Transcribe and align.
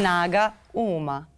Snaga 0.00 0.54
uma. 0.72 1.28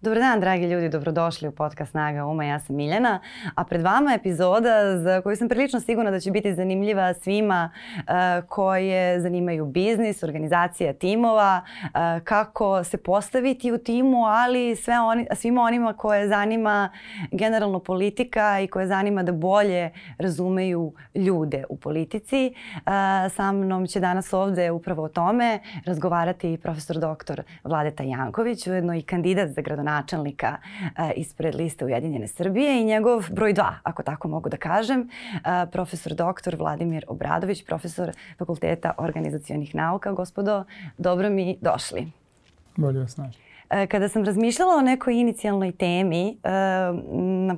Dobar 0.00 0.18
dan, 0.18 0.40
dragi 0.40 0.66
ljudi, 0.66 0.88
dobrodošli 0.88 1.48
u 1.48 1.52
podcast 1.52 1.90
Snaga 1.90 2.24
Uma, 2.24 2.44
ja 2.44 2.60
sam 2.60 2.76
Miljana, 2.76 3.20
a 3.54 3.64
pred 3.64 3.82
vama 3.82 4.10
je 4.10 4.16
epizoda 4.16 4.98
za 4.98 5.20
koju 5.20 5.36
sam 5.36 5.48
prilično 5.48 5.80
sigurna 5.80 6.10
da 6.10 6.20
će 6.20 6.30
biti 6.30 6.54
zanimljiva 6.54 7.14
svima 7.14 7.70
uh, 7.96 8.04
koje 8.48 9.20
zanimaju 9.20 9.66
biznis, 9.66 10.22
organizacija 10.22 10.92
timova, 10.92 11.60
uh, 11.82 11.90
kako 12.24 12.84
se 12.84 12.96
postaviti 12.96 13.72
u 13.72 13.78
timu, 13.78 14.24
ali 14.26 14.76
sve 14.76 15.00
oni, 15.00 15.26
svima 15.34 15.62
onima 15.62 15.92
koje 15.92 16.28
zanima 16.28 16.90
generalno 17.32 17.78
politika 17.78 18.60
i 18.60 18.66
koje 18.66 18.86
zanima 18.86 19.22
da 19.22 19.32
bolje 19.32 19.90
razumeju 20.18 20.92
ljude 21.14 21.64
u 21.68 21.76
politici. 21.76 22.54
Uh, 22.76 22.82
sa 23.34 23.52
mnom 23.52 23.86
će 23.86 24.00
danas 24.00 24.32
ovde 24.32 24.70
upravo 24.70 25.02
o 25.02 25.08
tome 25.08 25.58
razgovarati 25.84 26.58
profesor 26.62 26.98
doktor 26.98 27.42
Vladeta 27.64 28.02
Janković, 28.02 28.66
ujedno 28.66 28.94
i 28.94 29.02
kandidat 29.02 29.48
za 29.48 29.60
gradonačelnika 29.60 29.87
gradonačelnika 29.88 30.56
uh, 30.56 31.10
ispred 31.16 31.54
liste 31.54 31.84
Ujedinjene 31.84 32.28
Srbije 32.28 32.80
i 32.80 32.84
njegov 32.84 33.24
broj 33.30 33.52
dva, 33.52 33.78
ako 33.82 34.02
tako 34.02 34.28
mogu 34.28 34.48
da 34.48 34.56
kažem, 34.56 35.00
uh, 35.00 35.40
profesor 35.72 36.14
doktor 36.14 36.56
Vladimir 36.56 37.04
Obradović, 37.08 37.64
profesor 37.64 38.12
Fakulteta 38.38 38.94
organizacijonih 38.98 39.74
nauka. 39.74 40.12
Gospodo, 40.12 40.64
dobro 40.98 41.30
mi 41.30 41.58
došli. 41.60 42.12
Bolje 42.76 43.00
vas 43.00 43.16
naći. 43.16 43.47
E, 43.70 43.86
kada 43.86 44.08
sam 44.08 44.24
razmišljala 44.24 44.74
o 44.74 44.80
nekoj 44.80 45.14
inicijalnoj 45.14 45.72
temi 45.72 46.28
e, 46.28 46.50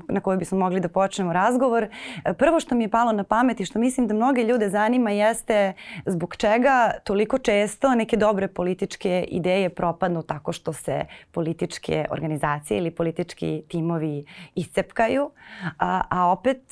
na, 0.09 0.21
kojoj 0.21 0.37
bismo 0.37 0.59
mogli 0.59 0.81
da 0.81 0.89
počnemo 0.89 1.33
razgovor, 1.33 1.83
e, 2.25 2.33
prvo 2.35 2.61
što 2.61 2.75
mi 2.75 2.85
je 2.85 2.89
palo 2.89 3.13
na 3.13 3.25
pamet 3.25 3.61
i 3.61 3.65
što 3.65 3.79
mislim 3.79 4.07
da 4.07 4.15
mnoge 4.15 4.43
ljude 4.43 4.69
zanima 4.69 5.11
jeste 5.11 5.73
zbog 6.07 6.37
čega 6.37 6.91
toliko 7.05 7.39
često 7.39 7.95
neke 7.95 8.17
dobre 8.17 8.49
političke 8.49 9.25
ideje 9.29 9.69
propadnu 9.69 10.23
tako 10.23 10.53
što 10.53 10.73
se 10.73 11.05
političke 11.31 12.07
organizacije 12.11 12.79
ili 12.79 12.91
politički 12.91 13.63
timovi 13.69 14.25
iscepkaju. 14.55 15.31
A, 15.79 16.03
a 16.11 16.27
opet 16.27 16.63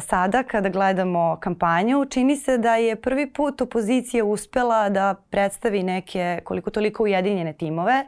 sada 0.00 0.42
kada 0.42 0.68
gledamo 0.68 1.36
kampanju 1.40 2.04
čini 2.04 2.36
se 2.36 2.58
da 2.58 2.76
je 2.76 2.96
prvi 2.96 3.32
put 3.32 3.60
opozicija 3.60 4.24
uspela 4.24 4.88
da 4.88 5.14
predstavi 5.30 5.82
neke 5.82 6.40
koliko 6.44 6.70
toliko 6.70 7.02
ujedinjene 7.02 7.52
timove 7.52 8.06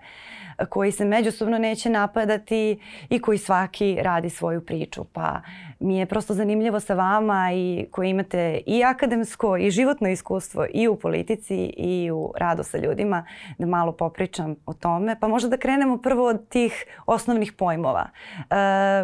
koji 0.67 0.93
se 0.93 1.05
međusobno 1.05 1.59
neće 1.59 1.91
napadati 1.91 2.81
i 3.09 3.21
koji 3.21 3.39
svaki 3.39 3.99
radi 4.03 4.31
svoju 4.31 4.61
priču. 4.61 5.05
Pa 5.05 5.41
mi 5.81 5.99
je 5.99 6.07
prosto 6.07 6.35
zanimljivo 6.35 6.81
sa 6.81 6.95
vama 6.95 7.53
i 7.53 7.87
koji 7.91 8.11
imate 8.11 8.61
i 8.67 8.85
akademsko 8.85 9.57
i 9.57 9.71
životno 9.71 10.09
iskustvo 10.09 10.67
i 10.75 10.89
u 10.89 10.97
politici 10.97 11.57
i 11.77 12.11
u 12.11 12.33
radu 12.37 12.63
sa 12.63 12.79
ljudima 12.79 13.25
da 13.59 13.67
malo 13.67 13.93
popričam 13.93 14.55
o 14.67 14.75
tome. 14.75 15.17
Pa 15.21 15.29
možda 15.29 15.49
da 15.49 15.57
krenemo 15.57 15.99
prvo 15.99 16.27
od 16.27 16.49
tih 16.49 16.85
osnovnih 17.07 17.53
pojmova. 17.53 18.09
E, 18.39 18.45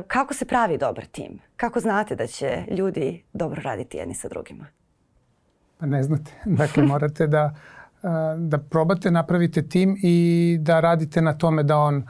kako 0.06 0.34
se 0.34 0.44
pravi 0.44 0.78
dobar 0.78 1.04
tim? 1.04 1.38
Kako 1.56 1.80
znate 1.80 2.16
da 2.16 2.26
će 2.26 2.64
ljudi 2.70 3.24
dobro 3.32 3.60
raditi 3.64 3.96
jedni 3.96 4.14
sa 4.14 4.28
drugima? 4.28 4.66
Pa 5.78 5.86
ne 5.86 6.02
znate. 6.02 6.30
Dakle, 6.44 6.82
morate 6.82 7.26
da 7.26 7.54
da 8.38 8.58
probate 8.58 9.10
napravite 9.10 9.68
tim 9.68 9.96
i 10.02 10.56
da 10.60 10.80
radite 10.80 11.22
na 11.22 11.32
tome 11.32 11.62
da 11.62 11.78
on 11.78 12.04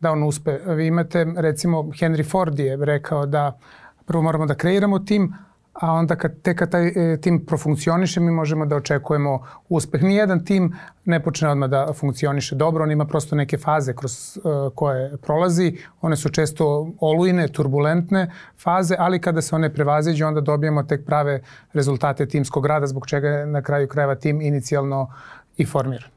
da 0.00 0.12
on 0.12 0.22
uspe. 0.22 0.58
Vi 0.66 0.86
imate 0.86 1.26
recimo 1.36 1.82
Henry 1.82 2.30
Ford 2.30 2.58
je 2.58 2.76
rekao 2.76 3.26
da 3.26 3.58
prvo 4.06 4.22
moramo 4.22 4.46
da 4.46 4.54
kreiramo 4.54 4.98
tim, 4.98 5.34
a 5.72 5.92
onda 5.92 6.16
kad, 6.16 6.42
tek 6.42 6.58
kad 6.58 6.70
taj 6.70 6.86
e, 6.86 7.20
tim 7.20 7.46
profunkcioniše 7.46 8.20
mi 8.20 8.30
možemo 8.30 8.66
da 8.66 8.76
očekujemo 8.76 9.42
uspeh. 9.68 10.02
Nijedan 10.02 10.44
tim 10.44 10.76
ne 11.04 11.22
počne 11.22 11.48
odmah 11.48 11.70
da 11.70 11.92
funkcioniše 11.92 12.54
dobro, 12.54 12.84
on 12.84 12.90
ima 12.90 13.04
prosto 13.04 13.36
neke 13.36 13.58
faze 13.58 13.94
kroz 13.94 14.38
uh, 14.44 14.72
koje 14.74 15.16
prolazi. 15.16 15.78
One 16.00 16.16
su 16.16 16.28
često 16.28 16.92
olujne, 17.00 17.48
turbulentne 17.48 18.30
faze, 18.62 18.96
ali 18.98 19.20
kada 19.20 19.42
se 19.42 19.54
one 19.54 19.74
prevaziđu 19.74 20.26
onda 20.26 20.40
dobijemo 20.40 20.82
tek 20.82 21.06
prave 21.06 21.40
rezultate 21.72 22.26
timskog 22.26 22.66
rada 22.66 22.86
zbog 22.86 23.06
čega 23.06 23.28
je 23.28 23.46
na 23.46 23.62
kraju 23.62 23.88
krajeva 23.88 24.14
tim 24.14 24.40
inicijalno 24.40 25.12
i 25.58 25.66
formiran. 25.66 26.10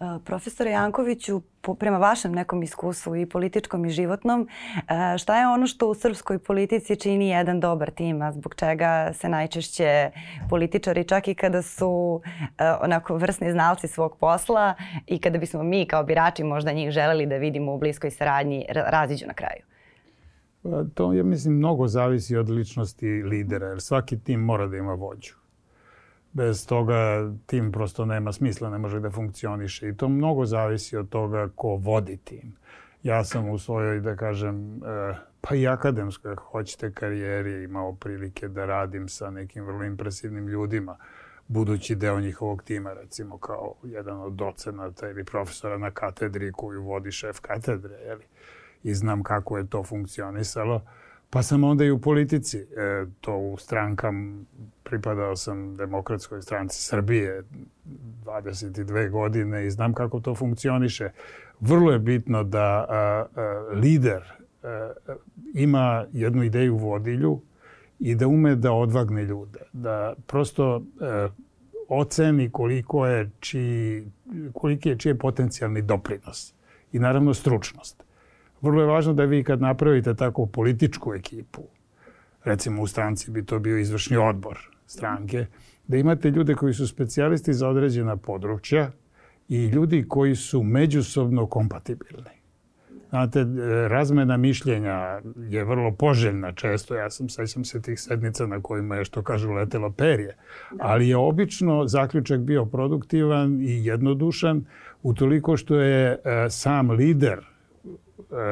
Uh, 0.00 0.22
profesore 0.24 0.70
Jankoviću, 0.70 1.42
po, 1.60 1.74
prema 1.74 1.98
vašem 1.98 2.32
nekom 2.32 2.62
iskustvu 2.62 3.16
i 3.16 3.26
političkom 3.26 3.84
i 3.84 3.90
životnom, 3.90 4.40
uh, 4.40 5.18
šta 5.18 5.40
je 5.40 5.46
ono 5.48 5.66
što 5.66 5.88
u 5.90 5.94
srpskoj 5.94 6.38
politici 6.38 6.96
čini 6.96 7.28
jedan 7.28 7.60
dobar 7.60 7.90
tim, 7.90 8.22
a 8.22 8.32
zbog 8.32 8.54
čega 8.54 9.12
se 9.12 9.28
najčešće 9.28 10.10
političari, 10.50 11.04
čak 11.04 11.28
i 11.28 11.34
kada 11.34 11.62
su 11.62 11.88
uh, 11.88 12.22
onako 12.80 13.16
vrsni 13.16 13.52
znalci 13.52 13.88
svog 13.88 14.16
posla 14.20 14.74
i 15.06 15.18
kada 15.18 15.38
bismo 15.38 15.62
mi 15.62 15.86
kao 15.86 16.04
birači 16.04 16.44
možda 16.44 16.72
njih 16.72 16.90
želeli 16.90 17.26
da 17.26 17.36
vidimo 17.36 17.74
u 17.74 17.78
bliskoj 17.78 18.10
saradnji, 18.10 18.66
raziđu 18.68 19.26
na 19.26 19.34
kraju? 19.34 19.62
To, 20.94 21.12
ja 21.12 21.24
mislim, 21.24 21.54
mnogo 21.54 21.88
zavisi 21.88 22.36
od 22.36 22.50
ličnosti 22.50 23.06
lidera, 23.06 23.66
jer 23.66 23.80
svaki 23.80 24.18
tim 24.18 24.40
mora 24.40 24.66
da 24.66 24.76
ima 24.76 24.92
vođu 24.92 25.45
bez 26.36 26.66
toga 26.66 27.32
tim 27.46 27.72
prosto 27.72 28.04
nema 28.04 28.32
smisla, 28.32 28.70
ne 28.70 28.78
može 28.78 29.00
da 29.00 29.10
funkcioniše. 29.10 29.88
I 29.88 29.96
to 29.96 30.08
mnogo 30.08 30.44
zavisi 30.46 30.96
od 30.96 31.08
toga 31.08 31.48
ko 31.54 31.68
vodi 31.68 32.16
tim. 32.16 32.56
Ja 33.02 33.24
sam 33.24 33.48
u 33.48 33.58
svojoj, 33.58 34.00
da 34.00 34.16
kažem, 34.16 34.76
e, 34.76 35.14
pa 35.40 35.54
i 35.54 35.66
akademskoj, 35.66 36.32
ako 36.32 36.44
hoćete, 36.44 36.92
karijeri 36.92 37.64
imao 37.64 37.92
prilike 37.94 38.48
da 38.48 38.66
radim 38.66 39.08
sa 39.08 39.30
nekim 39.30 39.64
vrlo 39.64 39.84
impresivnim 39.84 40.48
ljudima, 40.48 40.96
budući 41.48 41.94
deo 41.94 42.20
njihovog 42.20 42.62
tima, 42.62 42.92
recimo 42.92 43.38
kao 43.38 43.74
jedan 43.82 44.20
od 44.20 44.32
docenata 44.32 45.08
ili 45.08 45.24
profesora 45.24 45.78
na 45.78 45.90
katedri 45.90 46.52
koju 46.52 46.82
vodi 46.82 47.12
šef 47.12 47.40
katedre, 47.40 47.94
jeli? 47.94 48.24
i 48.82 48.94
znam 48.94 49.22
kako 49.22 49.58
je 49.58 49.66
to 49.66 49.82
funkcionisalo. 49.82 50.82
Pa 51.30 51.42
sam 51.42 51.64
onda 51.64 51.84
i 51.84 51.90
u 51.90 52.00
politici, 52.00 52.58
e, 52.58 53.06
to 53.20 53.36
u 53.36 53.56
strankam, 53.56 54.46
pripadao 54.82 55.36
sam 55.36 55.76
demokratskoj 55.76 56.42
stranci 56.42 56.82
Srbije 56.82 57.42
22 58.24 59.10
godine 59.10 59.66
i 59.66 59.70
znam 59.70 59.94
kako 59.94 60.20
to 60.20 60.34
funkcioniše. 60.34 61.10
Vrlo 61.60 61.92
je 61.92 61.98
bitno 61.98 62.44
da 62.44 62.86
a, 62.88 63.26
a, 63.36 63.68
lider 63.72 64.22
a, 64.62 64.92
ima 65.54 66.06
jednu 66.12 66.42
ideju 66.42 66.76
vodilju 66.76 67.40
i 67.98 68.14
da 68.14 68.26
ume 68.26 68.54
da 68.54 68.72
odvagne 68.72 69.24
ljude, 69.24 69.60
da 69.72 70.14
prosto 70.26 70.82
a, 71.00 71.28
oceni 71.88 72.50
koliko 72.50 73.06
je 73.06 73.30
čiji, 73.40 74.06
koliki 74.52 74.88
je 74.88 74.98
čiji 74.98 75.10
je 75.10 75.18
potencijalni 75.18 75.82
doprinos 75.82 76.54
i 76.92 76.98
naravno 76.98 77.34
stručnost 77.34 78.05
vrlo 78.66 78.82
je 78.82 78.86
važno 78.86 79.12
da 79.14 79.24
vi 79.24 79.44
kad 79.44 79.60
napravite 79.60 80.14
takvu 80.14 80.46
političku 80.46 81.14
ekipu, 81.14 81.62
recimo 82.44 82.82
u 82.82 82.86
stranci 82.86 83.30
bi 83.30 83.44
to 83.44 83.58
bio 83.58 83.78
izvršni 83.78 84.16
odbor 84.16 84.58
stranke, 84.86 85.46
da 85.88 85.96
imate 85.96 86.30
ljude 86.30 86.54
koji 86.54 86.74
su 86.74 86.88
specijalisti 86.88 87.54
za 87.54 87.68
određena 87.68 88.16
područja 88.16 88.90
i 89.48 89.66
ljudi 89.66 90.04
koji 90.08 90.34
su 90.36 90.62
međusobno 90.62 91.46
kompatibilni. 91.46 92.36
Znate, 93.10 93.46
razmena 93.88 94.36
mišljenja 94.36 95.20
je 95.48 95.64
vrlo 95.64 95.92
poželjna 95.92 96.52
često. 96.52 96.94
Ja 96.94 97.10
sam, 97.10 97.28
sećam 97.28 97.64
se 97.64 97.82
tih 97.82 98.00
sednica 98.00 98.46
na 98.46 98.60
kojima 98.62 98.96
je, 98.96 99.04
što 99.04 99.22
kažu, 99.22 99.52
letelo 99.52 99.90
perje. 99.90 100.36
Ali 100.78 101.08
je 101.08 101.16
obično 101.16 101.86
zaključak 101.86 102.40
bio 102.40 102.64
produktivan 102.64 103.60
i 103.62 103.84
jednodušan 103.86 104.64
utoliko 105.02 105.56
što 105.56 105.80
je 105.80 106.12
e, 106.12 106.50
sam 106.50 106.90
lider 106.90 107.38
E, 107.38 107.55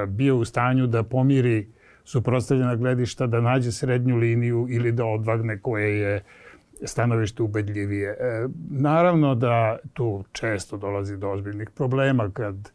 bio 0.09 0.37
u 0.37 0.45
stanju 0.45 0.87
da 0.87 1.03
pomiri 1.03 1.67
suprostavljena 2.05 2.77
gledišta, 2.77 3.27
da 3.27 3.41
nađe 3.41 3.73
srednju 3.73 4.17
liniju 4.17 4.67
ili 4.71 4.93
da 4.93 5.05
odvagne 5.05 5.59
koje 5.59 5.99
je 5.99 6.23
stanovište 6.85 7.43
ubedljivije. 7.43 8.11
E, 8.11 8.47
naravno 8.71 9.35
da 9.35 9.79
tu 9.93 10.25
često 10.33 10.77
dolazi 10.77 11.17
do 11.17 11.31
ozbiljnih 11.31 11.71
problema 11.71 12.31
kad 12.31 12.71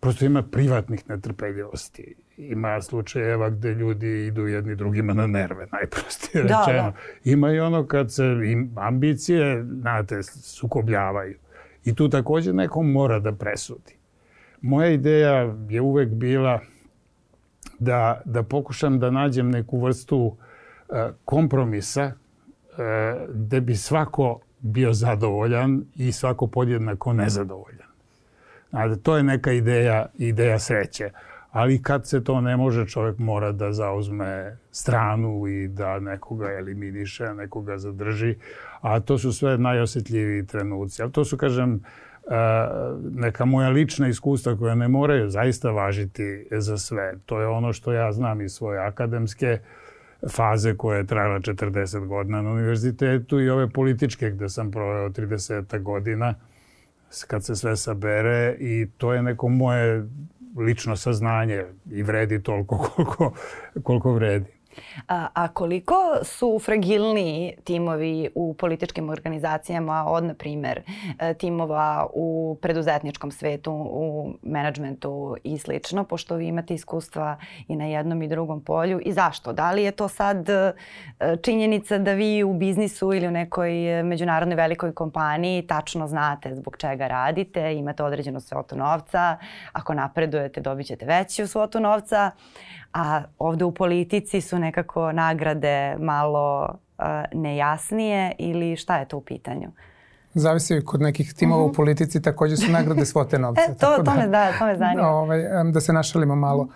prosto 0.00 0.24
ima 0.24 0.42
privatnih 0.42 1.08
netrpeljivosti. 1.08 2.14
Ima 2.36 2.82
slučajeva 2.82 3.50
gde 3.50 3.74
ljudi 3.74 4.26
idu 4.26 4.46
jedni 4.46 4.74
drugima 4.76 5.14
na 5.14 5.26
nerve, 5.26 5.66
najprostije 5.72 6.44
da, 6.44 6.64
rečeno. 6.66 6.90
Da. 6.90 6.92
Ima 7.24 7.52
i 7.52 7.60
ono 7.60 7.86
kad 7.86 8.12
se 8.12 8.24
ambicije, 8.76 9.64
znate, 9.80 10.22
sukobljavaju. 10.22 11.38
I 11.84 11.94
tu 11.94 12.08
takođe 12.08 12.52
neko 12.52 12.82
mora 12.82 13.18
da 13.18 13.32
presudi 13.32 14.01
moja 14.62 14.90
ideja 14.90 15.54
je 15.68 15.80
uvek 15.80 16.08
bila 16.08 16.60
da, 17.78 18.20
da 18.24 18.42
pokušam 18.42 18.98
da 18.98 19.10
nađem 19.10 19.50
neku 19.50 19.80
vrstu 19.80 20.18
uh, 20.18 20.36
kompromisa 21.24 22.12
gde 23.28 23.60
bi 23.60 23.76
svako 23.76 24.40
bio 24.60 24.92
zadovoljan 24.92 25.84
i 25.96 26.12
svako 26.12 26.46
podjednako 26.46 27.12
nezadovoljan. 27.12 27.88
Znate, 28.70 28.96
to 29.02 29.16
je 29.16 29.22
neka 29.22 29.52
ideja, 29.52 30.06
ideja 30.18 30.58
sreće. 30.58 31.10
Ali 31.50 31.82
kad 31.82 32.08
se 32.08 32.24
to 32.24 32.40
ne 32.40 32.56
može, 32.56 32.86
čovjek 32.86 33.18
mora 33.18 33.52
da 33.52 33.72
zauzme 33.72 34.56
stranu 34.70 35.46
i 35.46 35.68
da 35.68 36.00
nekoga 36.00 36.52
eliminiše, 36.52 37.34
nekoga 37.34 37.78
zadrži. 37.78 38.36
A 38.80 39.00
to 39.00 39.18
su 39.18 39.32
sve 39.32 39.58
najosjetljiviji 39.58 40.46
trenuci. 40.46 41.02
Ali 41.02 41.12
to 41.12 41.24
su, 41.24 41.36
kažem, 41.36 41.82
neka 43.10 43.44
moja 43.44 43.68
lična 43.68 44.08
iskustva 44.08 44.56
koja 44.56 44.74
ne 44.74 44.88
moraju 44.88 45.30
zaista 45.30 45.70
važiti 45.70 46.46
za 46.50 46.78
sve. 46.78 47.14
To 47.26 47.40
je 47.40 47.46
ono 47.46 47.72
što 47.72 47.92
ja 47.92 48.12
znam 48.12 48.40
iz 48.40 48.52
svoje 48.52 48.78
akademske 48.78 49.58
faze 50.30 50.76
koja 50.76 50.98
je 50.98 51.06
trajala 51.06 51.40
40 51.40 52.06
godina 52.06 52.42
na 52.42 52.50
univerzitetu 52.50 53.40
i 53.40 53.50
ove 53.50 53.70
političke 53.70 54.30
gde 54.30 54.48
sam 54.48 54.70
proveo 54.70 55.08
30 55.08 55.82
godina 55.82 56.34
kad 57.26 57.44
se 57.44 57.56
sve 57.56 57.76
sabere 57.76 58.56
i 58.58 58.86
to 58.98 59.12
je 59.12 59.22
neko 59.22 59.48
moje 59.48 60.08
lično 60.56 60.96
saznanje 60.96 61.64
i 61.90 62.02
vredi 62.02 62.42
toliko 62.42 62.78
koliko, 62.94 63.32
koliko 63.82 64.12
vredi. 64.12 64.61
A, 65.08 65.48
koliko 65.48 65.94
su 66.22 66.58
fragilni 66.64 67.56
timovi 67.64 68.28
u 68.34 68.54
političkim 68.54 69.10
organizacijama 69.10 70.04
od, 70.06 70.24
na 70.24 70.34
primer, 70.34 70.82
e, 71.18 71.34
timova 71.34 72.06
u 72.14 72.58
preduzetničkom 72.62 73.30
svetu, 73.30 73.72
u 73.72 74.34
menadžmentu 74.42 75.36
i 75.44 75.58
slično, 75.58 76.04
pošto 76.04 76.36
vi 76.36 76.46
imate 76.46 76.74
iskustva 76.74 77.36
i 77.68 77.76
na 77.76 77.84
jednom 77.84 78.22
i 78.22 78.28
drugom 78.28 78.64
polju 78.64 79.00
i 79.04 79.12
zašto? 79.12 79.52
Da 79.52 79.72
li 79.72 79.82
je 79.82 79.90
to 79.90 80.08
sad 80.08 80.48
e, 80.48 80.72
činjenica 81.42 81.98
da 81.98 82.12
vi 82.12 82.42
u 82.44 82.54
biznisu 82.54 83.12
ili 83.12 83.28
u 83.28 83.30
nekoj 83.30 84.02
međunarodnoj 84.02 84.56
velikoj 84.56 84.94
kompaniji 84.94 85.66
tačno 85.66 86.08
znate 86.08 86.54
zbog 86.54 86.76
čega 86.76 87.06
radite, 87.06 87.74
imate 87.74 88.02
određenu 88.02 88.40
svotu 88.40 88.76
novca, 88.76 89.36
ako 89.72 89.94
napredujete 89.94 90.60
dobit 90.60 90.86
ćete 90.86 91.06
veću 91.06 91.46
svotu 91.46 91.80
novca, 91.80 92.30
a 92.92 93.22
ovde 93.38 93.64
u 93.64 93.72
politici 93.72 94.40
su 94.40 94.58
nekako 94.58 95.12
nagrade 95.12 95.96
malo 95.98 96.68
uh, 96.98 97.04
nejasnije 97.32 98.32
ili 98.38 98.76
šta 98.76 98.98
je 98.98 99.08
to 99.08 99.16
u 99.16 99.20
pitanju? 99.20 99.70
Zavisi 100.34 100.84
kod 100.84 101.00
nekih 101.00 101.34
timova 101.34 101.60
uh 101.60 101.64
-huh. 101.64 101.68
u 101.68 101.72
mhm. 101.72 101.76
politici 101.76 102.22
takođe 102.22 102.56
su 102.56 102.72
nagrade 102.72 103.04
svote 103.04 103.38
novca. 103.44 103.62
e, 103.62 103.74
to, 103.74 103.96
to, 103.96 104.02
da, 104.02 104.14
me, 104.14 104.28
da, 104.28 104.58
to 104.58 104.66
me 104.66 104.76
zanima. 104.76 105.08
Ovaj, 105.22 105.42
da 105.72 105.80
se 105.80 105.92
našalimo 105.92 106.36
malo. 106.36 106.68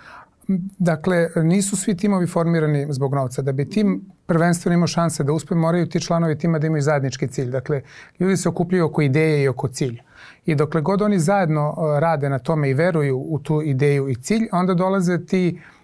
Dakle, 0.78 1.28
nisu 1.36 1.76
svi 1.76 1.96
timovi 1.96 2.26
formirani 2.26 2.86
zbog 2.90 3.14
novca. 3.14 3.42
Da 3.42 3.52
bi 3.52 3.70
tim 3.70 4.04
prvenstveno 4.26 4.74
imao 4.74 4.86
šanse 4.86 5.24
da 5.24 5.32
uspe, 5.32 5.54
moraju 5.54 5.88
ti 5.88 6.00
članovi 6.00 6.38
tima 6.38 6.58
da 6.58 6.66
imaju 6.66 6.82
zajednički 6.82 7.28
cilj. 7.28 7.50
Dakle, 7.50 7.82
ljudi 8.20 8.36
se 8.36 8.48
okupljaju 8.48 8.86
oko 8.86 9.02
ideje 9.02 9.42
i 9.42 9.48
oko 9.48 9.68
cilja. 9.68 10.02
I 10.46 10.54
dokle 10.54 10.80
god 10.80 11.02
oni 11.02 11.18
zajedno 11.18 11.74
rade 12.00 12.30
na 12.30 12.38
tome 12.38 12.70
i 12.70 12.74
veruju 12.74 13.18
u 13.18 13.38
tu 13.38 13.62
ideju 13.62 14.08
i 14.08 14.14
cilj, 14.14 14.48
onda 14.52 14.74
dolaze 14.74 15.26
ti 15.26 15.58
uh, 15.60 15.75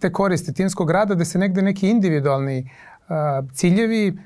te 0.00 0.12
koristi 0.12 0.54
timskog 0.54 0.90
rada 0.90 1.14
da 1.14 1.24
se 1.24 1.38
negde 1.38 1.62
neki 1.62 1.90
individualni 1.90 2.70
ciljevi 3.52 4.18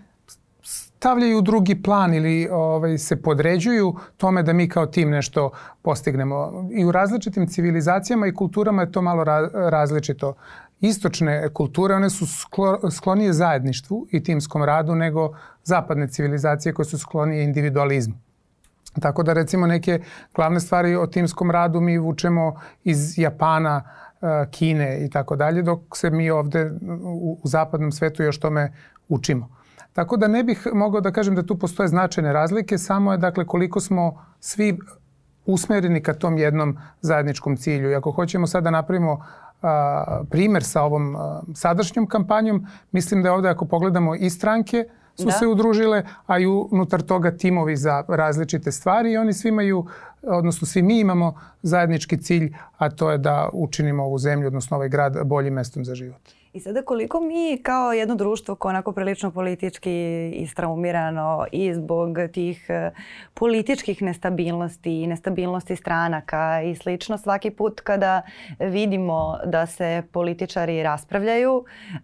stavljaju 0.62 1.38
u 1.38 1.43
drugi 1.43 1.82
plan 1.82 2.14
ili 2.14 2.49
ovaj, 2.52 2.99
se 2.99 3.23
podređuju 3.23 3.94
tome 4.17 4.43
da 4.43 4.52
mi 4.52 4.69
kao 4.69 4.87
tim 4.87 5.11
nešto 5.11 5.50
postignemo. 5.82 6.69
I 6.73 6.85
u 6.85 6.93
različitim 6.93 7.47
civilizacijama 7.47 8.26
i 8.26 8.35
kulturama 8.35 8.82
je 8.82 8.93
to 8.93 9.02
malo 9.02 9.25
ra 9.25 9.49
različito. 9.55 10.35
Istočne 10.81 11.49
kulture, 11.49 11.94
one 11.94 12.11
su 12.11 12.26
sklo, 12.26 12.91
sklonije 12.91 13.32
zajedništvu 13.32 14.06
i 14.11 14.23
timskom 14.23 14.64
radu 14.64 14.94
nego 14.94 15.37
zapadne 15.64 16.08
civilizacije 16.08 16.73
koje 16.73 16.87
su 16.87 16.99
sklonije 16.99 17.44
individualizmu. 17.44 18.14
Tako 19.00 19.23
da 19.23 19.32
recimo 19.32 19.67
neke 19.67 20.00
glavne 20.35 20.61
stvari 20.61 20.96
o 20.96 21.06
timskom 21.06 21.50
radu 21.50 21.81
mi 21.81 21.99
vučemo 21.99 22.61
iz 22.85 23.19
Japana, 23.19 23.82
Kine 24.50 25.05
i 25.05 25.11
tako 25.11 25.37
dalje, 25.37 25.62
dok 25.62 25.81
se 25.94 26.11
mi 26.11 26.31
ovde 26.31 26.72
u, 27.02 27.40
zapadnom 27.44 27.93
svetu 27.93 28.22
još 28.22 28.38
tome 28.40 28.72
učimo. 29.08 29.49
Tako 29.93 30.17
da 30.17 30.28
ne 30.28 30.44
bih 30.44 30.67
mogao 30.75 31.00
da 31.00 31.12
kažem 31.12 31.34
da 31.34 31.43
tu 31.43 31.58
postoje 31.58 31.88
značajne 31.88 32.32
razlike, 32.32 32.78
samo 32.78 33.12
je 33.12 33.19
dakle 33.19 33.46
koliko 33.46 33.81
smo 33.81 34.25
svi 34.40 34.78
usmereni 35.46 36.02
ka 36.02 36.14
tom 36.14 36.38
jednom 36.38 36.78
zajedničkom 37.00 37.56
cilju. 37.56 37.90
I 37.90 37.94
ako 37.94 38.11
hoćemo 38.11 38.46
sad 38.46 38.64
da 38.64 38.70
napravimo 38.70 39.25
a, 39.62 40.22
primer 40.31 40.62
sa 40.64 40.82
ovom 40.82 41.17
a, 41.17 41.43
sadašnjom 41.55 42.06
kampanjom, 42.06 42.67
mislim 42.93 43.22
da 43.22 43.28
je 43.28 43.32
ovde 43.32 43.49
ako 43.49 43.64
pogledamo 43.64 44.14
i 44.14 44.31
stranke, 44.31 44.84
su 45.20 45.26
da. 45.26 45.32
se 45.32 45.46
udružile, 45.46 46.05
a 46.26 46.38
i 46.38 46.46
unutar 46.46 47.02
toga 47.02 47.31
timovi 47.37 47.76
za 47.76 48.05
različite 48.08 48.72
stvari 48.72 49.12
i 49.12 49.17
oni 49.17 49.32
svi 49.32 49.49
imaju, 49.49 49.87
odnosno 50.22 50.67
svi 50.67 50.82
mi 50.82 51.00
imamo 51.00 51.34
zajednički 51.62 52.19
cilj, 52.19 52.52
a 52.78 52.90
to 52.90 53.11
je 53.11 53.19
da 53.19 53.49
učinimo 53.52 54.05
ovu 54.05 54.19
zemlju, 54.19 54.46
odnosno 54.46 54.76
ovaj 54.76 54.88
grad 54.88 55.17
boljim 55.25 55.55
mestom 55.55 55.84
za 55.84 55.94
život. 55.94 56.40
I 56.52 56.61
sada 56.61 56.82
koliko 56.82 57.20
mi 57.20 57.58
kao 57.62 57.93
jedno 57.93 58.14
društvo 58.14 58.55
koje 58.55 58.70
onako 58.70 58.93
prilično 58.93 59.31
politički 59.31 60.31
istraumirano 60.35 61.47
i 61.52 61.75
zbog 61.75 62.17
tih 62.32 62.67
e, 62.69 62.91
političkih 63.35 64.02
nestabilnosti 64.02 65.02
i 65.02 65.06
nestabilnosti 65.06 65.76
stranaka 65.76 66.62
i 66.62 66.75
slično 66.75 67.19
svaki 67.19 67.50
put 67.50 67.81
kada 67.81 68.23
vidimo 68.58 69.38
da 69.44 69.67
se 69.67 70.02
političari 70.12 70.82
raspravljaju 70.82 71.64
e, 71.94 71.99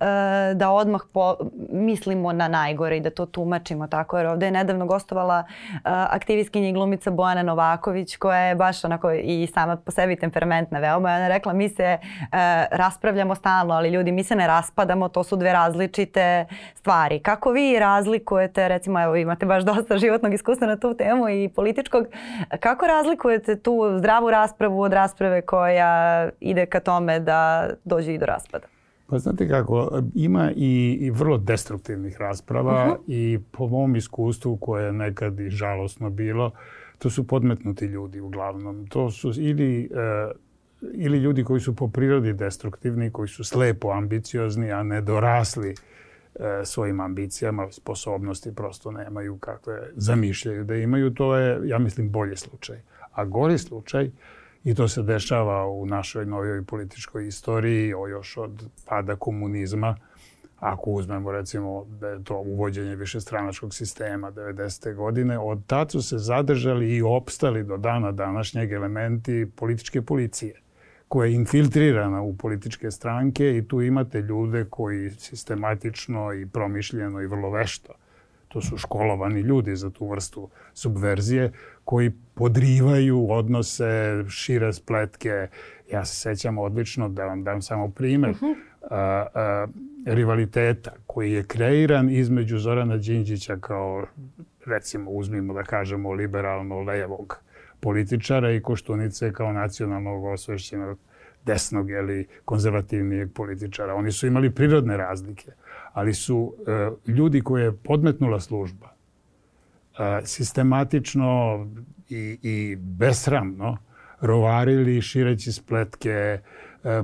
da 0.55 0.71
odmah 0.71 1.01
po, 1.13 1.37
mislimo 1.73 2.33
na 2.33 2.49
najgore 2.49 2.97
i 2.97 3.01
da 3.01 3.11
to 3.11 3.27
tumačimo 3.27 3.87
tako 3.87 4.19
jer 4.19 4.27
ovde 4.27 4.47
je 4.47 4.53
nedavno 4.53 4.87
gostovala 4.87 5.45
e, 5.49 5.79
aktivistkinja 5.85 6.69
i 6.69 6.73
glumica 6.73 7.11
Bojana 7.11 7.43
Novaković 7.43 8.17
koja 8.17 8.39
je 8.39 8.55
baš 8.55 8.85
onako 8.85 9.13
i 9.13 9.47
sama 9.55 9.77
po 9.77 9.91
sebi 9.91 10.17
temperamentna 10.17 10.79
veoma. 10.79 11.09
Ona 11.09 11.29
rekla 11.29 11.53
mi 11.53 11.69
se 11.69 11.99
raspravljamo 12.71 13.35
stalno 13.35 13.75
ali 13.75 13.91
ljudi 13.91 14.13
mi 14.13 14.25
se 14.25 14.36
ne 14.37 14.47
raspadamo, 14.47 15.09
to 15.09 15.25
su 15.25 15.37
dve 15.37 15.53
različite 15.53 16.47
stvari. 16.75 17.19
Kako 17.19 17.51
vi 17.51 17.79
razlikujete, 17.79 18.69
recimo 18.69 19.03
evo 19.03 19.17
imate 19.17 19.47
baš 19.47 19.65
dosta 19.65 19.99
životnog 19.99 20.35
iskustva 20.35 20.67
na 20.67 20.77
tu 20.77 20.95
temu 20.95 21.29
i 21.29 21.49
političkog, 21.49 22.07
kako 22.61 22.87
razlikujete 22.87 23.57
tu 23.57 23.99
zdravu 23.99 24.31
raspravu 24.31 24.81
od 24.81 24.93
rasprave 24.93 25.43
koja 25.43 26.29
ide 26.41 26.67
ka 26.67 26.81
tome 26.81 27.21
da 27.21 27.71
dođe 27.85 28.15
i 28.15 28.19
do 28.19 28.27
raspada? 28.27 28.67
Pa 29.07 29.19
znate 29.19 29.49
kako, 29.49 30.03
ima 30.15 30.51
i, 30.57 30.99
i 31.01 31.11
vrlo 31.11 31.39
destruktivnih 31.39 32.21
rasprava 32.21 32.85
uh 32.85 32.91
-huh. 32.91 32.99
i 33.07 33.39
po 33.53 33.67
mom 33.67 33.97
iskustvu 33.97 34.57
koje 34.57 34.87
je 34.87 34.93
nekad 34.93 35.41
i 35.41 35.51
žalosno 35.51 36.11
bilo, 36.11 36.51
to 36.99 37.11
su 37.11 37.27
podmetnuti 37.27 37.85
ljudi 37.85 38.21
uglavnom. 38.21 38.87
To 38.87 39.11
su 39.11 39.33
ili 39.37 39.85
e, 39.85 39.89
ili 40.83 41.19
ljudi 41.19 41.45
koji 41.45 41.61
su 41.61 41.77
po 41.77 41.89
prirodi 41.89 42.33
destruktivni, 42.33 43.11
koji 43.11 43.29
su 43.29 43.45
slepo 43.45 43.91
ambiciozni, 43.91 44.73
a 44.73 44.83
ne 44.83 45.01
dorasli 45.01 45.71
e, 45.71 45.75
svojim 46.65 47.01
ambicijama, 47.01 47.73
sposobnosti 47.73 48.55
prosto 48.55 48.91
nemaju 48.91 49.39
kakve 49.39 49.91
zamišljaju 49.97 50.65
da 50.65 50.75
imaju, 50.75 51.15
to 51.15 51.37
je, 51.37 51.61
ja 51.65 51.79
mislim, 51.79 52.11
bolji 52.11 52.37
slučaj. 52.37 52.81
A 53.13 53.25
gori 53.25 53.59
slučaj, 53.59 54.11
i 54.65 54.75
to 54.75 54.89
se 54.89 55.03
dešava 55.03 55.67
u 55.67 55.87
našoj 55.87 56.27
novoj 56.27 56.65
političkoj 56.65 57.27
istoriji, 57.27 57.95
o 57.95 58.07
još 58.09 58.37
od 58.37 58.69
pada 58.87 59.17
komunizma, 59.17 59.97
ako 60.59 60.91
uzmemo 60.91 61.33
recimo 61.33 61.85
da 62.01 62.09
je 62.09 62.25
to 62.25 62.37
uvođenje 62.39 62.97
višestranačkog 62.97 63.75
sistema 63.75 64.33
90. 64.33 64.95
godine, 64.95 65.39
od 65.39 65.67
tad 65.67 65.91
su 65.91 66.03
se 66.03 66.19
zadržali 66.19 66.97
i 66.97 67.03
opstali 67.03 67.65
do 67.65 67.77
dana 67.77 68.13
današnjeg 68.13 68.73
elementi 68.73 69.51
političke 69.57 70.03
policije 70.03 70.66
koja 71.09 71.27
je 71.27 71.35
infiltrirana 71.35 72.23
u 72.23 72.37
političke 72.37 72.91
stranke 72.91 73.57
i 73.57 73.69
tu 73.69 73.83
imate 73.83 74.21
ljude 74.21 74.67
koji 74.71 75.11
sistematično 75.11 76.33
i 76.33 76.47
promišljeno 76.47 77.21
i 77.21 77.27
vrlo 77.27 77.51
vešto 77.51 77.93
to 78.49 78.63
su 78.63 78.77
školovani 78.79 79.41
ljudi 79.41 79.77
za 79.77 79.91
tu 79.91 80.09
vrstu 80.09 80.49
subverzije 80.75 81.53
koji 81.85 82.13
podrivaju 82.35 83.31
odnose, 83.31 84.25
šire 84.29 84.73
spletke. 84.73 85.49
Ja 85.93 86.05
se 86.05 86.17
sećam 86.17 86.59
odlično 86.59 87.09
da 87.09 87.25
vam 87.25 87.45
dam 87.45 87.63
samo 87.63 87.91
primer 87.91 88.31
uh 88.31 88.37
mhm. 88.37 88.47
-huh. 88.47 88.57
a, 88.91 89.27
a, 89.35 89.67
rivaliteta 90.07 90.91
koji 91.07 91.33
je 91.33 91.45
kreiran 91.45 92.11
između 92.11 92.59
Zorana 92.59 92.97
Đinđića 92.97 93.57
kao 93.57 94.07
recimo 94.67 95.11
uzmimo 95.11 95.55
da 95.55 95.63
kažemo 95.63 96.13
liberalno 96.13 96.81
levog 96.81 97.39
političara 97.87 98.53
i 98.53 98.61
Koštunice 98.61 99.33
kao 99.33 99.53
nacionalnog 99.53 100.25
osvešćenog 100.25 100.99
desnog 101.45 101.91
ili 101.91 102.27
konzervativnijeg 102.45 103.33
političara. 103.33 103.95
Oni 103.95 104.13
su 104.13 104.27
imali 104.27 104.51
prirodne 104.51 104.97
razlike, 104.97 105.53
ali 105.93 106.15
su 106.15 106.55
e, 106.67 107.11
ljudi 107.11 107.41
koje 107.41 107.65
je 107.65 107.77
podmetnula 107.77 108.41
služba 108.41 108.87
e, 108.89 110.21
sistematično 110.25 111.67
i, 112.09 112.39
i 112.43 112.77
besramno 112.77 113.77
rovarili 114.21 115.03
šireći 115.03 115.53
spletke, 115.53 116.11
e, 116.11 116.41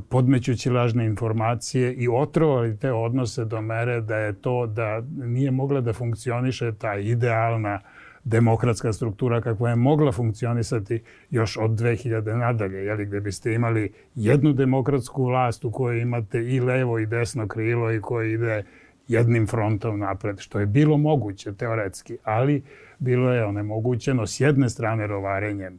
podmećući 0.08 0.70
lažne 0.70 1.06
informacije 1.06 1.94
i 1.94 2.08
otrovali 2.08 2.76
te 2.76 2.92
odnose 2.92 3.44
do 3.44 3.60
mere 3.60 4.00
da 4.00 4.16
je 4.16 4.32
to 4.32 4.66
da 4.66 5.00
nije 5.16 5.50
mogla 5.50 5.80
da 5.80 5.92
funkcioniše 5.92 6.72
ta 6.72 6.96
idealna 6.98 7.80
demokratska 8.24 8.92
struktura 8.92 9.40
kakva 9.40 9.70
je 9.70 9.76
mogla 9.76 10.12
funkcionisati 10.12 11.02
još 11.30 11.56
od 11.56 11.70
2000 11.70 12.36
nadalje, 12.36 12.84
jeli, 12.84 13.06
gde 13.06 13.20
biste 13.20 13.52
imali 13.52 13.92
jednu 14.14 14.52
demokratsku 14.52 15.24
vlast 15.24 15.64
u 15.64 15.70
kojoj 15.70 16.00
imate 16.00 16.38
i 16.38 16.60
levo 16.60 16.98
i 16.98 17.06
desno 17.06 17.48
krilo 17.48 17.92
i 17.92 18.00
koji 18.00 18.32
ide 18.32 18.64
jednim 19.08 19.46
frontom 19.46 19.98
napred, 19.98 20.38
što 20.38 20.60
je 20.60 20.66
bilo 20.66 20.96
moguće 20.96 21.52
teoretski, 21.52 22.16
ali 22.24 22.62
bilo 22.98 23.32
je 23.32 23.44
onemogućeno 23.44 24.26
s 24.26 24.40
jedne 24.40 24.68
strane 24.68 25.06
rovarenjem, 25.06 25.78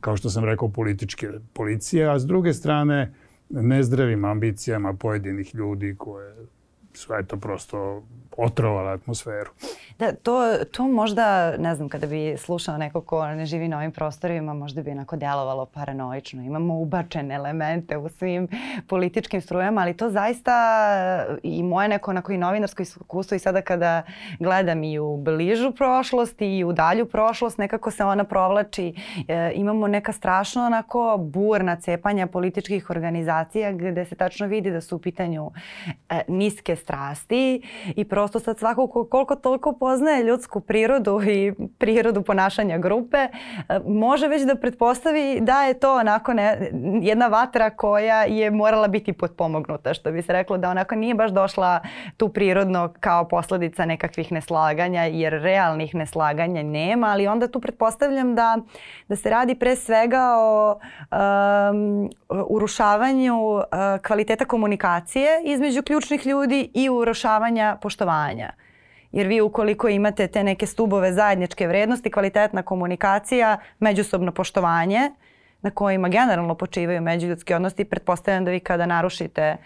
kao 0.00 0.16
što 0.16 0.30
sam 0.30 0.44
rekao, 0.44 0.68
političke 0.68 1.28
policije, 1.52 2.10
a 2.10 2.18
s 2.18 2.26
druge 2.26 2.52
strane 2.52 3.12
nezdravim 3.50 4.24
ambicijama 4.24 4.92
pojedinih 4.92 5.54
ljudi 5.54 5.94
koje 5.98 6.34
su 6.92 7.14
eto 7.14 7.36
prosto 7.36 8.02
otrovale 8.36 8.92
atmosferu. 8.92 9.50
Da, 9.98 10.12
to, 10.12 10.40
to 10.72 10.88
možda, 10.88 11.56
ne 11.56 11.74
znam, 11.74 11.88
kada 11.88 12.06
bi 12.06 12.36
slušao 12.36 12.78
neko 12.78 13.00
ko 13.00 13.26
ne 13.26 13.46
živi 13.46 13.68
na 13.68 13.76
ovim 13.76 13.92
prostorima, 13.92 14.54
možda 14.54 14.82
bi 14.82 14.90
onako 14.90 15.16
delovalo 15.16 15.66
paranoično. 15.66 16.42
Imamo 16.42 16.74
ubačene 16.74 17.34
elemente 17.34 17.96
u 17.96 18.08
svim 18.08 18.48
političkim 18.88 19.40
strujama, 19.40 19.80
ali 19.80 19.96
to 19.96 20.10
zaista 20.10 20.54
i 21.42 21.62
moje 21.62 21.88
neko 21.88 22.10
onako 22.10 22.32
i 22.32 22.38
novinarsko 22.38 22.82
iskustvo 22.82 23.34
i 23.34 23.38
sada 23.38 23.60
kada 23.60 24.02
gledam 24.38 24.84
i 24.84 24.98
u 24.98 25.16
bližu 25.16 25.72
prošlost 25.72 26.42
i 26.42 26.64
u 26.64 26.72
dalju 26.72 27.06
prošlost, 27.06 27.58
nekako 27.58 27.90
se 27.90 28.04
ona 28.04 28.24
provlači. 28.24 28.94
E, 29.28 29.52
imamo 29.54 29.88
neka 29.88 30.12
strašno 30.12 30.66
onako 30.66 31.16
burna 31.20 31.76
cepanja 31.76 32.26
političkih 32.26 32.90
organizacija 32.90 33.72
gde 33.72 34.04
se 34.04 34.14
tačno 34.14 34.46
vidi 34.46 34.70
da 34.70 34.80
su 34.80 34.96
u 34.96 34.98
pitanju 34.98 35.50
e, 36.10 36.20
niske 36.28 36.76
strasti 36.76 37.62
i 37.96 38.04
prosto 38.04 38.40
sad 38.40 38.58
svako 38.58 39.06
koliko 39.10 39.36
toliko 39.36 39.72
poznaje 39.88 40.24
ljudsku 40.24 40.60
prirodu 40.60 41.22
i 41.22 41.52
prirodu 41.78 42.22
ponašanja 42.22 42.78
grupe, 42.78 43.16
e, 43.16 43.30
može 43.86 44.28
već 44.28 44.42
da 44.42 44.54
pretpostavi 44.54 45.38
da 45.40 45.62
je 45.62 45.74
to 45.74 45.94
onako 45.96 46.32
ne, 46.32 46.70
jedna 47.02 47.26
vatra 47.26 47.70
koja 47.70 48.22
je 48.24 48.50
morala 48.50 48.88
biti 48.88 49.12
potpomognuta, 49.12 49.94
što 49.94 50.12
bi 50.12 50.22
se 50.22 50.32
reklo 50.32 50.58
da 50.58 50.70
onako 50.70 50.94
nije 50.94 51.14
baš 51.14 51.30
došla 51.30 51.80
tu 52.16 52.28
prirodno 52.28 52.92
kao 53.00 53.28
posledica 53.28 53.84
nekakvih 53.84 54.32
neslaganja, 54.32 55.02
jer 55.02 55.32
realnih 55.32 55.94
neslaganja 55.94 56.62
nema, 56.62 57.06
ali 57.06 57.26
onda 57.26 57.48
tu 57.48 57.60
pretpostavljam 57.60 58.34
da, 58.34 58.58
da 59.08 59.16
se 59.16 59.30
radi 59.30 59.54
pre 59.54 59.76
svega 59.76 60.34
o 60.38 60.78
um, 60.78 62.10
urušavanju 62.28 63.36
uh, 63.36 63.62
kvaliteta 64.06 64.44
komunikacije 64.44 65.28
između 65.44 65.82
ključnih 65.82 66.26
ljudi 66.26 66.70
i 66.74 66.88
urušavanja 66.88 67.76
poštovanja. 67.82 68.67
Jer 69.12 69.26
vi 69.26 69.40
ukoliko 69.40 69.88
imate 69.88 70.26
te 70.26 70.44
neke 70.44 70.66
stubove 70.66 71.12
zajedničke 71.12 71.66
vrednosti, 71.66 72.10
kvalitetna 72.10 72.62
komunikacija, 72.62 73.58
međusobno 73.78 74.32
poštovanje, 74.32 75.10
na 75.62 75.70
kojima 75.70 76.08
generalno 76.08 76.54
počivaju 76.54 77.02
međuljudski 77.02 77.54
odnosi, 77.54 77.84
pretpostavljam 77.84 78.44
da 78.44 78.50
vi 78.50 78.60
kada 78.60 78.86
narušite 78.86 79.56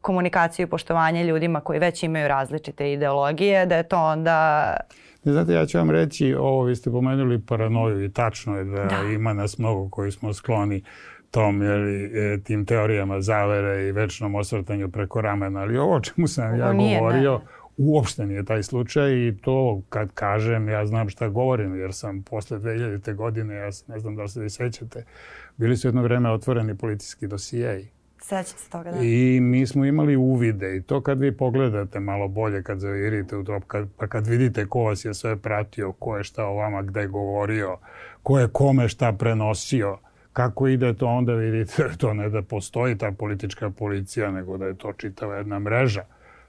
komunikaciju 0.00 0.66
i 0.66 0.70
poštovanje 0.70 1.24
ljudima 1.24 1.60
koji 1.60 1.78
već 1.78 2.02
imaju 2.02 2.28
različite 2.28 2.92
ideologije, 2.92 3.66
da 3.66 3.76
je 3.76 3.88
to 3.88 3.98
onda... 3.98 4.76
Ne 5.24 5.32
znate, 5.32 5.52
ja 5.52 5.66
ću 5.66 5.78
vam 5.78 5.90
reći, 5.90 6.34
ovo 6.34 6.62
vi 6.62 6.76
ste 6.76 6.90
pomenuli 6.90 7.42
paranoju 7.46 8.04
i 8.04 8.12
tačno 8.12 8.56
je 8.58 8.64
da, 8.64 8.84
da. 8.84 9.02
ima 9.14 9.32
nas 9.32 9.58
mnogo 9.58 9.88
koji 9.90 10.12
smo 10.12 10.32
skloni 10.32 10.82
tom, 11.30 11.62
jeli, 11.62 12.04
e, 12.04 12.42
tim 12.44 12.66
teorijama 12.66 13.20
zavere 13.20 13.88
i 13.88 13.92
večnom 13.92 14.34
osvrtanju 14.34 14.90
preko 14.90 15.20
ramena, 15.20 15.60
ali 15.60 15.78
ovo 15.78 15.94
o 15.94 16.00
čemu 16.00 16.28
sam 16.28 16.46
ovo 16.46 16.56
ja 16.56 16.72
nije, 16.72 16.98
govorio, 16.98 17.32
ne 17.32 17.65
Uopšte 17.76 18.26
nije 18.26 18.44
taj 18.44 18.62
slučaj 18.62 19.12
i 19.12 19.36
to 19.42 19.82
kad 19.88 20.12
kažem 20.12 20.68
ja 20.68 20.86
znam 20.86 21.08
šta 21.08 21.28
govorim 21.28 21.76
jer 21.80 21.94
sam 21.94 22.22
posle 22.22 22.58
2000. 22.58 23.14
godine, 23.14 23.54
ja 23.54 23.70
ne 23.88 23.98
znam 23.98 24.16
da 24.16 24.22
li 24.22 24.28
se 24.28 24.40
vi 24.40 24.50
sećate, 24.50 25.04
bili 25.56 25.76
su 25.76 25.88
jedno 25.88 26.02
vreme 26.02 26.30
otvoreni 26.30 26.76
policijski 26.76 27.26
dosijeji. 27.26 27.88
Sećam 28.22 28.58
se 28.58 28.70
toga, 28.70 28.92
da. 28.92 28.98
I 29.02 29.40
mi 29.40 29.66
smo 29.66 29.84
imali 29.84 30.16
uvide 30.16 30.76
i 30.76 30.82
to 30.82 31.00
kad 31.00 31.20
vi 31.20 31.36
pogledate 31.36 32.00
malo 32.00 32.28
bolje, 32.28 32.62
kad 32.62 32.78
zavirite 32.78 33.36
u 33.36 33.44
to, 33.44 33.60
kad, 33.60 33.88
pa 33.96 34.06
kad 34.06 34.26
vidite 34.26 34.66
ko 34.66 34.80
vas 34.80 35.04
je 35.04 35.14
sve 35.14 35.36
pratio, 35.36 35.92
ko 35.92 36.16
je 36.16 36.24
šta 36.24 36.44
o 36.44 36.54
vama 36.54 36.82
gde 36.82 37.06
govorio, 37.06 37.76
ko 38.22 38.38
je 38.38 38.48
kome 38.48 38.88
šta 38.88 39.12
prenosio, 39.12 39.98
kako 40.32 40.68
ide 40.68 40.94
to, 40.94 41.06
onda 41.06 41.34
vidite 41.34 41.88
to 41.98 42.14
ne 42.14 42.28
da 42.28 42.42
postoji 42.42 42.98
ta 42.98 43.12
politička 43.12 43.70
policija, 43.70 44.30
nego 44.30 44.56
da 44.56 44.66
je 44.66 44.74
to 44.74 44.92
čitava 44.92 45.36
jedna 45.36 45.58
mreža 45.58 46.04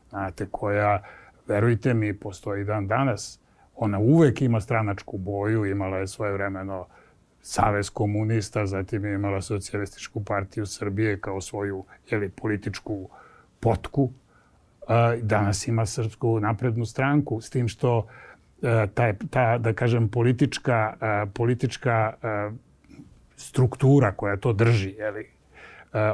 znate, 0.09 0.47
koja, 0.51 1.03
verujte 1.47 1.93
mi, 1.93 2.13
postoji 2.13 2.63
dan 2.63 2.87
danas. 2.87 3.39
Ona 3.75 3.99
uvek 3.99 4.41
ima 4.41 4.61
stranačku 4.61 5.17
boju, 5.17 5.65
imala 5.65 5.97
je 5.97 6.07
svoje 6.07 6.33
vremeno 6.33 6.85
Savez 7.41 7.89
komunista, 7.89 8.65
zatim 8.65 9.05
je 9.05 9.13
imala 9.13 9.41
socijalističku 9.41 10.23
partiju 10.23 10.65
Srbije 10.65 11.19
kao 11.21 11.41
svoju 11.41 11.85
jeli, 12.09 12.29
političku 12.29 13.09
potku. 13.59 14.11
Danas 15.21 15.67
ima 15.67 15.85
Srpsku 15.85 16.39
naprednu 16.39 16.85
stranku, 16.85 17.41
s 17.41 17.49
tim 17.49 17.67
što 17.67 18.07
e, 18.61 18.87
ta, 18.93 19.13
ta 19.29 19.57
da 19.57 19.73
kažem, 19.73 20.09
politička, 20.09 20.93
e, 21.01 21.25
politička 21.33 22.13
e, 22.23 22.51
struktura 23.35 24.11
koja 24.11 24.37
to 24.37 24.53
drži, 24.53 24.89
jeli, 24.89 25.29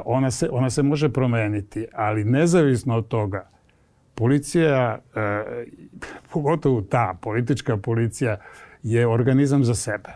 ona 0.04 0.30
se, 0.30 0.48
ona 0.50 0.70
se 0.70 0.82
može 0.82 1.12
promeniti, 1.12 1.86
ali 1.92 2.24
nezavisno 2.24 2.96
od 2.96 3.08
toga, 3.08 3.48
policija, 4.14 4.98
e, 5.14 5.44
pogotovo 6.32 6.82
ta 6.82 7.18
politička 7.22 7.76
policija, 7.76 8.36
je 8.82 9.06
organizam 9.06 9.64
za 9.64 9.74
sebe. 9.74 10.10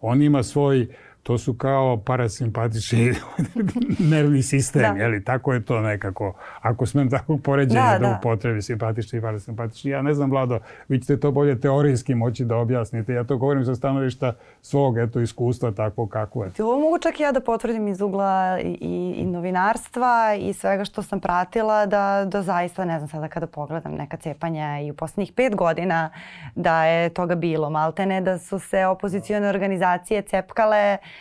On 0.00 0.22
ima 0.22 0.42
svoj 0.42 0.88
to 1.28 1.38
su 1.38 1.54
kao 1.54 1.96
parasimpatični 1.96 3.14
nervni 4.12 4.42
sistem, 4.42 4.82
da. 4.82 5.02
jeli, 5.02 5.24
tako 5.24 5.52
je 5.52 5.64
to 5.64 5.80
nekako. 5.80 6.34
Ako 6.60 6.86
smem 6.86 7.10
tako 7.10 7.36
poređenje 7.36 7.80
da, 7.80 7.98
da, 7.98 8.08
da 8.08 8.18
upotrebi 8.18 8.62
simpatični 8.62 9.18
i 9.18 9.22
parasimpatični. 9.22 9.90
Ja 9.90 10.02
ne 10.02 10.14
znam, 10.14 10.30
Vlado, 10.30 10.58
vi 10.88 11.00
ćete 11.00 11.20
to 11.20 11.30
bolje 11.30 11.60
teorijski 11.60 12.14
moći 12.14 12.44
da 12.44 12.56
objasnite. 12.56 13.12
Ja 13.12 13.24
to 13.24 13.36
govorim 13.36 13.64
sa 13.64 13.74
stanovišta 13.74 14.32
svog 14.62 14.98
eto, 14.98 15.20
iskustva 15.20 15.70
tako 15.70 16.06
kako 16.06 16.44
je. 16.44 16.50
Ovo 16.58 16.80
mogu 16.80 16.98
čak 16.98 17.20
i 17.20 17.22
ja 17.22 17.32
da 17.32 17.40
potvrdim 17.40 17.88
iz 17.88 18.00
ugla 18.00 18.58
i, 18.60 18.78
i, 18.80 19.14
i 19.16 19.26
novinarstva 19.26 20.34
i 20.40 20.52
svega 20.52 20.84
što 20.84 21.02
sam 21.02 21.20
pratila 21.20 21.86
da, 21.86 22.24
da 22.28 22.42
zaista, 22.42 22.84
ne 22.84 22.98
znam 22.98 23.08
sada 23.08 23.28
kada 23.28 23.46
pogledam 23.46 23.94
neka 23.94 24.16
cepanja 24.16 24.80
i 24.80 24.90
u 24.90 24.94
poslednjih 24.94 25.32
pet 25.32 25.56
godina 25.56 26.10
da 26.54 26.84
je 26.84 27.08
toga 27.08 27.34
bilo. 27.34 27.70
Maltene 27.70 28.20
da 28.20 28.38
su 28.38 28.58
se 28.58 28.86
opozicione 28.86 29.48
organizacije 29.48 30.22
cepkale 30.22 30.98
uh, 31.00 31.17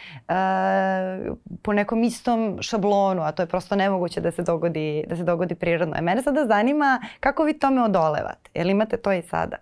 po 1.62 1.74
nekom 1.74 2.04
istom 2.04 2.58
šablonu, 2.62 3.22
a 3.22 3.32
to 3.32 3.44
je 3.44 3.48
prosto 3.48 3.76
nemoguće 3.76 4.22
da 4.22 4.32
se 4.32 4.44
dogodi, 4.44 5.04
da 5.08 5.16
se 5.16 5.24
dogodi 5.24 5.56
prirodno. 5.56 5.96
E 5.98 6.02
mene 6.02 6.24
sada 6.24 6.46
zanima 6.48 7.02
kako 7.20 7.44
vi 7.44 7.60
tome 7.60 7.84
odolevate. 7.84 8.50
Jel 8.54 8.70
imate 8.70 8.98
to 8.98 9.14
i 9.14 9.22
sada? 9.22 9.58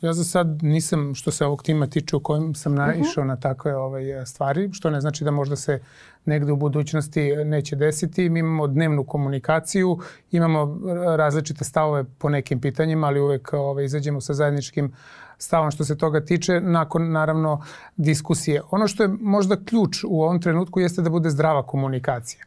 Ja 0.00 0.12
za 0.12 0.24
sad 0.24 0.62
nisam, 0.62 1.14
što 1.14 1.30
se 1.30 1.46
ovog 1.46 1.62
tima 1.62 1.86
tiče, 1.86 2.16
u 2.16 2.20
kojem 2.20 2.54
sam 2.54 2.72
mhm. 2.72 2.82
naišao 2.82 3.22
uh 3.22 3.24
-huh. 3.24 3.26
na 3.26 3.36
takve 3.36 3.76
ovaj, 3.76 4.26
stvari, 4.26 4.70
što 4.72 4.90
ne 4.90 5.00
znači 5.00 5.24
da 5.24 5.30
možda 5.30 5.56
se 5.56 5.80
negde 6.24 6.52
u 6.52 6.56
budućnosti 6.56 7.36
neće 7.44 7.76
desiti. 7.76 8.28
Mi 8.28 8.40
imamo 8.40 8.66
dnevnu 8.66 9.04
komunikaciju, 9.04 9.98
imamo 10.30 10.78
različite 11.16 11.64
stavove 11.64 12.04
po 12.18 12.28
nekim 12.28 12.60
pitanjima, 12.60 13.06
ali 13.06 13.20
uvek 13.20 13.52
ovaj, 13.52 13.84
izađemo 13.84 14.20
sa 14.20 14.34
zajedničkim 14.34 14.92
stavom 15.38 15.70
što 15.70 15.84
se 15.84 15.98
toga 15.98 16.24
tiče, 16.24 16.60
nakon 16.60 17.12
naravno 17.12 17.62
diskusije. 17.96 18.62
Ono 18.70 18.88
što 18.88 19.02
je 19.02 19.08
možda 19.20 19.64
ključ 19.64 20.04
u 20.04 20.22
ovom 20.22 20.40
trenutku 20.40 20.80
jeste 20.80 21.02
da 21.02 21.10
bude 21.10 21.30
zdrava 21.30 21.62
komunikacija. 21.62 22.44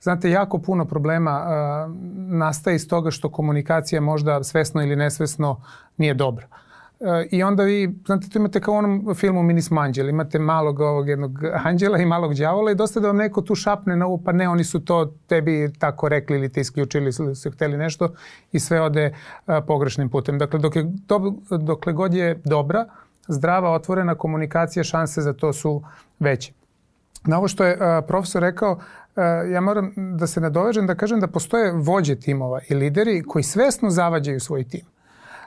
Znate, 0.00 0.30
jako 0.30 0.58
puno 0.58 0.84
problema 0.84 1.40
uh, 1.40 1.94
nastaje 2.16 2.76
iz 2.76 2.88
toga 2.88 3.10
što 3.10 3.28
komunikacija 3.28 4.00
možda 4.00 4.44
svesno 4.44 4.82
ili 4.82 4.96
nesvesno 4.96 5.62
nije 5.96 6.14
dobra. 6.14 6.46
Uh, 6.46 6.63
I 7.30 7.42
onda 7.42 7.62
vi, 7.62 7.94
znate, 8.06 8.28
tu 8.28 8.38
imate 8.38 8.60
kao 8.60 8.74
u 8.74 8.76
onom 8.76 9.14
filmu 9.14 9.42
Minis 9.42 9.70
Manđel, 9.70 10.08
imate 10.08 10.38
malog 10.38 10.80
ovog 10.80 11.08
jednog 11.08 11.38
anđela 11.64 11.98
i 11.98 12.06
malog 12.06 12.34
đavola 12.34 12.70
i 12.70 12.74
dosta 12.74 13.00
da 13.00 13.06
vam 13.06 13.16
neko 13.16 13.42
tu 13.42 13.54
šapne 13.54 13.96
na 13.96 14.06
ovo, 14.06 14.20
pa 14.24 14.32
ne, 14.32 14.48
oni 14.48 14.64
su 14.64 14.84
to 14.84 15.14
tebi 15.26 15.72
tako 15.78 16.08
rekli 16.08 16.36
ili 16.36 16.48
te 16.48 16.60
isključili 16.60 17.10
ili 17.18 17.34
su 17.34 17.50
hteli 17.50 17.76
nešto 17.76 18.08
i 18.52 18.60
sve 18.60 18.80
ode 18.80 19.14
a, 19.46 19.60
pogrešnim 19.60 20.08
putem. 20.08 20.38
Dakle, 20.38 20.58
dok 20.58 20.76
je, 20.76 20.82
do, 20.84 21.34
dokle 21.50 21.92
god 21.92 22.14
je 22.14 22.40
dobra, 22.44 22.86
zdrava, 23.28 23.70
otvorena 23.70 24.14
komunikacija, 24.14 24.84
šanse 24.84 25.20
za 25.20 25.32
to 25.32 25.52
su 25.52 25.82
veće. 26.18 26.52
Na 27.24 27.38
ovo 27.38 27.48
što 27.48 27.64
je 27.64 27.76
a, 27.80 28.02
profesor 28.02 28.42
rekao, 28.42 28.78
a, 29.16 29.22
ja 29.24 29.60
moram 29.60 29.92
da 29.96 30.26
se 30.26 30.40
nadovežem 30.40 30.86
da 30.86 30.94
kažem 30.94 31.20
da 31.20 31.26
postoje 31.26 31.72
vođe 31.72 32.16
timova 32.16 32.60
i 32.68 32.74
lideri 32.74 33.22
koji 33.22 33.42
svesno 33.42 33.90
zavađaju 33.90 34.40
svoj 34.40 34.64
tim. 34.64 34.93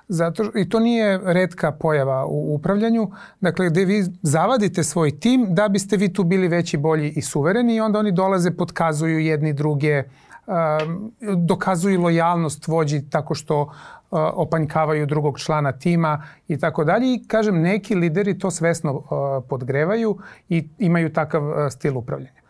Zato, 0.09 0.51
I 0.55 0.69
to 0.69 0.79
nije 0.79 1.19
redka 1.23 1.71
pojava 1.71 2.25
u 2.25 2.55
upravljanju. 2.55 3.11
Dakle, 3.41 3.69
gde 3.69 3.85
vi 3.85 4.05
zavadite 4.21 4.83
svoj 4.83 5.19
tim 5.19 5.47
da 5.49 5.67
biste 5.67 5.97
vi 5.97 6.13
tu 6.13 6.23
bili 6.23 6.47
veći, 6.47 6.77
bolji 6.77 7.09
i 7.09 7.21
suvereni 7.21 7.75
i 7.75 7.79
onda 7.79 7.99
oni 7.99 8.11
dolaze, 8.11 8.51
podkazuju 8.51 9.19
jedni 9.19 9.53
druge, 9.53 10.03
um, 10.47 11.11
dokazuju 11.45 12.01
lojalnost 12.01 12.67
vođi 12.67 13.09
tako 13.09 13.35
što 13.35 13.61
uh, 13.61 13.69
opanjkavaju 14.33 15.05
drugog 15.05 15.39
člana 15.39 15.71
tima 15.71 16.23
i 16.47 16.57
tako 16.57 16.83
dalje. 16.83 17.13
I 17.13 17.23
kažem, 17.27 17.61
neki 17.61 17.95
lideri 17.95 18.39
to 18.39 18.51
svesno 18.51 18.93
uh, 18.93 19.03
podgrevaju 19.49 20.17
i 20.49 20.67
imaju 20.79 21.13
takav 21.13 21.43
uh, 21.43 21.55
stil 21.69 21.97
upravljanja. 21.97 22.41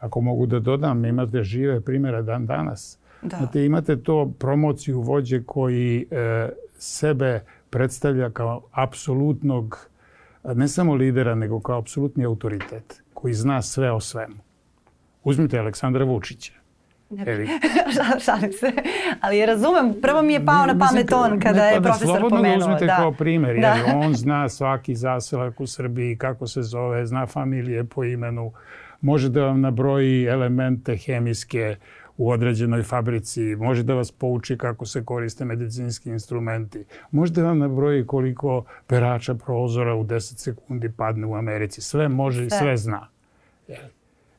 Ako 0.00 0.20
mogu 0.20 0.46
da 0.46 0.60
dodam, 0.60 1.04
imate 1.04 1.42
žive 1.42 1.80
primere 1.80 2.22
dan 2.22 2.46
danas 2.46 2.98
Da. 3.24 3.36
Znate, 3.36 3.64
imate 3.64 4.02
to 4.02 4.32
promociju 4.38 5.00
vođe 5.00 5.42
koji 5.42 6.06
e, 6.10 6.48
sebe 6.78 7.40
predstavlja 7.70 8.30
kao 8.30 8.62
apsolutnog, 8.72 9.88
ne 10.44 10.68
samo 10.68 10.94
lidera, 10.94 11.34
nego 11.34 11.60
kao 11.60 11.78
apsolutni 11.78 12.24
autoritet, 12.24 13.02
koji 13.14 13.34
zna 13.34 13.62
sve 13.62 13.92
o 13.92 14.00
svemu. 14.00 14.36
Uzmite 15.24 15.58
Aleksandra 15.58 16.04
Vučića. 16.04 16.52
Eli... 17.26 17.48
Šalim 18.24 18.52
se. 18.52 18.72
Ali 19.20 19.46
razumem, 19.46 19.94
prvo 20.02 20.22
mi 20.22 20.32
je 20.32 20.44
pao 20.44 20.66
na 20.66 20.78
pamet 20.78 21.12
on 21.12 21.40
kada 21.40 21.58
ne, 21.58 21.58
pa 21.58 21.74
je 21.74 21.80
da 21.80 21.88
profesor 21.88 22.06
slobodno 22.06 22.36
pomenuo. 22.36 22.60
Slobodno 22.60 22.74
uzmete 22.74 22.86
da. 22.86 22.96
kao 22.96 23.12
primjer, 23.12 23.60
da. 23.60 23.68
jer 23.68 23.96
on 23.96 24.14
zna 24.14 24.48
svaki 24.48 24.94
zaselak 24.94 25.60
u 25.60 25.66
Srbiji, 25.66 26.16
kako 26.16 26.46
se 26.46 26.62
zove, 26.62 27.06
zna 27.06 27.26
familije 27.26 27.84
po 27.84 28.04
imenu, 28.04 28.52
može 29.00 29.28
da 29.28 29.44
vam 29.44 29.60
nabroji 29.60 30.24
elemente 30.24 30.96
hemijske, 30.96 31.76
u 32.16 32.30
određenoj 32.30 32.82
fabrici, 32.82 33.56
može 33.56 33.82
da 33.82 33.94
vas 33.94 34.12
pouči 34.12 34.58
kako 34.58 34.86
se 34.86 35.04
koriste 35.04 35.44
medicinski 35.44 36.10
instrumenti, 36.10 36.84
može 37.10 37.32
da 37.32 37.42
vam 37.42 37.58
nabroji 37.58 38.06
koliko 38.06 38.64
perača 38.86 39.34
prozora 39.34 39.94
u 39.94 40.04
10 40.04 40.18
sekundi 40.38 40.92
padne 40.96 41.26
u 41.26 41.34
Americi. 41.34 41.80
Sve 41.80 42.08
može 42.08 42.46
i 42.46 42.50
sve 42.50 42.76
zna. 42.76 43.08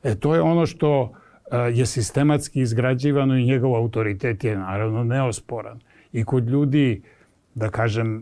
E, 0.03 0.15
to 0.15 0.35
je 0.35 0.41
ono 0.41 0.65
što 0.65 1.13
e, 1.51 1.57
je 1.57 1.85
sistematski 1.85 2.61
izgrađivano 2.61 3.37
i 3.37 3.45
njegov 3.45 3.75
autoritet 3.75 4.43
je 4.43 4.57
naravno 4.57 5.03
neosporan. 5.03 5.79
I 6.13 6.23
kod 6.23 6.49
ljudi, 6.49 7.01
da 7.55 7.69
kažem, 7.69 8.17
e, 8.17 8.21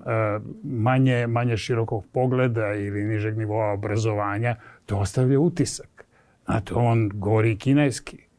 manje, 0.64 1.28
manje 1.28 1.58
širokog 1.58 2.06
pogleda 2.12 2.74
ili 2.74 3.04
nižeg 3.04 3.38
nivoa 3.38 3.72
obrazovanja, 3.72 4.56
to 4.86 4.98
ostavlja 4.98 5.40
utisak. 5.40 6.06
Znate, 6.46 6.74
on 6.74 7.10
govori 7.14 7.56
kineski 7.58 8.18
Ne, 8.18 8.33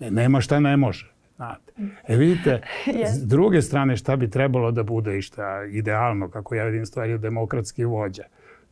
nema 0.00 0.40
šta 0.40 0.60
ne 0.60 0.76
može. 0.76 1.12
Znate. 1.36 1.72
E 2.08 2.16
vidite, 2.16 2.60
s 3.14 3.26
druge 3.26 3.62
strane 3.62 3.96
šta 3.96 4.16
bi 4.16 4.30
trebalo 4.30 4.70
da 4.70 4.82
bude 4.82 5.18
i 5.18 5.22
šta 5.22 5.64
idealno, 5.64 6.28
kako 6.28 6.54
ja 6.54 6.64
vidim 6.64 6.86
stvari, 6.86 7.18
demokratski 7.18 7.84
vođa. 7.84 8.22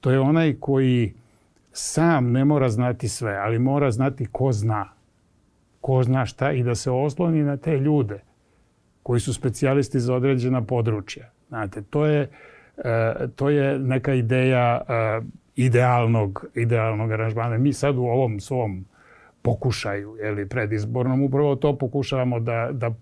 To 0.00 0.11
je 0.11 0.20
onaj 0.20 0.54
koji 0.61 1.12
sam 1.73 2.32
ne 2.32 2.44
mora 2.44 2.68
znati 2.68 3.08
sve, 3.08 3.37
ali 3.37 3.58
mora 3.58 3.90
znati 3.90 4.26
ko 4.32 4.52
zna. 4.52 4.88
Ko 5.80 6.02
zna 6.02 6.26
šta 6.26 6.52
i 6.52 6.62
da 6.62 6.75
se 6.75 6.90
osloni 6.90 7.42
na 7.42 7.56
te 7.56 7.78
ljude 7.78 8.20
koji 9.02 9.20
su 9.20 9.35
specijalisti 9.35 10.00
za 10.00 10.14
određena 10.14 10.62
područja. 10.62 11.30
Znate, 11.49 11.82
to 11.82 12.06
je, 12.06 12.30
e, 12.78 13.14
to 13.37 13.50
je 13.50 13.78
neka 13.78 14.14
ideja 14.14 14.80
e, 14.88 15.20
idealnog, 15.56 16.47
idealnog 16.54 17.12
aranžmana. 17.12 17.58
Mi 17.58 17.73
sad 17.73 17.97
u 17.97 18.02
ovom 18.02 18.40
svom 18.40 18.85
pokušaju, 19.42 20.16
ili 20.23 20.49
predizbornom, 20.49 21.23
upravo 21.23 21.57
to 21.57 21.78
pokušavamo 21.78 22.40
da, 22.40 22.68
da 22.73 22.95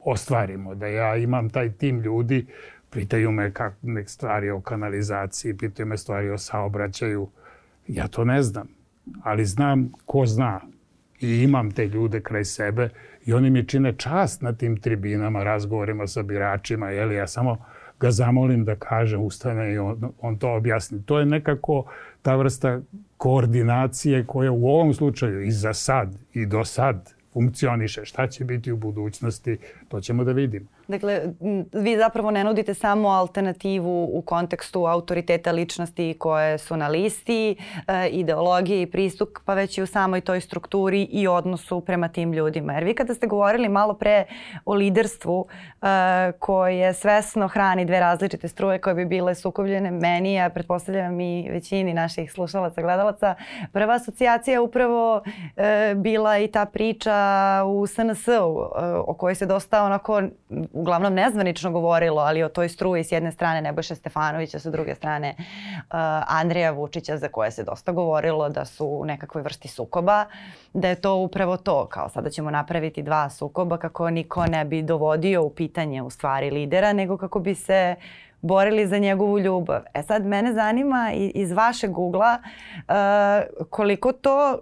ostvarimo, 0.00 0.74
da 0.74 0.86
ja 0.86 1.16
imam 1.16 1.50
taj 1.50 1.72
tim 1.72 2.00
ljudi, 2.00 2.46
pitaju 2.90 3.30
me 3.30 3.50
kak, 3.50 3.74
nek 3.82 4.08
stvari 4.08 4.50
o 4.50 4.60
kanalizaciji, 4.60 5.56
pitaju 5.56 5.86
me 5.86 5.96
stvari 5.96 6.30
o 6.30 6.38
saobraćaju. 6.38 7.28
Ja 7.88 8.08
to 8.08 8.24
ne 8.24 8.42
znam, 8.42 8.68
ali 9.22 9.44
znam 9.44 9.92
ko 10.06 10.26
zna 10.26 10.60
i 11.20 11.42
imam 11.42 11.70
te 11.70 11.86
ljude 11.86 12.20
kraj 12.20 12.44
sebe 12.44 12.88
i 13.26 13.32
oni 13.32 13.50
mi 13.50 13.66
čine 13.66 13.92
čast 13.92 14.42
na 14.42 14.52
tim 14.52 14.76
tribinama, 14.80 15.44
razgovorima 15.44 16.06
sa 16.06 16.22
biračima, 16.22 16.90
jeli 16.90 17.14
ja 17.14 17.26
samo 17.26 17.56
ga 18.00 18.10
zamolim 18.10 18.64
da 18.64 18.76
kaže, 18.76 19.16
ustane 19.16 19.72
i 19.72 19.78
on, 19.78 20.12
on 20.20 20.38
to 20.38 20.54
objasni. 20.54 21.02
To 21.02 21.18
je 21.18 21.26
nekako 21.26 21.84
ta 22.22 22.36
vrsta 22.36 22.80
koordinacije 23.16 24.26
koja 24.26 24.52
u 24.52 24.68
ovom 24.68 24.94
slučaju 24.94 25.42
i 25.42 25.50
za 25.50 25.72
sad 25.72 26.14
i 26.32 26.46
do 26.46 26.64
sad 26.64 27.14
funkcioniše. 27.32 28.04
Šta 28.04 28.26
će 28.26 28.44
biti 28.44 28.72
u 28.72 28.76
budućnosti, 28.76 29.58
to 29.88 30.00
ćemo 30.00 30.24
da 30.24 30.32
vidimo. 30.32 30.66
Dakle, 30.88 31.22
vi 31.72 31.96
zapravo 31.96 32.30
ne 32.30 32.44
nudite 32.44 32.74
samo 32.74 33.08
alternativu 33.08 34.10
u 34.12 34.22
kontekstu 34.22 34.86
autoriteta 34.86 35.52
ličnosti 35.52 36.16
koje 36.18 36.58
su 36.58 36.76
na 36.76 36.88
listi, 36.88 37.56
e, 37.88 38.08
ideologije 38.08 38.82
i 38.82 38.90
pristup, 38.90 39.28
pa 39.44 39.54
već 39.54 39.78
i 39.78 39.82
u 39.82 39.86
samoj 39.86 40.20
toj 40.20 40.40
strukturi 40.40 41.02
i 41.02 41.28
odnosu 41.28 41.80
prema 41.80 42.08
tim 42.08 42.32
ljudima. 42.32 42.72
Jer 42.72 42.84
vi 42.84 42.94
kada 42.94 43.14
ste 43.14 43.26
govorili 43.26 43.68
malo 43.68 43.94
pre 43.94 44.24
o 44.64 44.74
liderstvu 44.74 45.46
e, 45.82 45.86
koje 46.38 46.94
svesno 46.94 47.48
hrani 47.48 47.84
dve 47.84 48.00
različite 48.00 48.48
struje 48.48 48.80
koje 48.80 48.94
bi 48.94 49.04
bile 49.04 49.34
sukobljene 49.34 49.90
meni, 49.90 50.40
a 50.40 50.50
pretpostavljam 50.50 51.20
i 51.20 51.48
većini 51.50 51.94
naših 51.94 52.32
slušalaca, 52.32 52.82
gledalaca, 52.82 53.34
prva 53.72 53.94
asocijacija 53.94 54.62
upravo 54.62 55.22
e, 55.56 55.94
bila 55.96 56.38
i 56.38 56.48
ta 56.48 56.64
priča 56.64 57.16
u 57.66 57.86
SNS-u 57.86 58.70
o 59.06 59.14
kojoj 59.18 59.34
se 59.34 59.46
dosta 59.46 59.84
onako 59.84 60.22
uglavnom 60.76 61.14
nezvanično 61.14 61.70
govorilo, 61.70 62.22
ali 62.22 62.42
o 62.42 62.48
toj 62.48 62.68
struji 62.68 63.04
s 63.04 63.12
jedne 63.12 63.32
strane 63.32 63.62
Nebojša 63.62 63.94
Stefanovića, 63.94 64.58
sa 64.58 64.70
druge 64.70 64.94
strane 64.94 65.34
uh, 65.38 65.84
Andreja 66.26 66.70
Vučića 66.70 67.16
za 67.16 67.28
koje 67.28 67.50
se 67.50 67.64
dosta 67.64 67.92
govorilo 67.92 68.48
da 68.48 68.64
su 68.64 68.86
u 68.86 69.04
nekakvoj 69.04 69.42
vrsti 69.42 69.68
sukoba, 69.68 70.24
da 70.72 70.88
je 70.88 71.00
to 71.00 71.14
upravo 71.14 71.56
to, 71.56 71.86
kao 71.86 72.08
sada 72.08 72.30
ćemo 72.30 72.50
napraviti 72.50 73.02
dva 73.02 73.30
sukoba 73.30 73.78
kako 73.78 74.10
niko 74.10 74.46
ne 74.46 74.64
bi 74.64 74.82
dovodio 74.82 75.42
u 75.42 75.50
pitanje 75.50 76.02
u 76.02 76.10
stvari 76.10 76.50
lidera, 76.50 76.92
nego 76.92 77.16
kako 77.16 77.38
bi 77.40 77.54
se 77.54 77.94
borili 78.42 78.86
za 78.86 78.98
njegovu 78.98 79.38
ljubav. 79.38 79.82
E 79.94 80.02
sad, 80.02 80.26
mene 80.26 80.52
zanima 80.52 81.12
iz 81.34 81.52
vašeg 81.52 81.98
ugla 81.98 82.38
uh, 82.38 83.66
koliko 83.70 84.12
to 84.12 84.58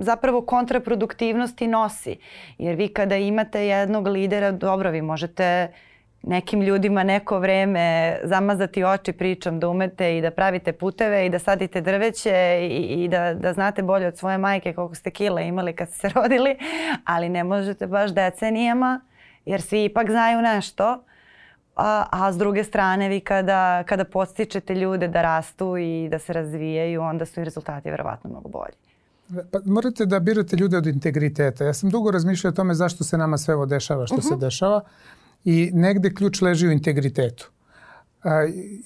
zapravo 0.00 0.42
kontraproduktivnosti 0.42 1.66
nosi. 1.66 2.16
Jer 2.58 2.76
vi 2.76 2.88
kada 2.88 3.16
imate 3.16 3.66
jednog 3.66 4.06
lidera, 4.06 4.52
dobro, 4.52 4.90
vi 4.90 5.02
možete 5.02 5.68
nekim 6.26 6.62
ljudima 6.62 7.02
neko 7.02 7.38
vreme 7.38 8.18
zamazati 8.24 8.84
oči 8.84 9.12
pričam 9.12 9.60
da 9.60 9.68
umete 9.68 10.18
i 10.18 10.22
da 10.22 10.30
pravite 10.30 10.72
puteve 10.72 11.26
i 11.26 11.30
da 11.30 11.38
sadite 11.38 11.80
drveće 11.80 12.58
i, 12.70 13.04
i 13.04 13.08
da, 13.08 13.34
da 13.34 13.52
znate 13.52 13.82
bolje 13.82 14.06
od 14.06 14.18
svoje 14.18 14.38
majke 14.38 14.72
koliko 14.72 14.94
ste 14.94 15.10
kila 15.10 15.40
imali 15.40 15.72
kad 15.72 15.88
ste 15.88 15.98
se 15.98 16.14
rodili, 16.20 16.56
ali 17.04 17.28
ne 17.28 17.44
možete 17.44 17.86
baš 17.86 18.10
decenijama 18.10 19.00
jer 19.44 19.62
svi 19.62 19.84
ipak 19.84 20.10
znaju 20.10 20.42
nešto. 20.42 21.04
A, 21.76 22.06
a 22.10 22.32
s 22.32 22.38
druge 22.38 22.64
strane 22.64 23.08
vi 23.08 23.20
kada, 23.20 23.82
kada 23.82 24.04
postičete 24.04 24.74
ljude 24.74 25.08
da 25.08 25.22
rastu 25.22 25.76
i 25.76 26.08
da 26.10 26.18
se 26.18 26.32
razvijaju, 26.32 27.02
onda 27.02 27.26
su 27.26 27.40
i 27.40 27.44
rezultati 27.44 27.90
verovatno 27.90 28.30
mnogo 28.30 28.48
bolji. 28.48 28.93
Pa 29.50 29.58
morate 29.64 30.06
da 30.06 30.20
birate 30.20 30.56
ljude 30.56 30.76
od 30.78 30.86
integriteta. 30.86 31.64
Ja 31.64 31.74
sam 31.74 31.90
dugo 31.90 32.10
razmišljao 32.10 32.50
o 32.50 32.54
tome 32.54 32.74
zašto 32.74 33.04
se 33.04 33.18
nama 33.18 33.38
sve 33.38 33.54
ovo 33.54 33.66
dešava 33.66 34.06
što 34.06 34.14
uh 34.14 34.20
-huh. 34.20 34.28
se 34.28 34.34
mhm. 34.34 34.40
dešava 34.40 34.80
i 35.44 35.70
negde 35.74 36.14
ključ 36.14 36.40
leži 36.40 36.68
u 36.68 36.72
integritetu. 36.72 37.50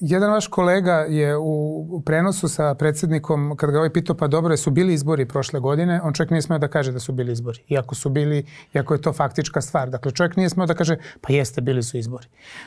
Jedan 0.00 0.30
vaš 0.30 0.46
kolega 0.46 0.94
je 0.94 1.36
u 1.36 2.02
prenosu 2.06 2.48
sa 2.48 2.74
predsednikom, 2.74 3.56
kad 3.56 3.70
ga 3.70 3.78
ovaj 3.78 3.92
pitao, 3.92 4.16
pa 4.16 4.26
dobro, 4.26 4.56
su 4.56 4.70
bili 4.70 4.94
izbori 4.94 5.26
prošle 5.28 5.60
godine, 5.60 6.00
on 6.02 6.12
čovjek 6.12 6.30
nije 6.30 6.42
smeo 6.42 6.58
da 6.58 6.68
kaže 6.68 6.92
da 6.92 6.98
su 6.98 7.12
bili 7.12 7.32
izbori. 7.32 7.62
Iako 7.68 7.94
su 7.94 8.10
bili, 8.10 8.46
iako 8.74 8.94
je 8.94 9.00
to 9.00 9.12
faktička 9.12 9.60
stvar. 9.60 9.90
Dakle, 9.90 10.12
čovjek 10.12 10.36
nije 10.36 10.50
smeo 10.50 10.66
da 10.66 10.74
kaže, 10.74 10.96
pa 11.20 11.32
jeste, 11.32 11.60
bili 11.60 11.82
su 11.82 11.98
izbori. 11.98 12.26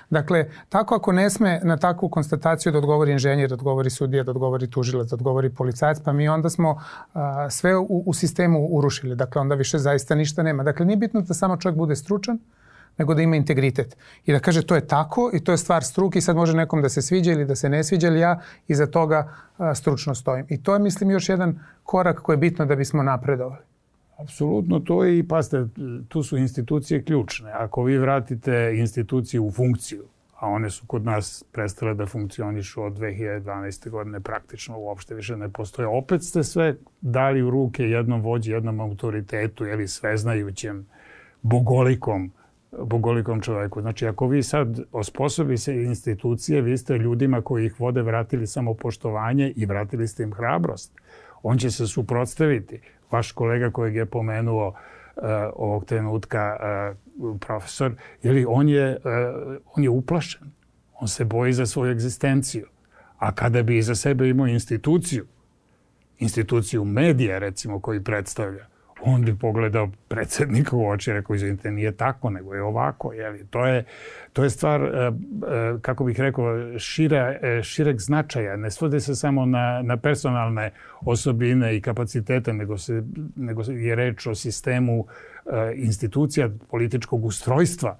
Dakle, 0.09 0.45
tako 0.69 0.95
ako 0.95 1.11
ne 1.11 1.29
sme 1.29 1.59
na 1.63 1.77
takvu 1.77 2.09
konstataciju 2.09 2.71
da 2.71 2.77
odgovori 2.77 3.11
inženjer, 3.11 3.49
da 3.49 3.55
odgovori 3.55 3.89
sudija, 3.89 4.23
da 4.23 4.31
odgovori 4.31 4.69
tužilac, 4.69 5.09
da 5.09 5.15
odgovori 5.15 5.49
policajac, 5.49 5.99
pa 6.05 6.13
mi 6.13 6.29
onda 6.29 6.49
smo 6.49 6.81
a, 7.13 7.49
sve 7.49 7.77
u, 7.77 8.03
u 8.05 8.13
sistemu 8.13 8.67
urušili. 8.71 9.15
Dakle, 9.15 9.41
onda 9.41 9.55
više 9.55 9.77
zaista 9.77 10.15
ništa 10.15 10.43
nema. 10.43 10.63
Dakle, 10.63 10.85
nije 10.85 10.97
bitno 10.97 11.21
da 11.21 11.33
samo 11.33 11.57
čovjek 11.57 11.77
bude 11.77 11.95
stručan, 11.95 12.39
nego 12.97 13.13
da 13.13 13.21
ima 13.21 13.35
integritet. 13.35 13.97
I 14.25 14.31
da 14.31 14.39
kaže 14.39 14.61
to 14.61 14.75
je 14.75 14.87
tako 14.87 15.31
i 15.33 15.39
to 15.39 15.51
je 15.51 15.57
stvar 15.57 15.83
struke 15.83 16.19
i 16.19 16.21
sad 16.21 16.35
može 16.35 16.53
nekom 16.53 16.81
da 16.81 16.89
se 16.89 17.01
sviđa 17.01 17.31
ili 17.31 17.45
da 17.45 17.55
se 17.55 17.69
ne 17.69 17.83
sviđa, 17.83 18.07
ali 18.07 18.19
ja 18.19 18.39
iza 18.67 18.87
toga 18.87 19.33
a, 19.57 19.75
stručno 19.75 20.15
stojim. 20.15 20.45
I 20.49 20.63
to 20.63 20.73
je, 20.73 20.79
mislim, 20.79 21.11
još 21.11 21.29
jedan 21.29 21.59
korak 21.83 22.21
koji 22.21 22.33
je 22.33 22.37
bitno 22.37 22.65
da 22.65 22.75
bismo 22.75 23.03
napredovali. 23.03 23.63
Apsolutno 24.17 24.79
to 24.79 25.03
je 25.03 25.19
i, 25.19 25.27
paste, 25.27 25.65
tu 26.07 26.23
su 26.23 26.37
institucije 26.37 27.03
ključne. 27.03 27.51
Ako 27.51 27.83
vi 27.83 27.97
vratite 27.97 28.73
institucije 28.75 29.39
u 29.39 29.51
funkciju, 29.51 30.03
a 30.39 30.47
one 30.47 30.69
su 30.69 30.85
kod 30.87 31.05
nas 31.05 31.43
prestale 31.51 31.93
da 31.93 32.05
funkcionišu 32.05 32.83
od 32.83 32.93
2012. 32.93 33.89
godine, 33.89 34.19
praktično 34.19 34.77
uopšte 34.77 35.15
više 35.15 35.37
ne 35.37 35.49
postoje. 35.49 35.87
Opet 35.87 36.23
ste 36.23 36.43
sve 36.43 36.75
dali 37.01 37.41
u 37.41 37.49
ruke 37.49 37.83
jednom 37.83 38.21
vođi, 38.21 38.51
jednom 38.51 38.79
autoritetu, 38.79 39.65
ili 39.65 39.87
sveznajućem, 39.87 40.85
bogolikom, 41.41 42.31
bogolikom 42.79 43.41
čoveku. 43.41 43.81
Znači, 43.81 44.07
ako 44.07 44.27
vi 44.27 44.43
sad 44.43 44.79
osposobi 44.91 45.57
se 45.57 45.83
institucije, 45.83 46.61
vi 46.61 46.77
ste 46.77 46.97
ljudima 46.97 47.41
koji 47.41 47.65
ih 47.65 47.79
vode 47.79 48.01
vratili 48.01 48.47
samo 48.47 48.73
poštovanje 48.73 49.53
i 49.55 49.65
vratili 49.65 50.07
ste 50.07 50.23
im 50.23 50.33
hrabrost. 50.33 50.91
On 51.43 51.57
će 51.57 51.71
se 51.71 51.87
suprotstaviti. 51.87 52.81
Vaš 53.11 53.31
kolega 53.31 53.71
kojeg 53.71 53.95
je 53.95 54.05
pomenuo 54.05 54.67
uh, 54.67 54.73
ovog 55.55 55.85
trenutka 55.85 56.57
uh, 57.19 57.39
profesor, 57.39 57.95
jeli, 58.23 58.45
on, 58.49 58.69
je, 58.69 58.97
uh, 58.97 59.55
on 59.75 59.83
je 59.83 59.89
uplašen. 59.89 60.51
On 60.99 61.07
se 61.07 61.25
boji 61.25 61.53
za 61.53 61.65
svoju 61.65 61.91
egzistenciju. 61.91 62.67
A 63.17 63.31
kada 63.31 63.63
bi 63.63 63.77
iza 63.77 63.95
sebe 63.95 64.29
imao 64.29 64.47
instituciju, 64.47 65.25
instituciju 66.19 66.85
medija 66.85 67.39
recimo 67.39 67.79
koji 67.79 68.03
predstavlja, 68.03 68.65
on 69.03 69.25
bi 69.25 69.37
pogledao 69.37 69.89
predsednika 70.07 70.75
u 70.75 70.87
oči 70.87 71.09
i 71.09 71.13
rekao, 71.13 71.35
izvinite, 71.35 71.71
nije 71.71 71.91
tako, 71.91 72.29
nego 72.29 72.53
je 72.53 72.63
ovako. 72.63 73.13
Jeli? 73.13 73.45
To, 73.49 73.65
je, 73.65 73.85
to 74.33 74.43
je 74.43 74.49
stvar, 74.49 74.81
e, 74.81 74.87
e, 74.87 75.11
kako 75.81 76.03
bih 76.03 76.19
rekao, 76.19 76.79
šira, 76.79 77.37
e, 77.41 77.63
šireg 77.63 77.99
značaja. 77.99 78.55
Ne 78.55 78.71
svode 78.71 78.99
se 78.99 79.15
samo 79.15 79.45
na, 79.45 79.81
na 79.83 79.97
personalne 79.97 80.71
osobine 81.01 81.75
i 81.75 81.81
kapacitete, 81.81 82.53
nego, 82.53 82.77
se, 82.77 83.03
nego 83.35 83.63
je 83.67 83.95
reč 83.95 84.27
o 84.27 84.35
sistemu 84.35 85.05
institucija 85.75 86.49
političkog 86.69 87.25
ustrojstva 87.25 87.97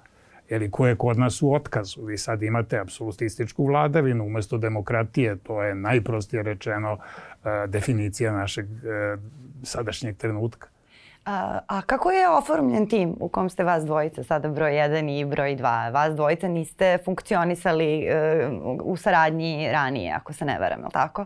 jeli, 0.48 0.70
koje 0.70 0.90
je 0.90 0.96
kod 0.96 1.18
nas 1.18 1.42
u 1.42 1.54
otkazu. 1.54 2.04
Vi 2.04 2.18
sad 2.18 2.42
imate 2.42 2.78
apsolutističku 2.78 3.66
vladavinu 3.66 4.24
umesto 4.24 4.58
demokratije, 4.58 5.36
to 5.36 5.62
je 5.62 5.74
najprostije 5.74 6.42
rečeno 6.42 6.98
definicija 7.68 8.32
našeg 8.32 8.66
sadašnjeg 9.62 10.16
trenutka. 10.16 10.71
A, 11.24 11.58
a 11.66 11.82
kako 11.82 12.10
je 12.10 12.30
oformljen 12.30 12.88
tim 12.88 13.16
u 13.20 13.28
kom 13.28 13.50
ste 13.50 13.64
vas 13.64 13.84
dvojica, 13.84 14.24
sada 14.24 14.48
broj 14.48 14.72
1 14.72 15.20
i 15.20 15.24
broj 15.24 15.56
2? 15.56 15.92
Vas 15.92 16.14
dvojica 16.14 16.48
niste 16.48 16.98
funkcionisali 17.04 18.06
uh, 18.06 18.80
u 18.84 18.96
saradnji 18.96 19.68
ranije, 19.72 20.12
ako 20.12 20.32
se 20.32 20.44
ne 20.44 20.58
veram, 20.58 20.78
je 20.80 20.84
li 20.84 20.92
tako? 20.92 21.24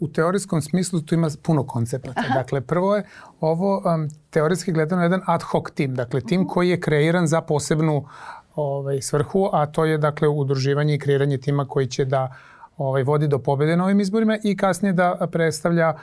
U 0.00 0.08
teorijskom 0.08 0.62
smislu 0.62 1.00
tu 1.00 1.14
ima 1.14 1.28
puno 1.42 1.66
koncepata. 1.66 2.20
Aha. 2.20 2.34
Dakle, 2.34 2.60
prvo 2.60 2.96
je 2.96 3.04
ovo 3.40 3.76
um, 3.76 4.08
teorijski 4.30 4.72
gledano 4.72 5.02
jedan 5.02 5.20
ad 5.26 5.42
hoc 5.42 5.70
tim, 5.74 5.94
dakle 5.94 6.20
tim 6.20 6.40
uh 6.40 6.44
mhm. 6.44 6.50
-huh. 6.50 6.54
koji 6.54 6.68
je 6.68 6.80
kreiran 6.80 7.26
za 7.26 7.40
posebnu 7.40 8.06
ovaj, 8.54 9.00
svrhu, 9.00 9.50
a 9.52 9.66
to 9.66 9.84
je 9.84 9.98
dakle 9.98 10.28
udruživanje 10.28 10.94
i 10.94 10.98
kreiranje 10.98 11.38
tima 11.38 11.66
koji 11.66 11.86
će 11.86 12.04
da 12.04 12.34
ovaj, 12.76 13.02
vodi 13.02 13.28
do 13.28 13.38
pobede 13.38 13.76
na 13.76 13.84
ovim 13.84 14.00
izborima 14.00 14.38
i 14.42 14.56
kasnije 14.56 14.92
da 14.92 15.28
predstavlja 15.32 15.94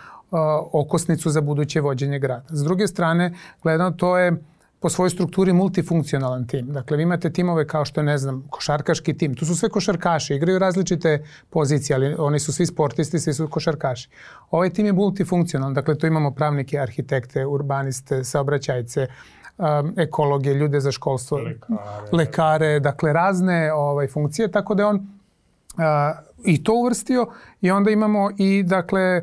okosnicu 0.71 1.29
za 1.29 1.41
buduće 1.41 1.81
vođenje 1.81 2.19
grada. 2.19 2.45
S 2.49 2.63
druge 2.63 2.87
strane, 2.87 3.33
gledano, 3.63 3.91
to 3.91 4.17
je 4.17 4.43
po 4.81 4.89
svojoj 4.89 5.09
strukturi 5.09 5.53
multifunkcionalan 5.53 6.47
tim. 6.47 6.71
Dakle, 6.73 6.97
vi 6.97 7.03
imate 7.03 7.29
timove 7.29 7.67
kao 7.67 7.85
što 7.85 7.99
je, 8.01 8.05
ne 8.05 8.17
znam, 8.17 8.47
košarkaški 8.49 9.13
tim. 9.17 9.35
Tu 9.35 9.45
su 9.45 9.55
sve 9.55 9.69
košarkaši, 9.69 10.35
igraju 10.35 10.59
različite 10.59 11.25
pozicije, 11.49 11.95
ali 11.95 12.15
oni 12.17 12.39
su 12.39 12.53
svi 12.53 12.65
sportisti, 12.65 13.19
svi 13.19 13.33
su 13.33 13.47
košarkaši. 13.47 14.09
Ovaj 14.51 14.69
tim 14.69 14.85
je 14.85 14.93
multifunkcionalan, 14.93 15.73
dakle, 15.73 15.97
tu 15.97 16.07
imamo 16.07 16.31
pravnike, 16.31 16.79
arhitekte, 16.79 17.45
urbaniste, 17.45 18.23
saobraćajce, 18.23 19.07
um, 19.57 19.93
ekologe, 19.97 20.53
ljude 20.53 20.79
za 20.79 20.91
školstvo, 20.91 21.37
lekare, 21.37 21.77
lekare 22.11 22.79
dakle, 22.79 23.13
razne 23.13 23.73
ovaj, 23.73 24.07
funkcije, 24.07 24.51
tako 24.51 24.75
da 24.75 24.83
je 24.83 24.87
on 24.87 24.95
uh, 24.95 25.81
i 26.45 26.63
to 26.63 26.73
uvrstio 26.73 27.27
i 27.61 27.71
onda 27.71 27.91
imamo 27.91 28.29
i, 28.37 28.63
dakle, 28.63 29.21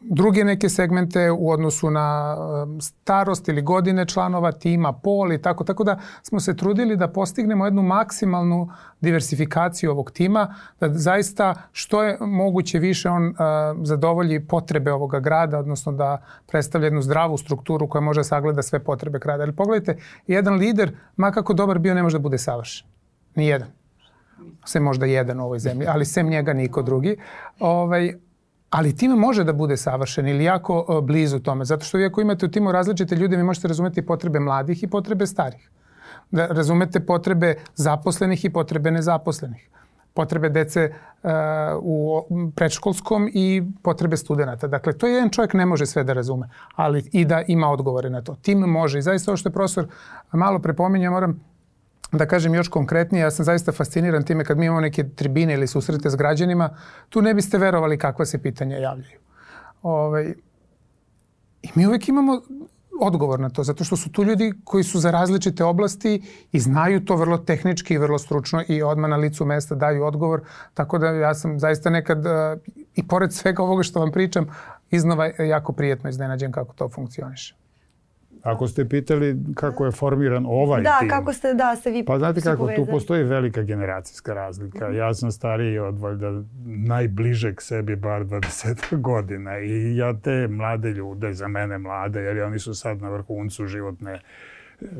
druge 0.00 0.44
neke 0.44 0.68
segmente 0.68 1.30
u 1.30 1.50
odnosu 1.50 1.90
na 1.90 2.36
starost 2.80 3.48
ili 3.48 3.62
godine 3.62 4.06
članova 4.06 4.52
tima, 4.52 4.92
pol 4.92 5.32
i 5.32 5.42
tako, 5.42 5.64
tako 5.64 5.84
da 5.84 5.98
smo 6.22 6.40
se 6.40 6.56
trudili 6.56 6.96
da 6.96 7.08
postignemo 7.08 7.64
jednu 7.64 7.82
maksimalnu 7.82 8.68
diversifikaciju 9.00 9.90
ovog 9.90 10.10
tima, 10.10 10.54
da 10.80 10.88
zaista 10.88 11.54
što 11.72 12.02
je 12.02 12.16
moguće 12.20 12.78
više 12.78 13.08
on 13.10 13.34
zadovolji 13.82 14.46
potrebe 14.46 14.92
ovoga 14.92 15.20
grada, 15.20 15.58
odnosno 15.58 15.92
da 15.92 16.22
predstavlja 16.46 16.86
jednu 16.86 17.02
zdravu 17.02 17.36
strukturu 17.36 17.88
koja 17.88 18.02
može 18.02 18.24
sagleda 18.24 18.62
sve 18.62 18.78
potrebe 18.78 19.18
grada. 19.18 19.42
Ali 19.42 19.52
pogledajte, 19.52 20.02
jedan 20.26 20.54
lider, 20.54 20.96
makako 21.16 21.54
dobar 21.54 21.78
bio, 21.78 21.94
ne 21.94 22.02
može 22.02 22.18
da 22.18 22.22
bude 22.22 22.38
savršen. 22.38 22.86
Nijedan. 23.34 23.68
Sem 24.64 24.82
možda 24.82 25.06
jedan 25.06 25.40
u 25.40 25.44
ovoj 25.44 25.58
zemlji, 25.58 25.86
ali 25.88 26.04
sem 26.04 26.28
njega 26.28 26.52
niko 26.52 26.82
drugi. 26.82 27.16
Ovaj, 27.60 28.14
ali 28.70 28.96
tim 28.96 29.10
može 29.10 29.44
da 29.44 29.52
bude 29.52 29.76
savršen 29.76 30.28
ili 30.28 30.44
jako 30.44 30.86
uh, 30.88 31.04
blizu 31.04 31.38
tome. 31.38 31.64
Zato 31.64 31.84
što 31.84 31.98
vi 31.98 32.04
ako 32.04 32.20
imate 32.20 32.46
u 32.46 32.50
timu 32.50 32.72
različite 32.72 33.16
ljude, 33.16 33.36
vi 33.36 33.42
možete 33.42 33.68
razumeti 33.68 34.06
potrebe 34.06 34.40
mladih 34.40 34.82
i 34.82 34.86
potrebe 34.86 35.26
starih. 35.26 35.70
Da 36.30 36.46
razumete 36.46 37.00
potrebe 37.00 37.54
zaposlenih 37.74 38.44
i 38.44 38.50
potrebe 38.50 38.90
nezaposlenih. 38.90 39.68
Potrebe 40.14 40.48
dece 40.48 40.90
uh, 41.22 41.30
u 41.82 42.22
predškolskom 42.56 43.30
i 43.34 43.62
potrebe 43.82 44.16
studenta. 44.16 44.66
Dakle, 44.66 44.92
to 44.92 45.06
jedan 45.06 45.30
čovjek 45.30 45.54
ne 45.54 45.66
može 45.66 45.86
sve 45.86 46.04
da 46.04 46.12
razume, 46.12 46.48
ali 46.76 47.04
i 47.12 47.24
da 47.24 47.42
ima 47.46 47.70
odgovore 47.70 48.10
na 48.10 48.22
to. 48.22 48.34
Tim 48.42 48.58
može. 48.58 48.98
I 48.98 49.02
zaista 49.02 49.30
ovo 49.30 49.36
što 49.36 49.48
je 49.48 49.52
profesor 49.52 49.86
malo 50.32 50.58
prepominja, 50.58 51.10
moram 51.10 51.49
da 52.12 52.26
kažem 52.26 52.54
još 52.54 52.68
konkretnije, 52.68 53.22
ja 53.22 53.30
sam 53.30 53.44
zaista 53.44 53.72
fasciniran 53.72 54.22
time 54.22 54.44
kad 54.44 54.58
mi 54.58 54.66
imamo 54.66 54.80
neke 54.80 55.08
tribine 55.08 55.54
ili 55.54 55.66
susrete 55.66 56.10
s 56.10 56.16
građanima, 56.16 56.76
tu 57.08 57.22
ne 57.22 57.34
biste 57.34 57.58
verovali 57.58 57.98
kakva 57.98 58.24
se 58.24 58.42
pitanja 58.42 58.76
javljaju. 58.76 59.18
Ovaj, 59.82 60.34
I 61.62 61.68
mi 61.74 61.86
uvek 61.86 62.08
imamo 62.08 62.40
odgovor 63.00 63.40
na 63.40 63.50
to, 63.50 63.64
zato 63.64 63.84
što 63.84 63.96
su 63.96 64.12
tu 64.12 64.24
ljudi 64.24 64.52
koji 64.64 64.84
su 64.84 65.00
za 65.00 65.10
različite 65.10 65.64
oblasti 65.64 66.22
i 66.52 66.60
znaju 66.60 67.04
to 67.04 67.16
vrlo 67.16 67.38
tehnički 67.38 67.94
i 67.94 67.98
vrlo 67.98 68.18
stručno 68.18 68.62
i 68.68 68.82
odmah 68.82 69.10
na 69.10 69.16
licu 69.16 69.44
mesta 69.44 69.74
daju 69.74 70.04
odgovor, 70.04 70.40
tako 70.74 70.98
da 70.98 71.06
ja 71.06 71.34
sam 71.34 71.58
zaista 71.58 71.90
nekad 71.90 72.24
i 72.94 73.06
pored 73.06 73.32
svega 73.32 73.62
ovoga 73.62 73.82
što 73.82 74.00
vam 74.00 74.12
pričam, 74.12 74.46
iznova 74.90 75.26
jako 75.26 75.72
prijetno 75.72 76.10
iznenađen 76.10 76.52
kako 76.52 76.74
to 76.74 76.88
funkcioniše. 76.88 77.59
Ako 78.42 78.68
ste 78.68 78.88
pitali 78.88 79.36
kako 79.54 79.84
je 79.84 79.90
formiran 79.90 80.46
ovaj 80.46 80.82
da, 80.82 80.98
tim. 80.98 81.08
Da, 81.08 81.16
kako 81.16 81.32
ste, 81.32 81.54
da, 81.54 81.76
se 81.76 81.90
vi 81.90 82.04
Pa 82.04 82.18
znate 82.18 82.40
kako, 82.40 82.58
povezali. 82.58 82.86
tu 82.86 82.90
postoji 82.90 83.24
velika 83.24 83.62
generacijska 83.62 84.34
razlika. 84.34 84.86
-hmm. 84.86 84.96
Ja 84.96 85.14
sam 85.14 85.30
stariji 85.30 85.78
od 85.78 85.98
valjda 85.98 86.42
najbliže 86.86 87.54
k 87.54 87.60
sebi 87.60 87.96
bar 87.96 88.24
20 88.24 88.96
godina 89.10 89.58
i 89.58 89.96
ja 89.96 90.14
te 90.14 90.48
mlade 90.48 90.90
ljude, 90.90 91.34
za 91.34 91.48
mene 91.48 91.78
mlade, 91.78 92.20
jer 92.20 92.42
oni 92.42 92.58
su 92.58 92.74
sad 92.74 93.02
na 93.02 93.08
vrhuncu 93.08 93.66
životne 93.66 94.20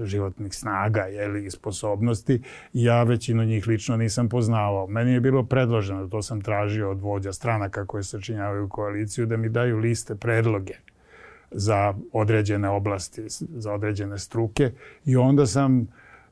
životnih 0.03 0.55
snaga 0.55 1.01
jeli, 1.01 1.45
i 1.45 1.51
sposobnosti. 1.51 2.43
Ja 2.73 3.03
većinu 3.03 3.45
njih 3.45 3.67
lično 3.67 3.97
nisam 3.97 4.29
poznavao. 4.29 4.87
Meni 4.87 5.13
je 5.13 5.21
bilo 5.21 5.45
predloženo, 5.45 6.09
to 6.09 6.23
sam 6.23 6.41
tražio 6.41 6.91
od 6.91 7.01
vođa 7.01 7.33
stranaka 7.33 7.87
koje 7.87 8.03
sačinjavaju 8.03 8.69
koaliciju, 8.69 9.27
da 9.27 9.37
mi 9.37 9.49
daju 9.49 9.79
liste 9.79 10.15
predloge 10.15 10.75
za 11.51 11.95
određene 12.13 12.69
oblasti, 12.69 13.23
za 13.39 13.73
određene 13.73 14.19
struke. 14.19 14.71
I 15.05 15.17
onda 15.17 15.47
sam 15.47 15.89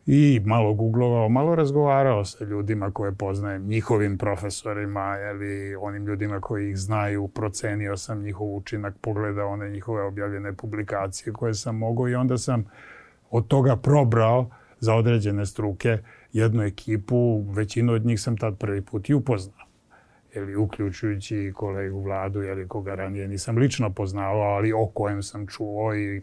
i 0.07 0.41
malo 0.45 0.75
googlovao, 0.75 1.29
malo 1.29 1.55
razgovarao 1.55 2.25
sa 2.25 2.45
ljudima 2.45 2.91
koje 2.91 3.13
poznajem, 3.13 3.67
njihovim 3.67 4.19
profesorima 4.19 5.17
ili 5.31 5.77
onim 5.77 6.07
ljudima 6.07 6.41
koji 6.41 6.71
ih 6.71 6.79
znaju, 6.79 7.29
procenio 7.29 7.97
sam 7.97 8.23
njihov 8.23 8.57
učinak, 8.57 8.95
pogledao 9.01 9.49
one 9.49 9.71
njihove 9.71 10.03
objavljene 10.03 10.53
publikacije 10.53 11.33
koje 11.33 11.55
sam 11.55 11.77
mogao 11.77 12.09
i 12.09 12.15
onda 12.15 12.39
sam 12.39 12.65
od 13.31 13.49
toga 13.49 13.77
probrao 13.77 14.51
za 14.81 14.95
određene 14.95 15.47
struke 15.47 15.99
jednu 16.33 16.63
ekipu, 16.63 17.45
većinu 17.51 17.93
od 17.93 18.07
njih 18.07 18.21
sam 18.21 18.37
tad 18.37 18.59
prvi 18.59 18.83
put 18.83 19.09
i 19.09 19.15
upoznao 19.15 19.68
ili 20.35 20.57
uključujući 20.57 21.53
kolegu 21.57 22.03
Vladu, 22.03 22.43
jeli, 22.43 22.69
koga 22.69 22.95
ranije 22.95 23.29
nisam 23.29 23.57
lično 23.57 23.91
poznavao, 23.91 24.57
ali 24.57 24.73
o 24.73 24.87
kojem 24.87 25.23
sam 25.23 25.47
čuo 25.47 25.95
i 25.95 26.23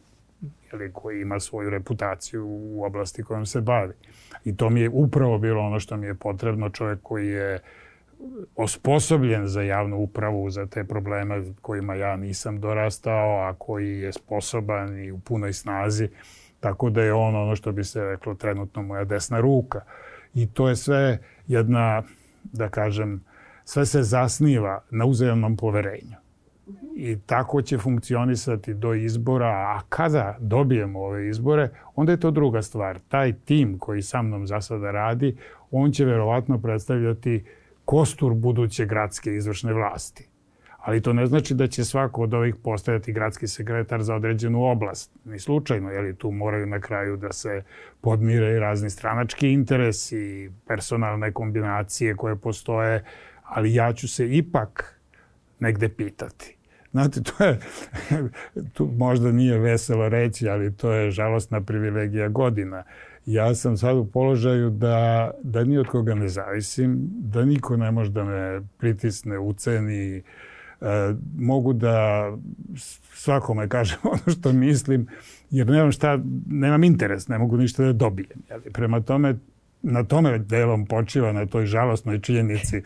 jeli, 0.72 0.91
koji 0.94 1.22
ima 1.22 1.39
svoju 1.39 1.70
reputaciju 1.70 2.46
u 2.48 2.84
oblasti 2.84 3.24
kojom 3.24 3.46
se 3.46 3.62
bavi. 3.62 3.94
I 4.46 4.58
to 4.58 4.70
mi 4.70 4.82
je 4.82 4.89
upravo 4.89 5.38
bilo 5.38 5.62
ono 5.62 5.80
što 5.80 5.98
mi 5.98 6.08
je 6.08 6.15
potrebno, 6.15 6.70
čovjek 6.70 7.00
koji 7.04 7.28
je 7.28 7.60
osposobljen 8.56 9.48
za 9.48 9.62
javnu 9.62 9.98
upravu, 9.98 10.50
za 10.50 10.65
te 10.65 10.84
probleme 10.84 11.44
kojima 11.62 11.96
ja 11.96 12.15
nisam 12.15 12.60
dorastao, 12.60 13.39
a 13.39 13.54
koji 13.54 14.00
je 14.00 14.13
sposoban 14.13 15.00
i 15.00 15.12
u 15.12 15.20
punoj 15.20 15.54
snazi. 15.54 16.10
Tako 16.60 16.89
da 16.89 17.02
je 17.02 17.13
on 17.13 17.36
ono 17.36 17.56
što 17.56 17.72
bi 17.72 17.84
se 17.84 18.04
reklo 18.04 18.34
trenutno 18.34 18.82
moja 18.82 19.04
desna 19.04 19.39
ruka. 19.39 19.82
I 20.34 20.48
to 20.48 20.70
je 20.70 20.76
sve 20.76 21.20
jedna, 21.48 22.04
da 22.44 22.70
kažem, 22.70 23.24
sve 23.65 23.86
se 23.86 24.04
zasniva 24.04 24.84
na 24.91 25.06
uzajamnom 25.06 25.58
poverenju. 25.58 26.15
I 26.95 27.17
tako 27.25 27.62
će 27.62 27.78
funkcionisati 27.78 28.73
do 28.73 28.93
izbora, 28.93 29.47
a 29.47 29.82
kada 29.89 30.38
dobijemo 30.39 30.99
ove 30.99 31.30
izbore, 31.30 31.69
onda 31.95 32.12
je 32.12 32.19
to 32.19 32.32
druga 32.32 32.62
stvar. 32.62 32.99
Taj 33.08 33.34
tim 33.34 33.80
koji 33.80 34.01
sa 34.01 34.21
mnom 34.21 34.47
za 34.47 34.62
sada 34.62 34.91
radi, 34.91 35.38
on 35.71 35.91
će 35.91 36.06
verovatno 36.06 36.62
predstavljati 36.62 37.43
kostur 37.86 38.34
buduće 38.34 38.86
gradske 38.86 39.36
izvršne 39.36 39.73
vlasti. 39.73 40.30
Ali 40.86 41.01
to 41.01 41.13
ne 41.13 41.25
znači 41.25 41.54
da 41.54 41.67
će 41.67 41.86
svako 41.86 42.23
od 42.23 42.34
ovih 42.34 42.56
postajati 42.56 43.13
gradski 43.13 43.47
sekretar 43.47 44.04
za 44.04 44.15
određenu 44.15 44.63
oblast. 44.63 45.12
Ni 45.25 45.39
slučajno, 45.39 45.89
jer 45.89 46.15
tu 46.15 46.32
moraju 46.32 46.65
na 46.65 46.80
kraju 46.80 47.17
da 47.17 47.32
se 47.34 47.63
podmire 48.01 48.56
i 48.56 48.60
razni 48.60 48.89
stranački 48.89 49.51
interesi, 49.51 50.51
personalne 50.67 51.32
kombinacije 51.32 52.15
koje 52.15 52.36
postoje, 52.36 53.04
ali 53.47 53.73
ja 53.73 53.93
ću 53.93 54.08
se 54.08 54.38
ipak 54.38 54.99
negde 55.60 55.89
pitati. 55.89 56.55
Znate, 56.91 57.21
to 57.23 57.43
je, 57.43 57.60
tu 58.73 58.91
možda 58.97 59.31
nije 59.31 59.60
veselo 59.60 60.10
reći, 60.10 60.49
ali 60.49 60.77
to 60.77 60.91
je 60.91 61.12
žalostna 61.12 61.62
privilegija 61.62 62.27
godina. 62.27 62.84
Ja 63.25 63.55
sam 63.55 63.77
sad 63.77 63.97
u 63.97 64.05
položaju 64.05 64.69
da, 64.69 65.31
da 65.43 65.63
ni 65.63 65.77
od 65.77 65.88
koga 65.88 66.15
ne 66.15 66.27
zavisim, 66.27 66.97
da 67.10 67.45
niko 67.45 67.77
ne 67.77 67.91
može 67.91 68.12
da 68.12 68.23
me 68.23 68.62
pritisne, 68.77 69.39
uceni, 69.39 70.23
mogu 71.38 71.73
da 71.73 72.31
svakome 73.13 73.69
kažem 73.69 73.99
ono 74.12 74.36
što 74.38 74.53
mislim, 74.53 75.08
jer 75.51 75.67
nemam 75.67 75.91
šta, 75.91 76.19
nemam 76.49 76.84
interes, 76.84 77.27
ne 77.27 77.38
mogu 77.38 77.58
ništa 77.58 77.84
da 77.84 77.93
dobijem. 77.93 78.39
Jeli? 78.49 78.71
Prema 78.73 79.01
tome, 79.01 79.36
na 79.86 80.04
tome 80.04 80.38
delom 80.39 80.86
počiva, 80.86 81.32
na 81.32 81.45
toj 81.45 81.65
žalostnoj 81.65 82.19
činjenici 82.21 82.82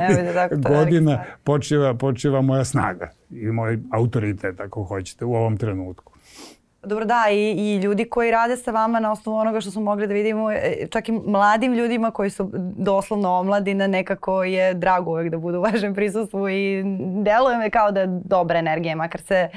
godina 0.70 1.24
počiva, 1.44 1.94
počiva 1.94 2.40
moja 2.40 2.64
snaga 2.64 3.10
i 3.30 3.46
moj 3.46 3.78
autoritet, 3.92 4.60
ako 4.60 4.84
hoćete, 4.84 5.24
u 5.24 5.34
ovom 5.34 5.56
trenutku. 5.56 6.11
Dobro 6.86 7.04
da 7.04 7.24
i, 7.30 7.52
i 7.52 7.76
ljudi 7.76 8.04
koji 8.04 8.30
rade 8.30 8.56
sa 8.56 8.70
vama 8.70 9.00
na 9.00 9.12
osnovu 9.12 9.38
onoga 9.38 9.60
što 9.60 9.70
smo 9.70 9.82
mogli 9.82 10.06
da 10.06 10.14
vidimo, 10.14 10.52
e, 10.52 10.86
čak 10.90 11.08
i 11.08 11.12
mladim 11.12 11.74
ljudima 11.74 12.10
koji 12.10 12.30
su 12.30 12.50
doslovno 12.76 13.30
omladina, 13.30 13.86
nekako 13.86 14.44
je 14.44 14.74
drago 14.74 15.10
uvek 15.10 15.30
da 15.30 15.38
budu 15.38 15.58
u 15.58 15.62
vašem 15.62 15.94
prisustvu 15.94 16.48
i 16.48 16.82
deluje 17.22 17.58
me 17.58 17.70
kao 17.70 17.90
da 17.90 18.00
je 18.00 18.06
dobra 18.24 18.58
energija, 18.58 18.96
makar 18.96 19.20
se 19.20 19.48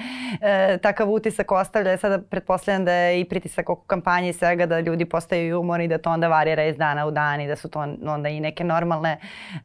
e, 0.41 0.77
takav 0.77 1.11
utisak 1.11 1.51
ostavlja. 1.51 1.97
Sada 1.97 2.21
pretpostavljam 2.21 2.85
da 2.85 2.93
je 2.93 3.21
i 3.21 3.25
pritisak 3.25 3.69
oko 3.69 3.83
kampanje 3.85 4.29
i 4.29 4.33
svega 4.33 4.65
da 4.65 4.79
ljudi 4.79 5.05
postaju 5.05 5.59
umorni, 5.59 5.87
da 5.87 5.97
to 5.97 6.09
onda 6.09 6.27
varira 6.27 6.65
iz 6.65 6.77
dana 6.77 7.07
u 7.07 7.11
dan 7.11 7.41
i 7.41 7.47
da 7.47 7.55
su 7.55 7.69
to 7.69 7.79
onda 8.05 8.29
i 8.29 8.39
neke 8.39 8.63
normalne, 8.63 9.19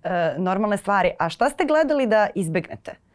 e, 0.04 0.34
normalne 0.38 0.76
stvari. 0.76 1.10
A 1.18 1.28
šta 1.28 1.50
ste 1.50 1.64
gledali 1.64 2.06
da 2.06 2.28
izbegnete? 2.34 3.09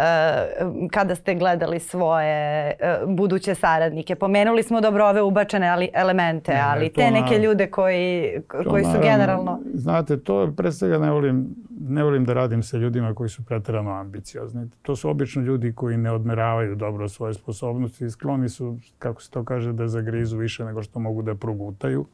Uh, 0.00 0.88
kada 0.90 1.14
ste 1.14 1.34
gledali 1.34 1.80
svoje 1.80 2.72
uh, 3.04 3.14
buduće 3.14 3.54
saradnike. 3.54 4.14
Pomenuli 4.14 4.62
smo 4.62 4.80
dobro 4.80 5.06
ove 5.06 5.22
ubačene 5.22 5.68
ali, 5.68 5.88
elemente, 5.94 6.52
ne, 6.52 6.60
ali 6.60 6.92
te 6.92 7.10
neke 7.10 7.34
na, 7.34 7.44
ljude 7.44 7.66
koji, 7.66 8.32
koji 8.48 8.84
su 8.84 8.90
naravno, 8.90 9.10
generalno... 9.10 9.60
Znate, 9.74 10.20
to 10.20 10.52
pre 10.56 10.72
svega 10.72 10.98
ne 10.98 11.10
volim, 11.10 11.48
ne 11.80 12.02
volim 12.02 12.24
da 12.24 12.32
radim 12.32 12.62
sa 12.62 12.76
ljudima 12.76 13.14
koji 13.14 13.28
su 13.28 13.44
preterano 13.44 13.90
ambiciozni. 13.90 14.70
To 14.82 14.96
su 14.96 15.10
obično 15.10 15.42
ljudi 15.42 15.72
koji 15.72 15.96
ne 15.96 16.10
odmeravaju 16.10 16.76
dobro 16.76 17.08
svoje 17.08 17.34
sposobnosti 17.34 18.04
i 18.04 18.10
skloni 18.10 18.48
su, 18.48 18.78
kako 18.98 19.22
se 19.22 19.30
to 19.30 19.44
kaže, 19.44 19.72
da 19.72 19.88
zagrizu 19.88 20.36
više 20.36 20.64
nego 20.64 20.82
što 20.82 21.00
mogu 21.00 21.22
da 21.22 21.34
progutaju 21.34 22.06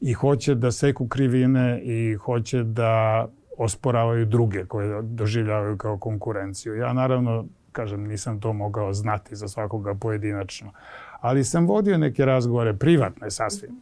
i 0.00 0.12
hoće 0.12 0.54
da 0.54 0.70
seku 0.70 1.08
krivine 1.08 1.80
i 1.82 2.14
hoće 2.14 2.62
da 2.62 3.26
osporavaju 3.58 4.26
druge 4.26 4.64
koje 4.64 5.02
doživljavaju 5.02 5.76
kao 5.76 5.98
konkurenciju. 5.98 6.76
Ja 6.76 6.92
naravno, 6.92 7.46
kažem, 7.72 8.06
nisam 8.06 8.40
to 8.40 8.52
mogao 8.52 8.92
znati 8.92 9.36
za 9.36 9.48
svakoga 9.48 9.94
pojedinačno, 9.94 10.72
ali 11.20 11.44
sam 11.44 11.66
vodio 11.66 11.98
neke 11.98 12.24
razgovore 12.24 12.74
privatne 12.74 13.30
sasvim 13.30 13.80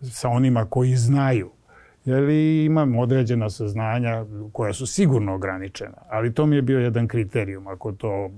sa 0.00 0.28
onima 0.28 0.66
koji 0.70 0.96
znaju. 0.96 1.50
Jer 2.04 2.28
imam 2.64 2.98
određena 2.98 3.50
saznanja 3.50 4.24
koja 4.52 4.72
su 4.72 4.86
sigurno 4.86 5.34
ograničena, 5.34 5.98
ali 6.08 6.34
to 6.34 6.46
mi 6.46 6.56
je 6.56 6.62
bio 6.62 6.80
jedan 6.80 7.08
kriterijum, 7.08 7.66
ako 7.66 7.92
to 7.92 8.30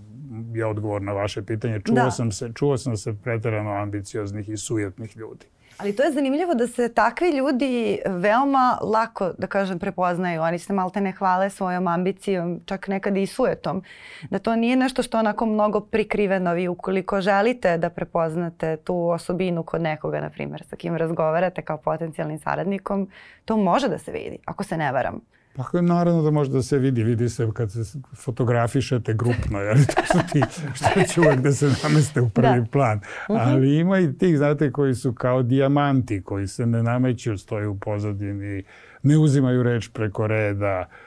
je 0.55 0.67
odgovor 0.67 1.03
na 1.03 1.13
vaše 1.13 1.43
pitanje. 1.43 1.81
Čuo, 1.81 1.95
da. 1.95 2.11
sam, 2.11 2.33
se, 2.33 2.53
čuo 2.55 2.77
sam 2.77 2.97
se 2.97 3.15
preterano 3.23 3.71
ambicioznih 3.71 4.49
i 4.49 4.57
sujetnih 4.57 5.17
ljudi. 5.17 5.47
Ali 5.79 5.97
to 5.97 6.03
je 6.03 6.13
zanimljivo 6.13 6.55
da 6.55 6.67
se 6.67 6.95
takvi 6.95 7.31
ljudi 7.31 7.99
veoma 8.07 8.79
lako, 8.83 9.33
da 9.39 9.47
kažem, 9.47 9.79
prepoznaju. 9.79 10.43
Oni 10.43 10.59
se 10.59 10.73
malte 10.73 11.01
ne 11.01 11.13
hvale 11.13 11.51
svojom 11.51 11.89
ambicijom, 11.89 12.61
čak 12.67 12.89
nekad 12.89 13.17
i 13.17 13.27
sujetom. 13.27 13.83
Da 14.31 14.39
to 14.39 14.57
nije 14.57 14.77
nešto 14.77 15.03
što 15.03 15.19
onako 15.19 15.47
mnogo 15.47 15.81
prikriveno. 15.81 16.55
Vi 16.55 16.69
ukoliko 16.69 17.21
želite 17.21 17.79
da 17.79 17.91
prepoznate 17.91 18.77
tu 18.77 19.09
osobinu 19.09 19.63
kod 19.63 19.83
nekoga, 19.83 20.21
na 20.21 20.31
primjer, 20.31 20.63
sa 20.71 20.77
kim 20.77 20.97
razgovarate 20.97 21.63
kao 21.63 21.77
potencijalnim 21.77 22.39
saradnikom, 22.39 23.11
to 23.45 23.57
može 23.57 23.89
da 23.89 23.99
se 23.99 24.13
vidi, 24.13 24.39
ako 24.45 24.65
se 24.65 24.77
ne 24.77 24.93
varam. 24.93 25.21
Pa 25.57 25.81
naravno 25.81 26.23
da 26.23 26.31
može 26.31 26.51
da 26.51 26.63
se 26.63 26.79
vidi, 26.79 27.05
vidi 27.05 27.29
se 27.29 27.49
kad 27.55 27.73
se 27.73 27.99
fotografišete 28.17 29.15
grupno, 29.15 29.59
jer 29.59 29.77
to 29.95 30.03
su 30.13 30.19
ti 30.33 30.43
što 30.75 31.13
će 31.13 31.21
uvek 31.21 31.41
da 31.41 31.53
se 31.53 31.71
nameste 31.83 32.21
u 32.21 32.31
prvi 32.31 32.61
da. 32.61 32.67
plan. 32.67 33.01
-huh. 33.01 33.39
Ali 33.41 33.79
ima 33.79 33.99
i 33.99 34.19
tih, 34.19 34.37
znate, 34.39 34.73
koji 34.73 34.95
su 34.95 35.13
kao 35.13 35.43
dijamanti, 35.43 36.23
koji 36.23 36.49
se 36.49 36.67
ne 36.67 36.83
nameću, 36.83 37.39
stoju 37.39 37.73
u 37.73 37.79
pozadini, 37.79 38.65
ne 39.03 39.19
uzimaju 39.19 39.63
reč 39.63 39.89
preko 39.89 40.27
reda, 40.27 40.89
uh, 40.89 41.04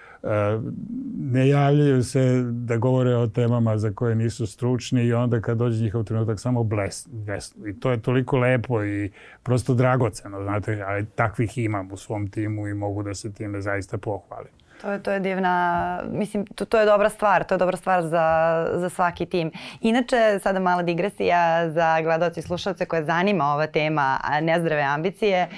ne 1.17 1.47
javljaju 1.47 2.03
se 2.03 2.43
da 2.43 2.77
govore 2.77 3.15
o 3.15 3.27
temama 3.27 3.77
za 3.77 3.91
koje 3.91 4.15
nisu 4.15 4.47
stručni 4.47 5.03
i 5.03 5.13
onda 5.13 5.41
kad 5.41 5.57
dođe 5.57 5.83
njihov 5.83 6.03
trenutak 6.03 6.39
samo 6.39 6.63
blesnu. 6.63 7.67
I 7.67 7.79
to 7.79 7.91
je 7.91 8.01
toliko 8.01 8.37
lepo 8.37 8.83
i 8.83 9.11
prosto 9.43 9.73
dragoceno, 9.73 10.43
znate, 10.43 10.83
ali 10.87 11.05
takvih 11.05 11.57
imam 11.57 11.91
u 11.91 11.97
svom 11.97 12.27
timu 12.27 12.67
i 12.67 12.73
mogu 12.73 13.03
da 13.03 13.13
se 13.13 13.33
time 13.33 13.61
zaista 13.61 13.97
pohvalim. 13.97 14.51
To 14.81 14.91
je, 14.91 15.03
to 15.03 15.11
je 15.11 15.19
divna, 15.19 16.03
mislim, 16.11 16.45
to, 16.45 16.65
to 16.65 16.79
je 16.79 16.85
dobra 16.85 17.09
stvar, 17.09 17.43
to 17.43 17.53
je 17.53 17.57
dobra 17.57 17.77
stvar 17.77 18.01
za, 18.01 18.67
za 18.73 18.89
svaki 18.89 19.25
tim. 19.25 19.51
Inače, 19.81 20.39
sada 20.43 20.59
mala 20.59 20.83
digresija 20.83 21.69
za 21.69 22.01
gledalce 22.01 22.39
i 22.39 22.43
slušalce 22.43 22.85
koje 22.85 23.03
zanima 23.03 23.45
ova 23.45 23.67
tema 23.67 24.19
nezdrave 24.41 24.81
ambicije. 24.81 25.37
E, 25.37 25.49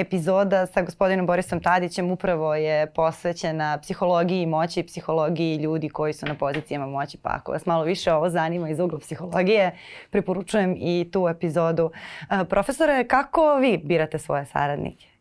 epizoda 0.00 0.66
sa 0.66 0.82
gospodinom 0.82 1.26
Borisom 1.26 1.60
Tadićem 1.60 2.10
upravo 2.10 2.54
je 2.54 2.86
posvećena 2.86 3.78
psihologiji 3.82 4.46
moći 4.46 4.80
i 4.80 4.86
psihologiji 4.86 5.56
ljudi 5.56 5.88
koji 5.88 6.12
su 6.12 6.26
na 6.26 6.34
pozicijama 6.34 6.86
moći. 6.86 7.18
Pa 7.18 7.30
ako 7.32 7.52
vas 7.52 7.66
malo 7.66 7.84
više 7.84 8.12
ovo 8.12 8.30
zanima 8.30 8.68
iz 8.68 8.80
ugla 8.80 8.98
psihologije, 8.98 9.70
preporučujem 10.10 10.76
i 10.78 11.10
tu 11.12 11.28
epizodu. 11.28 11.90
E, 12.30 12.44
profesore, 12.44 13.08
kako 13.08 13.56
vi 13.56 13.78
birate 13.78 14.18
svoje 14.18 14.44
saradnike? 14.44 15.13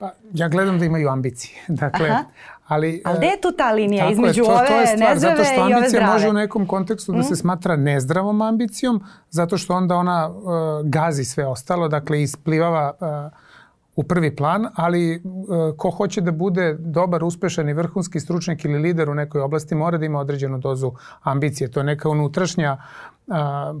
Pa, 0.00 0.12
ja 0.34 0.48
gledam 0.48 0.78
da 0.78 0.84
imaju 0.84 1.08
ambicije. 1.08 1.54
Dakle, 1.82 2.08
Aha. 2.08 2.24
Ali, 2.66 3.02
Ali 3.04 3.18
gde 3.18 3.26
je 3.26 3.40
tu 3.40 3.52
ta 3.52 3.72
linija 3.72 4.10
između 4.10 4.42
je, 4.42 4.46
to, 4.46 4.54
ove 4.54 4.66
to 4.66 4.74
je 4.74 4.86
stvar, 4.86 5.08
nezdrave 5.08 5.36
zato 5.36 5.44
što 5.52 5.62
ambicija 5.62 6.06
može 6.12 6.28
u 6.28 6.32
nekom 6.32 6.66
kontekstu 6.66 7.12
mm. 7.12 7.16
da 7.16 7.22
se 7.22 7.32
mm. 7.32 7.36
smatra 7.36 7.76
nezdravom 7.76 8.42
ambicijom, 8.42 9.04
zato 9.30 9.58
što 9.58 9.74
onda 9.74 9.96
ona 9.96 10.28
uh, 10.28 10.44
gazi 10.84 11.24
sve 11.24 11.46
ostalo, 11.46 11.88
dakle 11.88 12.22
isplivava 12.22 12.92
uh, 13.00 13.38
u 13.96 14.02
prvi 14.02 14.36
plan, 14.36 14.66
ali 14.74 15.22
uh, 15.24 15.76
ko 15.76 15.90
hoće 15.90 16.20
da 16.20 16.32
bude 16.32 16.74
dobar, 16.78 17.24
uspešan 17.24 17.68
i 17.68 17.72
vrhunski 17.72 18.20
stručnjak 18.20 18.64
ili 18.64 18.78
lider 18.78 19.10
u 19.10 19.14
nekoj 19.14 19.40
oblasti 19.40 19.74
mora 19.74 19.98
da 19.98 20.06
ima 20.06 20.20
određenu 20.20 20.58
dozu 20.58 20.92
ambicije. 21.22 21.70
To 21.70 21.80
je 21.80 21.84
neka 21.84 22.08
unutrašnja 22.08 22.76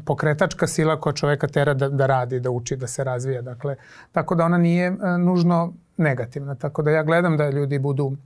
pokretačka 0.06 0.66
sila 0.66 1.00
koja 1.00 1.12
čoveka 1.12 1.46
tera 1.46 1.74
da, 1.74 1.88
da 1.88 2.06
radi, 2.06 2.40
da 2.40 2.50
uči, 2.50 2.76
da 2.76 2.86
se 2.86 3.04
razvija. 3.04 3.42
Dakle, 3.42 3.76
tako 4.12 4.34
da 4.34 4.44
ona 4.44 4.58
nije 4.58 4.96
nužno 5.18 5.72
negativna. 6.00 6.54
Tako 6.54 6.82
da 6.82 6.90
ja 6.90 7.02
gledam 7.02 7.36
da 7.36 7.50
ljudi 7.50 7.78
budu 7.78 8.16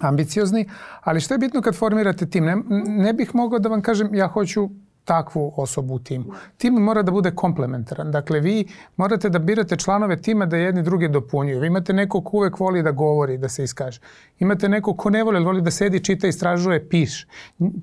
ambiciozni, 0.00 0.68
ali 1.00 1.20
što 1.20 1.34
je 1.34 1.38
bitno 1.38 1.62
kad 1.62 1.76
formirate 1.76 2.26
tim? 2.26 2.44
Ne, 2.44 2.56
ne 2.86 3.12
bih 3.12 3.34
mogao 3.34 3.58
da 3.58 3.68
vam 3.68 3.82
kažem 3.82 4.14
ja 4.14 4.26
hoću 4.26 4.68
takvu 5.04 5.52
osobu 5.56 5.94
u 5.94 5.98
timu. 5.98 6.24
Tim 6.56 6.74
mora 6.74 7.02
da 7.02 7.10
bude 7.12 7.30
komplementaran. 7.34 8.10
Dakle, 8.10 8.40
vi 8.40 8.68
morate 8.96 9.28
da 9.28 9.38
birate 9.38 9.76
članove 9.76 10.16
tima 10.22 10.46
da 10.46 10.56
jedni 10.56 10.82
drugi 10.82 11.08
dopunjuju. 11.08 11.60
Vi 11.60 11.66
imate 11.66 11.92
nekog 11.92 12.24
ko 12.24 12.36
uvek 12.36 12.60
voli 12.60 12.82
da 12.82 12.90
govori, 12.90 13.38
da 13.38 13.48
se 13.48 13.64
iskaže. 13.64 14.00
Imate 14.38 14.68
nekog 14.68 14.96
ko 14.98 15.10
ne 15.10 15.24
voli, 15.24 15.44
voli 15.44 15.62
da 15.62 15.70
sedi, 15.70 16.04
čita, 16.04 16.26
istražuje, 16.26 16.88
piše. 16.88 17.26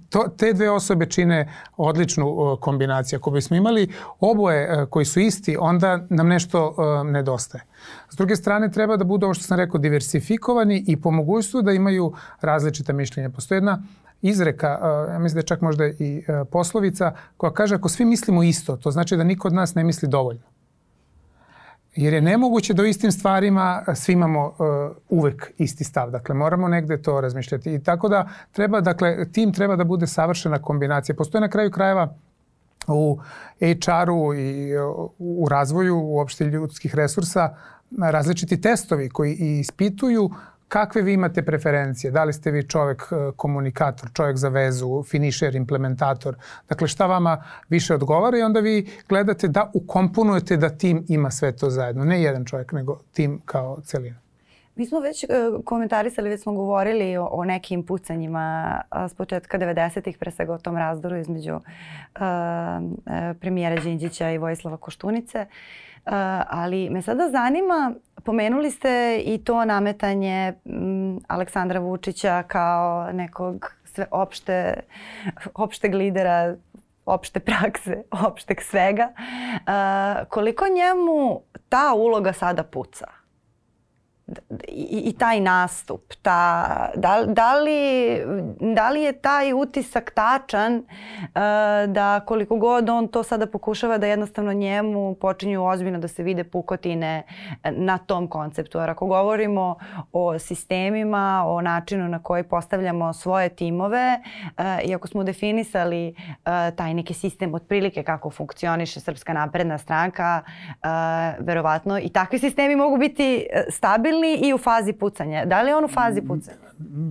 To, 0.09 0.27
te 0.37 0.53
dve 0.53 0.69
osobe 0.69 1.05
čine 1.05 1.53
odličnu 1.77 2.27
uh, 2.27 2.59
kombinaciju. 2.59 3.17
Ako 3.17 3.31
bismo 3.31 3.57
imali 3.57 3.89
oboje 4.19 4.81
uh, 4.83 4.89
koji 4.89 5.05
su 5.05 5.19
isti, 5.19 5.57
onda 5.59 6.05
nam 6.09 6.27
nešto 6.27 6.67
uh, 6.67 7.07
nedostaje. 7.11 7.63
S 8.09 8.15
druge 8.15 8.35
strane, 8.35 8.71
treba 8.71 8.97
da 8.97 9.03
budu, 9.03 9.25
ovo 9.25 9.33
što 9.33 9.43
sam 9.43 9.57
rekao, 9.57 9.79
diversifikovani 9.79 10.83
i 10.87 11.01
po 11.01 11.11
mogućstvu 11.11 11.61
da 11.61 11.71
imaju 11.71 12.13
različita 12.41 12.93
mišljenja. 12.93 13.29
Postoje 13.29 13.57
jedna 13.57 13.83
izreka, 14.21 14.67
ja 15.11 15.19
mislim 15.19 15.35
da 15.35 15.39
je 15.39 15.47
čak 15.47 15.61
možda 15.61 15.85
i 15.87 16.23
poslovica, 16.51 17.13
koja 17.37 17.53
kaže 17.53 17.75
ako 17.75 17.89
svi 17.89 18.05
mislimo 18.05 18.43
isto, 18.43 18.77
to 18.77 18.91
znači 18.91 19.17
da 19.17 19.23
niko 19.23 19.47
od 19.47 19.53
nas 19.53 19.75
ne 19.75 19.83
misli 19.83 20.07
dovoljno. 20.07 20.43
Jer 21.95 22.13
je 22.13 22.21
nemoguće 22.21 22.73
da 22.73 22.83
u 22.83 22.85
istim 22.85 23.11
stvarima 23.11 23.83
svi 23.95 24.13
imamo 24.13 24.45
uh, 24.47 24.55
uvek 25.09 25.51
isti 25.57 25.83
stav. 25.83 26.11
Dakle, 26.11 26.35
moramo 26.35 26.67
negde 26.67 27.01
to 27.01 27.21
razmišljati. 27.21 27.73
I 27.73 27.83
tako 27.83 28.09
da 28.09 28.29
treba, 28.51 28.81
dakle, 28.81 29.31
tim 29.31 29.53
treba 29.53 29.75
da 29.75 29.83
bude 29.83 30.07
savršena 30.07 30.61
kombinacija. 30.61 31.15
Postoje 31.15 31.41
na 31.41 31.49
kraju 31.49 31.71
krajeva 31.71 32.13
u 32.87 33.19
HR-u 33.59 34.33
i 34.33 34.73
u 35.17 35.47
razvoju 35.49 35.97
uopšte 35.97 36.45
ljudskih 36.45 36.95
resursa 36.95 37.55
različiti 37.97 38.61
testovi 38.61 39.09
koji 39.09 39.33
ispituju 39.33 40.29
kakve 40.69 41.01
vi 41.01 41.13
imate 41.13 41.45
preferencije. 41.45 42.11
Da 42.11 42.23
li 42.23 42.33
ste 42.33 42.51
vi 42.51 42.67
čovek 42.67 43.01
e, 43.11 43.31
komunikator, 43.35 44.09
čovek 44.13 44.37
za 44.37 44.49
vezu, 44.49 45.03
finišer, 45.03 45.55
implementator. 45.55 46.35
Dakle, 46.69 46.87
šta 46.87 47.05
vama 47.05 47.43
više 47.69 47.93
odgovara 47.93 48.37
i 48.37 48.41
onda 48.41 48.59
vi 48.59 48.87
gledate 49.09 49.47
da 49.47 49.71
ukomponujete 49.73 50.57
da 50.57 50.69
tim 50.69 51.05
ima 51.07 51.31
sve 51.31 51.51
to 51.55 51.69
zajedno. 51.69 52.05
Ne 52.05 52.21
jedan 52.21 52.45
čovek, 52.45 52.71
nego 52.71 52.99
tim 53.13 53.41
kao 53.45 53.81
celina. 53.81 54.19
Mi 54.75 54.85
smo 54.85 54.99
već 54.99 55.23
uh, 55.23 55.29
komentarisali, 55.65 56.29
već 56.29 56.41
smo 56.41 56.53
govorili 56.53 57.17
o, 57.17 57.25
o 57.25 57.45
nekim 57.45 57.83
pucanjima 57.83 58.81
uh, 58.91 59.11
s 59.11 59.13
početka 59.13 59.59
90-ih, 59.59 60.17
pre 60.17 60.31
svega 60.31 60.53
o 60.53 60.57
tom 60.57 60.77
razdoru 60.77 61.17
između 61.17 61.55
uh, 61.55 61.61
premijera 63.39 63.81
Đinđića 63.81 64.31
i 64.31 64.37
Vojislava 64.37 64.77
Koštunice. 64.77 65.45
Ali 66.49 66.89
me 66.89 67.01
sada 67.01 67.29
zanima, 67.29 67.93
pomenuli 68.23 68.71
ste 68.71 69.21
i 69.25 69.37
to 69.43 69.65
nametanje 69.65 70.53
Aleksandra 71.27 71.79
Vučića 71.79 72.43
kao 72.43 73.11
nekog 73.11 73.73
sve 73.83 74.05
opšte, 74.11 74.73
opšteg 75.53 75.93
lidera 75.93 76.55
opšte 77.05 77.39
prakse, 77.39 78.03
opšteg 78.27 78.61
svega. 78.61 79.09
Koliko 80.29 80.65
njemu 80.67 81.41
ta 81.69 81.93
uloga 81.93 82.33
sada 82.33 82.63
puca? 82.63 83.18
I, 84.67 85.01
i 85.05 85.13
taj 85.13 85.39
nastup, 85.39 86.13
ta, 86.21 86.89
da, 86.95 87.23
da, 87.27 87.59
li, 87.59 87.79
da 88.59 88.89
li 88.89 89.01
je 89.01 89.13
taj 89.13 89.53
utisak 89.53 90.11
tačan 90.11 90.75
uh, 90.75 90.83
da 91.87 92.19
koliko 92.25 92.57
god 92.57 92.89
on 92.89 93.07
to 93.07 93.23
sada 93.23 93.47
pokušava 93.47 93.97
da 93.97 94.07
jednostavno 94.07 94.53
njemu 94.53 95.15
počinju 95.15 95.65
ozbiljno 95.65 95.99
da 95.99 96.07
se 96.07 96.23
vide 96.23 96.43
pukotine 96.43 97.23
na 97.71 97.97
tom 97.97 98.27
konceptu. 98.27 98.77
Jer 98.77 98.89
ako 98.89 99.05
govorimo 99.05 99.75
o 100.11 100.39
sistemima, 100.39 101.43
o 101.47 101.61
načinu 101.61 102.07
na 102.07 102.23
koji 102.23 102.43
postavljamo 102.43 103.13
svoje 103.13 103.49
timove 103.49 104.19
uh, 104.43 104.63
i 104.83 104.95
ako 104.95 105.07
smo 105.07 105.23
definisali 105.23 106.15
taj 106.75 106.93
neki 106.93 107.13
sistem 107.13 107.53
otprilike 107.53 108.03
kako 108.03 108.29
funkcioniše 108.29 108.99
Srpska 108.99 109.33
napredna 109.33 109.77
stranka, 109.77 110.43
verovatno 111.39 111.99
i 111.99 112.09
takvi 112.09 112.39
sistemi 112.39 112.75
mogu 112.75 112.97
biti 112.97 113.47
stabilni 113.69 114.18
stabilni 114.19 114.49
i 114.49 114.53
u 114.53 114.57
fazi 114.57 114.93
pucanja. 114.93 115.45
Da 115.45 115.61
li 115.61 115.69
je 115.69 115.75
on 115.75 115.85
u 115.85 115.87
fazi 115.87 116.21
pucanja? 116.21 116.57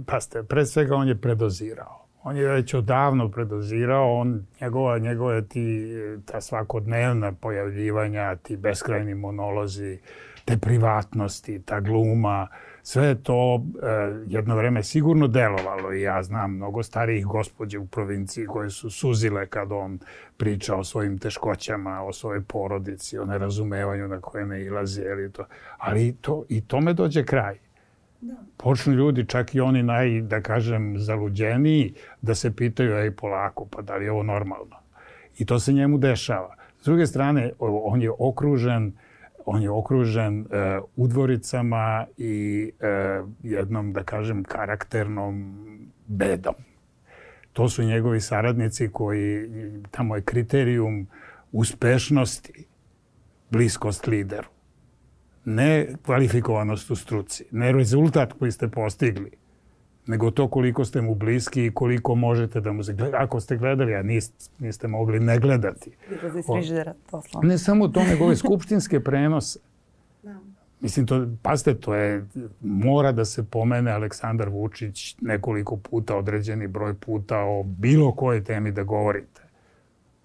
Paste, 0.07 0.43
pre 0.43 0.67
svega 0.67 0.95
on 0.95 1.09
je 1.09 1.21
predozirao. 1.21 2.05
On 2.23 2.37
je 2.37 2.49
već 2.49 2.75
odavno 2.75 3.31
predozirao, 3.31 4.15
on, 4.15 4.47
njegova, 4.61 4.99
njegove 4.99 5.49
ti, 5.49 5.89
ta 6.25 6.41
svakodnevna 6.41 7.33
pojavljivanja, 7.33 8.37
ti 8.37 8.57
beskrajni 8.57 9.15
monolozi, 9.15 9.99
te 10.45 10.57
privatnosti, 10.57 11.63
ta 11.63 11.81
gluma, 11.81 12.49
sve 12.89 13.07
je 13.07 13.23
to 13.23 13.65
e, 13.83 13.89
jedno 14.27 14.57
vreme 14.57 14.83
sigurno 14.83 15.27
delovalo 15.27 15.93
i 15.93 16.03
ja 16.03 16.23
znam 16.23 16.55
mnogo 16.55 16.83
starijih 16.83 17.27
gospođe 17.27 17.79
u 17.79 17.87
provinciji 17.87 18.47
koje 18.47 18.71
su 18.71 18.91
suzile 18.91 19.47
kad 19.47 19.73
on 19.73 19.99
priča 20.37 20.77
o 20.77 20.85
svojim 20.85 21.19
teškoćama, 21.19 22.03
o 22.03 22.13
svojoj 22.13 22.43
porodici, 22.43 23.19
o 23.19 23.25
nerazumevanju 23.25 24.09
na 24.09 24.21
koje 24.21 24.47
ne 24.47 24.65
ilazi. 24.65 25.03
Ali, 25.09 25.33
to, 25.33 25.45
ali 25.79 26.17
to, 26.21 26.45
i 26.49 26.61
tome 26.61 26.95
dođe 26.95 27.25
kraj. 27.25 27.59
Da. 28.21 28.35
Počnu 28.57 28.93
ljudi, 28.93 29.27
čak 29.27 29.55
i 29.55 29.61
oni 29.61 29.83
naj, 29.83 30.21
da 30.21 30.41
kažem, 30.41 30.99
zaluđeniji, 30.99 31.95
da 32.23 32.35
se 32.35 32.57
pitaju, 32.57 32.97
ej, 32.97 33.11
polako, 33.11 33.67
pa 33.71 33.83
da 33.83 33.97
li 33.97 34.05
je 34.05 34.13
ovo 34.13 34.23
normalno? 34.23 34.77
I 35.39 35.47
to 35.47 35.59
se 35.59 35.73
njemu 35.73 35.99
dešava. 35.99 36.57
S 36.81 36.85
druge 36.85 37.07
strane, 37.07 37.53
on 37.59 38.03
je 38.03 38.11
okružen 38.19 38.87
uh, 38.87 39.08
on 39.51 39.63
je 39.63 39.71
okružen 39.71 40.41
uh, 40.41 40.47
udvoricama 40.97 42.07
i 42.17 42.71
uh, 42.81 43.29
jednom, 43.43 43.93
da 43.93 44.03
kažem, 44.03 44.45
karakternom 44.45 45.57
bedom. 46.07 46.55
To 47.53 47.69
su 47.69 47.83
njegovi 47.83 48.21
saradnici 48.21 48.89
koji, 48.93 49.49
tamo 49.91 50.17
je 50.17 50.23
kriterijum 50.23 51.07
uspešnosti, 51.53 52.65
bliskost 53.51 54.07
lideru. 54.07 54.49
Ne 55.45 55.87
kvalifikovanost 56.03 56.91
u 56.91 56.97
struci, 56.97 57.45
ne 57.51 57.73
rezultat 57.73 58.33
koji 58.33 58.53
ste 58.53 58.69
postigli, 58.69 59.31
nego 60.09 60.31
to 60.31 60.49
koliko 60.49 60.85
ste 60.85 61.01
mu 61.01 61.15
bliski 61.15 61.67
i 61.67 61.71
koliko 61.71 62.15
možete 62.15 62.61
da 62.61 62.73
mu 62.73 62.85
se 62.85 62.93
gleda. 62.93 63.17
Ako 63.21 63.41
ste 63.41 63.57
gledali, 63.57 63.95
a 63.95 64.03
niste, 64.03 64.51
niste 64.59 64.89
mogli 64.89 65.21
ne 65.21 65.39
gledati. 65.39 65.91
O, 67.35 67.43
ne 67.43 67.59
samo 67.59 67.89
to, 67.89 68.05
nego 68.05 68.25
ove 68.25 68.37
skupštinske 68.37 69.01
prenose. 69.01 69.59
Da. 70.23 70.35
Mislim, 70.81 71.07
to, 71.07 71.27
pazite, 71.43 71.75
to 71.75 71.95
je, 71.95 72.27
mora 72.61 73.13
da 73.13 73.25
se 73.25 73.45
pomene 73.45 73.91
Aleksandar 73.91 74.49
Vučić 74.49 75.17
nekoliko 75.21 75.77
puta, 75.77 76.17
određeni 76.17 76.67
broj 76.67 76.95
puta 76.95 77.39
o 77.39 77.63
bilo 77.63 78.13
kojoj 78.13 78.45
temi 78.45 78.73
da 78.73 78.83
govorite. 78.83 79.43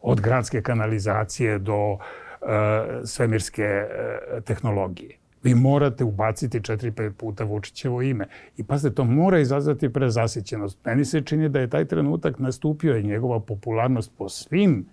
Od 0.02 0.22
gradske 0.22 0.62
kanalizacije 0.62 1.60
do 1.60 1.92
uh, 1.92 2.00
svemirske 3.06 3.86
uh, 3.86 4.44
tehnologije 4.44 5.23
vi 5.44 5.56
morate 5.56 6.04
ubaciti 6.04 6.60
4-5 6.60 7.12
puta 7.12 7.44
Vučićevo 7.44 8.02
ime. 8.02 8.28
I 8.58 8.64
pazite, 8.64 8.96
to 8.96 9.04
mora 9.04 9.40
izazvati 9.40 9.94
prezasićenost. 9.94 10.86
Meni 10.86 11.06
se 11.06 11.22
čini 11.22 11.50
da 11.50 11.60
je 11.60 11.70
taj 11.70 11.86
trenutak 11.86 12.40
nastupio 12.40 12.98
i 12.98 13.04
njegova 13.04 13.40
popularnost 13.40 14.12
po 14.18 14.30
svim 14.30 14.86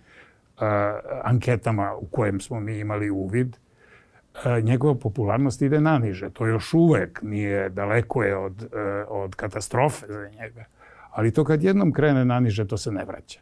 uh, 0.57 0.63
anketama 1.23 1.95
u 1.97 2.07
kojem 2.07 2.41
smo 2.41 2.61
mi 2.61 2.79
imali 2.79 3.11
uvid, 3.11 3.57
uh, 4.35 4.65
njegova 4.65 4.95
popularnost 4.95 5.63
ide 5.63 5.81
naniže. 5.81 6.31
To 6.31 6.47
još 6.47 6.75
uvek 6.75 7.23
nije, 7.23 7.69
daleko 7.69 8.23
je 8.23 8.37
od, 8.37 8.63
uh, 8.63 8.71
od 9.09 9.35
katastrofe 9.35 10.07
za 10.09 10.29
njega. 10.29 10.65
Ali 11.11 11.33
to 11.33 11.45
kad 11.45 11.63
jednom 11.63 11.93
krene 11.93 12.25
naniže, 12.25 12.67
to 12.67 12.77
se 12.77 12.93
ne 12.93 13.05
vraća. 13.05 13.41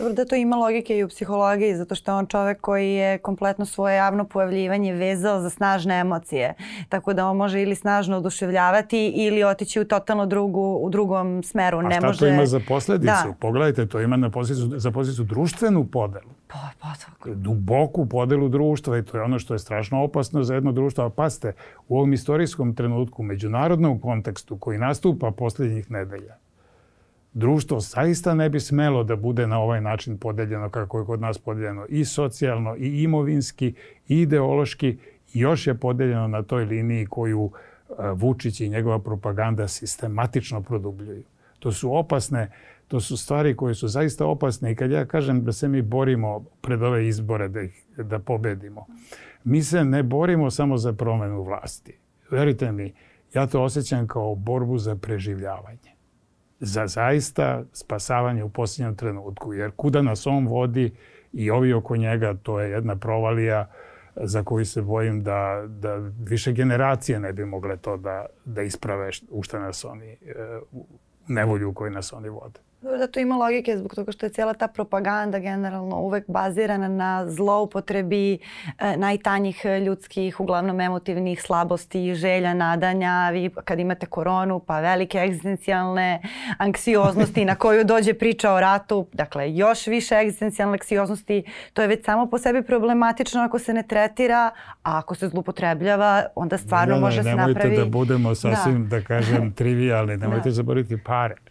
Dobro 0.00 0.14
da 0.14 0.24
to 0.24 0.36
ima 0.36 0.56
logike 0.56 0.98
i 0.98 1.04
u 1.04 1.08
psihologiji, 1.08 1.76
zato 1.76 1.94
što 1.94 2.10
je 2.10 2.14
on 2.14 2.26
čovek 2.26 2.60
koji 2.60 2.92
je 2.92 3.18
kompletno 3.18 3.66
svoje 3.66 3.96
javno 3.96 4.24
pojavljivanje 4.24 4.94
vezao 4.94 5.40
za 5.40 5.50
snažne 5.50 6.00
emocije. 6.00 6.54
Tako 6.88 7.12
da 7.12 7.26
on 7.26 7.36
može 7.36 7.62
ili 7.62 7.74
snažno 7.74 8.16
oduševljavati 8.16 9.08
ili 9.08 9.44
otići 9.44 9.80
u 9.80 9.84
totalno 9.84 10.26
drugu, 10.26 10.78
u 10.82 10.90
drugom 10.90 11.42
smeru. 11.42 11.78
A 11.78 11.82
ne 11.82 11.96
šta 11.96 12.06
može... 12.06 12.18
to 12.18 12.26
ima 12.26 12.46
za 12.46 12.60
posledicu? 12.68 13.28
Da. 13.28 13.34
Pogledajte, 13.40 13.86
to 13.86 14.00
ima 14.00 14.16
na 14.16 14.30
posledicu, 14.30 14.78
za 14.78 14.90
posledicu 14.90 15.24
društvenu 15.24 15.86
podelu. 15.86 16.30
Pa, 16.48 16.58
pa 16.80 16.88
tako. 17.06 17.34
Duboku 17.34 18.06
podelu 18.06 18.48
društva 18.48 18.98
i 18.98 19.02
to 19.02 19.16
je 19.16 19.22
ono 19.22 19.38
što 19.38 19.54
je 19.54 19.58
strašno 19.58 20.02
opasno 20.02 20.42
za 20.42 20.54
jedno 20.54 20.72
društvo. 20.72 21.04
A 21.04 21.10
paste, 21.10 21.52
u 21.88 21.96
ovom 21.96 22.12
istorijskom 22.12 22.74
trenutku, 22.74 23.22
međunarodnom 23.22 24.00
kontekstu 24.00 24.58
koji 24.58 24.78
nastupa 24.78 25.30
poslednjih 25.30 25.90
nedelja, 25.90 26.36
društvo 27.32 27.80
zaista 27.80 28.34
ne 28.34 28.48
bi 28.48 28.60
smelo 28.60 29.04
da 29.04 29.16
bude 29.16 29.46
na 29.46 29.58
ovaj 29.60 29.80
način 29.80 30.18
podeljeno 30.18 30.70
kako 30.70 30.98
je 30.98 31.04
kod 31.04 31.20
nas 31.20 31.38
podeljeno 31.38 31.86
i 31.88 32.04
socijalno 32.04 32.76
i 32.76 33.02
imovinski 33.02 33.74
i 34.08 34.20
ideološki 34.20 34.98
još 35.32 35.66
je 35.66 35.74
podeljeno 35.74 36.28
na 36.28 36.42
toj 36.42 36.64
liniji 36.64 37.06
koju 37.06 37.50
e, 37.50 37.92
Vučić 38.14 38.60
i 38.60 38.68
njegova 38.68 38.98
propaganda 38.98 39.68
sistematično 39.68 40.62
produbljuju. 40.62 41.22
To 41.58 41.72
su 41.72 41.96
opasne, 41.96 42.50
to 42.88 43.00
su 43.00 43.16
stvari 43.16 43.56
koje 43.56 43.74
su 43.74 43.88
zaista 43.88 44.26
opasne 44.26 44.72
i 44.72 44.74
kad 44.74 44.90
ja 44.90 45.04
kažem 45.04 45.44
da 45.44 45.52
se 45.52 45.68
mi 45.68 45.82
borimo 45.82 46.44
pred 46.60 46.82
ove 46.82 47.08
izbore 47.08 47.48
da, 47.48 47.60
ih, 47.60 47.84
da 47.96 48.18
pobedimo, 48.18 48.86
mi 49.44 49.62
se 49.62 49.84
ne 49.84 50.02
borimo 50.02 50.50
samo 50.50 50.76
za 50.76 50.92
promenu 50.92 51.42
vlasti. 51.42 51.98
Verite 52.30 52.72
mi, 52.72 52.92
ja 53.34 53.46
to 53.46 53.62
osjećam 53.62 54.06
kao 54.06 54.34
borbu 54.34 54.78
za 54.78 54.96
preživljavanje 54.96 55.99
za 56.60 56.86
zaista 56.86 57.62
spasavanje 57.72 58.44
u 58.44 58.48
posljednjem 58.48 58.96
trenutku. 58.96 59.52
Jer 59.52 59.70
kuda 59.76 60.02
nas 60.02 60.26
on 60.26 60.46
vodi 60.46 60.90
i 61.32 61.50
ovi 61.50 61.72
oko 61.72 61.96
njega, 61.96 62.34
to 62.42 62.60
je 62.60 62.70
jedna 62.70 62.96
provalija 62.96 63.70
za 64.16 64.42
koju 64.42 64.64
se 64.64 64.82
bojim 64.82 65.22
da, 65.22 65.64
da 65.68 65.94
više 66.18 66.52
generacije 66.52 67.20
ne 67.20 67.32
bi 67.32 67.44
mogle 67.44 67.76
to 67.76 67.96
da, 67.96 68.26
da 68.44 68.62
isprave 68.62 69.10
u 69.30 69.42
šta 69.42 69.60
nas 69.60 69.84
oni, 69.84 70.12
e, 70.12 70.16
nevolju 71.28 71.70
u 71.70 71.74
kojoj 71.74 71.90
nas 71.90 72.12
oni 72.12 72.28
vode. 72.28 72.60
Da 72.82 73.06
to 73.06 73.20
ima 73.20 73.36
logike 73.36 73.76
zbog 73.76 73.94
toga 73.94 74.12
što 74.12 74.26
je 74.26 74.30
cijela 74.30 74.54
ta 74.54 74.68
propaganda 74.68 75.38
generalno 75.38 75.96
uvek 75.96 76.24
bazirana 76.28 76.88
na 76.88 77.24
zloupotrebi 77.28 78.34
e, 78.34 78.96
najtanjih 78.96 79.64
ljudskih, 79.86 80.40
uglavnom 80.40 80.80
emotivnih 80.80 81.42
slabosti, 81.42 82.14
želja, 82.14 82.54
nadanja. 82.54 83.30
Vi 83.32 83.50
kad 83.64 83.78
imate 83.78 84.06
koronu 84.06 84.58
pa 84.58 84.80
velike 84.80 85.18
egzistencijalne 85.18 86.22
anksioznosti 86.58 87.44
na 87.44 87.54
koju 87.54 87.84
dođe 87.84 88.14
priča 88.14 88.52
o 88.52 88.60
ratu, 88.60 89.06
dakle 89.12 89.54
još 89.54 89.86
više 89.86 90.14
egzistencijalne 90.14 90.74
anksioznosti, 90.74 91.44
to 91.72 91.82
je 91.82 91.88
već 91.88 92.04
samo 92.04 92.26
po 92.26 92.38
sebi 92.38 92.62
problematično 92.62 93.42
ako 93.42 93.58
se 93.58 93.74
ne 93.74 93.82
tretira, 93.82 94.50
a 94.82 94.98
ako 94.98 95.14
se 95.14 95.28
zlupotrebljava, 95.28 96.24
onda 96.34 96.58
stvarno 96.58 96.94
ne, 96.94 97.00
ne, 97.00 97.06
može 97.06 97.22
se 97.22 97.34
napravi... 97.34 97.70
Nemojte 97.70 97.84
da 97.84 97.90
budemo 97.90 98.34
sasvim, 98.34 98.88
da, 98.88 98.98
da 98.98 99.04
kažem, 99.04 99.52
trivialni, 99.58 100.16
nemojte 100.16 100.48
da. 100.48 100.54
zaboraviti 100.54 100.98
pare. 101.04 101.49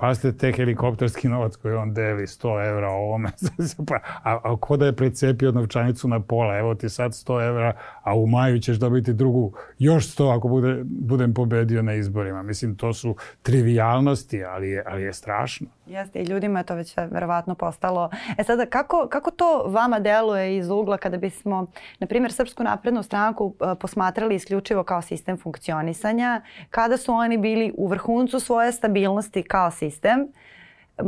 Pazite, 0.00 0.32
te 0.32 0.52
helikopterski 0.52 1.28
novac 1.28 1.56
koji 1.56 1.74
on 1.74 1.94
deli, 1.94 2.26
100 2.26 2.68
evra 2.68 2.88
ovome, 2.90 3.30
pa, 3.88 3.94
a, 4.22 4.40
a 4.44 4.56
ko 4.60 4.76
da 4.76 4.86
je 4.86 4.96
precepio 4.96 5.52
novčanicu 5.52 6.08
na 6.08 6.20
pola, 6.20 6.58
evo 6.58 6.74
ti 6.74 6.88
sad 6.88 7.10
100 7.12 7.48
evra, 7.48 7.72
a 8.02 8.14
u 8.14 8.26
maju 8.26 8.58
ćeš 8.58 8.76
dobiti 8.76 9.12
drugu, 9.12 9.52
još 9.78 10.16
100 10.16 10.36
ako 10.36 10.48
bude, 10.48 10.80
budem 10.84 11.34
pobedio 11.34 11.82
na 11.82 11.94
izborima. 11.94 12.42
Mislim, 12.42 12.76
to 12.76 12.92
su 12.92 13.16
trivialnosti, 13.42 14.44
ali 14.44 14.70
je, 14.70 14.84
ali 14.86 15.02
je 15.02 15.12
strašno. 15.12 15.66
Jeste 15.90 16.18
i 16.18 16.24
ljudima 16.24 16.58
je 16.58 16.64
to 16.64 16.74
već 16.74 16.96
verovatno 16.96 17.54
postalo. 17.54 18.10
E 18.38 18.44
sada 18.44 18.66
kako, 18.66 19.08
kako 19.10 19.30
to 19.30 19.64
vama 19.66 19.98
deluje 19.98 20.56
iz 20.56 20.70
ugla 20.70 20.98
kada 20.98 21.16
bismo, 21.16 21.66
na 21.98 22.06
primjer, 22.06 22.32
Srpsku 22.32 22.62
naprednu 22.62 23.02
stranku 23.02 23.54
e, 23.60 23.74
posmatrali 23.74 24.34
isključivo 24.34 24.84
kao 24.84 25.02
sistem 25.02 25.38
funkcionisanja, 25.38 26.42
kada 26.70 26.96
su 26.96 27.12
oni 27.12 27.38
bili 27.38 27.72
u 27.76 27.86
vrhuncu 27.86 28.40
svoje 28.40 28.72
stabilnosti 28.72 29.42
kao 29.42 29.70
sistem, 29.70 30.28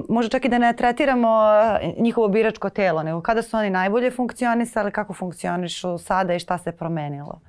možda 0.08 0.30
čak 0.30 0.44
i 0.44 0.48
da 0.48 0.58
ne 0.58 0.72
tretiramo 0.72 1.38
e, 1.82 1.94
njihovo 1.98 2.28
biračko 2.28 2.70
telo, 2.70 3.02
nego 3.02 3.20
kada 3.20 3.42
su 3.42 3.56
oni 3.56 3.70
najbolje 3.70 4.10
funkcionisali, 4.10 4.90
kako 4.90 5.12
funkcionišu 5.14 5.98
sada 5.98 6.34
i 6.34 6.38
šta 6.38 6.58
se 6.58 6.72
promenilo? 6.72 7.40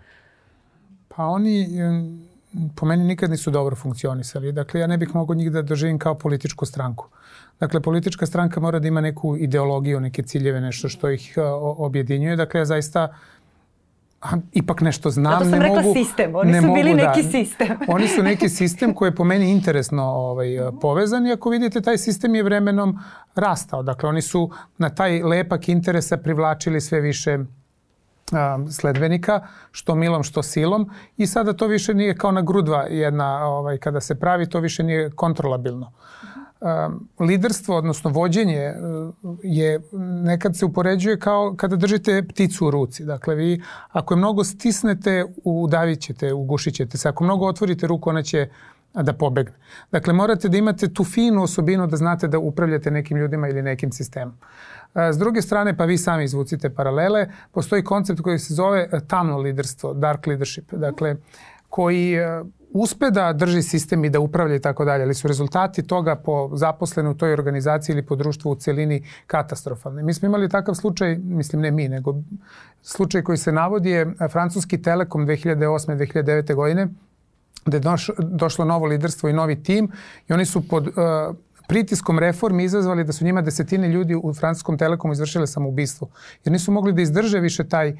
Pa 1.08 1.26
oni 1.26 1.68
po 2.76 2.86
meni 2.86 3.04
nikad 3.04 3.30
nisu 3.30 3.52
dobro 3.52 3.76
funkcionisali. 3.76 4.52
Dakle, 4.52 4.80
ja 4.80 4.88
ne 4.88 4.98
bih 4.98 5.16
mogao 5.16 5.36
njih 5.36 5.52
da 5.52 5.62
doživim 5.62 6.00
kao 6.00 6.16
političku 6.16 6.66
stranku. 6.66 7.08
Dakle, 7.60 7.80
politička 7.80 8.26
stranka 8.26 8.60
mora 8.60 8.80
da 8.80 8.88
ima 8.88 9.02
neku 9.02 9.38
ideologiju, 9.38 10.00
neke 10.00 10.24
ciljeve, 10.24 10.62
nešto 10.62 10.90
što 10.90 11.10
ih 11.10 11.38
objedinjuje. 11.62 12.36
Dakle, 12.36 12.60
ja 12.60 12.66
zaista 12.66 13.14
a, 14.22 14.30
ipak 14.52 14.82
nešto 14.82 15.10
znam. 15.10 15.34
Zato 15.34 15.46
sam 15.46 15.60
ne 15.60 15.60
rekla 15.60 15.82
mogu, 15.82 15.94
sistem. 15.94 16.36
Oni 16.36 16.54
su 16.54 16.62
mogu, 16.62 16.76
bili 16.76 16.96
da, 16.96 17.08
neki 17.08 17.24
sistem. 17.24 17.78
oni 17.96 18.08
su 18.08 18.24
neki 18.24 18.50
sistem 18.50 18.94
koji 18.94 19.10
je 19.10 19.16
po 19.16 19.24
meni 19.24 19.52
interesno 19.52 20.04
ovaj, 20.04 20.48
povezan 20.82 21.28
i 21.28 21.32
ako 21.32 21.50
vidite, 21.50 21.82
taj 21.82 21.98
sistem 21.98 22.36
je 22.36 22.44
vremenom 22.44 23.00
rastao. 23.36 23.84
Dakle, 23.84 24.10
oni 24.10 24.22
su 24.22 24.52
na 24.78 24.90
taj 24.90 25.24
lepak 25.24 25.70
interesa 25.70 26.18
privlačili 26.18 26.82
sve 26.82 27.02
više 27.02 27.40
sledbenika, 28.72 29.48
što 29.72 29.96
milom, 29.96 30.24
što 30.24 30.44
silom 30.44 30.90
i 31.18 31.28
sada 31.28 31.54
to 31.54 31.68
više 31.68 31.94
nije 31.94 32.16
kao 32.16 32.32
na 32.32 32.42
grudva 32.42 32.84
jedna, 32.90 33.48
ovaj, 33.48 33.78
kada 33.78 34.02
se 34.02 34.16
pravi, 34.16 34.50
to 34.50 34.60
više 34.60 34.84
nije 34.84 35.12
kontrolabilno. 35.12 35.92
Liderstvo, 37.20 37.78
odnosno 37.78 38.10
vođenje 38.10 38.74
je 39.44 39.82
nekad 40.24 40.58
se 40.58 40.66
upoređuje 40.66 41.20
kao 41.20 41.56
kada 41.58 41.76
držite 41.76 42.24
pticu 42.30 42.68
u 42.68 42.72
ruci. 42.72 43.06
Dakle, 43.06 43.36
vi 43.36 43.62
ako 43.90 44.14
je 44.14 44.18
mnogo 44.18 44.44
stisnete, 44.44 45.26
udavit 45.44 46.02
ćete, 46.02 46.34
ugušit 46.34 46.76
ćete 46.76 46.98
se. 46.98 47.10
Ako 47.10 47.24
mnogo 47.24 47.48
otvorite 47.48 47.88
ruku, 47.88 48.10
ona 48.10 48.24
će 48.24 48.50
da 48.94 49.14
pobegne. 49.14 49.54
Dakle, 49.92 50.14
morate 50.14 50.50
da 50.50 50.58
imate 50.58 50.94
tu 50.94 51.04
finu 51.04 51.44
osobinu 51.44 51.88
da 51.88 51.98
znate 51.98 52.28
da 52.28 52.40
upravljate 52.40 52.92
nekim 52.92 53.18
ljudima 53.18 53.48
ili 53.48 53.62
nekim 53.62 53.92
sistemom. 53.92 54.38
S 54.96 55.18
druge 55.18 55.42
strane, 55.42 55.78
pa 55.78 55.86
vi 55.86 55.98
sami 55.98 56.24
izvucite 56.24 56.70
paralele, 56.70 57.28
postoji 57.52 57.84
koncept 57.84 58.22
koji 58.22 58.40
se 58.40 58.54
zove 58.54 58.90
e, 58.92 59.00
tamno 59.08 59.38
liderstvo, 59.38 59.94
dark 59.94 60.28
leadership, 60.28 60.74
dakle, 60.74 61.16
koji 61.70 62.14
e, 62.14 62.44
uspe 62.74 63.10
da 63.12 63.34
drži 63.34 63.62
sistem 63.62 64.06
i 64.06 64.10
da 64.10 64.20
upravlja 64.20 64.56
i 64.56 64.62
tako 64.62 64.86
dalje, 64.86 65.04
ali 65.04 65.14
su 65.14 65.28
rezultati 65.28 65.88
toga 65.88 66.16
po 66.16 66.50
zaposlenu 66.54 67.12
u 67.12 67.14
toj 67.14 67.34
organizaciji 67.34 67.94
ili 67.94 68.06
po 68.06 68.16
društvu 68.16 68.52
u 68.52 68.56
celini 68.56 69.04
katastrofalni. 69.28 70.04
Mi 70.04 70.14
smo 70.14 70.26
imali 70.26 70.50
takav 70.50 70.76
slučaj, 70.76 71.16
mislim 71.18 71.62
ne 71.62 71.72
mi, 71.72 71.90
nego 71.90 72.16
slučaj 72.82 73.24
koji 73.24 73.38
se 73.38 73.52
navodi 73.52 73.90
je 73.90 74.02
e, 74.02 74.28
francuski 74.28 74.82
Telekom 74.82 75.28
2008. 75.28 75.98
2009. 75.98 76.56
godine, 76.56 76.88
gde 77.66 77.78
je 77.78 77.82
došlo 78.18 78.66
novo 78.66 78.86
liderstvo 78.86 79.30
i 79.30 79.34
novi 79.34 79.64
tim 79.64 79.92
i 80.30 80.34
oni 80.34 80.46
su 80.46 80.68
pod 80.68 80.88
uh, 80.88 80.94
pritiskom 81.74 82.20
reformi 82.20 82.64
izazvali 82.64 83.04
da 83.04 83.14
su 83.14 83.26
njima 83.26 83.42
desetine 83.42 83.88
ljudi 83.88 84.16
u 84.16 84.34
francuskom 84.34 84.78
telekomu 84.78 85.14
izvršile 85.14 85.48
samoubistvo. 85.48 86.08
Jer 86.46 86.54
nisu 86.54 86.72
mogli 86.72 86.94
da 86.94 87.02
izdrže 87.02 87.40
više 87.40 87.64
taj 87.64 87.90
uh, 87.90 87.98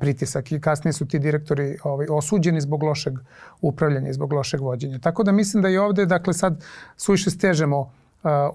pritisak 0.00 0.52
i 0.52 0.60
kasnije 0.60 0.92
su 0.92 1.06
ti 1.08 1.18
direktori 1.18 1.78
ovaj, 1.84 2.06
osuđeni 2.10 2.60
zbog 2.60 2.82
lošeg 2.82 3.14
upravljanja 3.60 4.10
i 4.10 4.12
zbog 4.12 4.32
lošeg 4.32 4.60
vođenja. 4.60 4.98
Tako 4.98 5.22
da 5.22 5.32
mislim 5.32 5.62
da 5.62 5.68
i 5.68 5.78
ovde, 5.78 6.06
dakle 6.06 6.34
sad 6.34 6.64
suviše 6.96 7.30
stežemo 7.30 7.80
uh, 7.80 7.88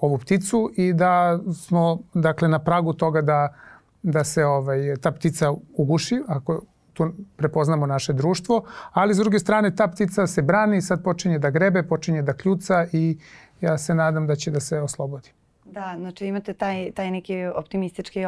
ovu 0.00 0.18
pticu 0.18 0.70
i 0.76 0.92
da 0.92 1.38
smo 1.66 1.98
dakle 2.14 2.48
na 2.48 2.58
pragu 2.58 2.92
toga 2.92 3.22
da 3.22 3.54
da 4.02 4.24
se 4.24 4.44
ovaj 4.44 4.96
ta 5.00 5.10
ptica 5.12 5.52
uguši 5.76 6.22
ako 6.28 6.60
tu 6.92 7.12
prepoznamo 7.36 7.86
naše 7.86 8.12
društvo, 8.12 8.62
ali 8.92 9.14
s 9.14 9.18
druge 9.18 9.38
strane 9.38 9.74
ta 9.76 9.88
ptica 9.88 10.26
se 10.26 10.42
brani, 10.42 10.82
sad 10.82 11.02
počinje 11.02 11.38
da 11.38 11.50
grebe, 11.50 11.82
počinje 11.82 12.22
da 12.22 12.32
kljuca 12.32 12.86
i 12.92 13.18
ja 13.60 13.78
se 13.78 13.94
nadam 13.94 14.26
da 14.26 14.36
će 14.36 14.50
da 14.50 14.60
se 14.60 14.80
oslobodi. 14.80 15.30
Da, 15.64 15.94
znači 15.98 16.26
imate 16.26 16.52
taj, 16.52 16.92
taj 16.92 17.10
neki 17.10 17.44
optimistički, 17.44 18.20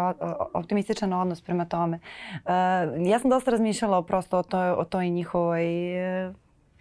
optimističan 0.55 1.13
odnos 1.13 1.43
prema 1.43 1.65
tome. 1.65 1.99
Uh, 2.33 2.51
ja 3.07 3.19
sam 3.19 3.31
dosta 3.31 3.51
razmišljala 3.51 4.03
prosto 4.03 4.39
o 4.39 4.43
toj, 4.43 4.71
o 4.71 4.85
toj 4.85 5.09
njihovoj 5.11 5.95
e, 6.27 6.33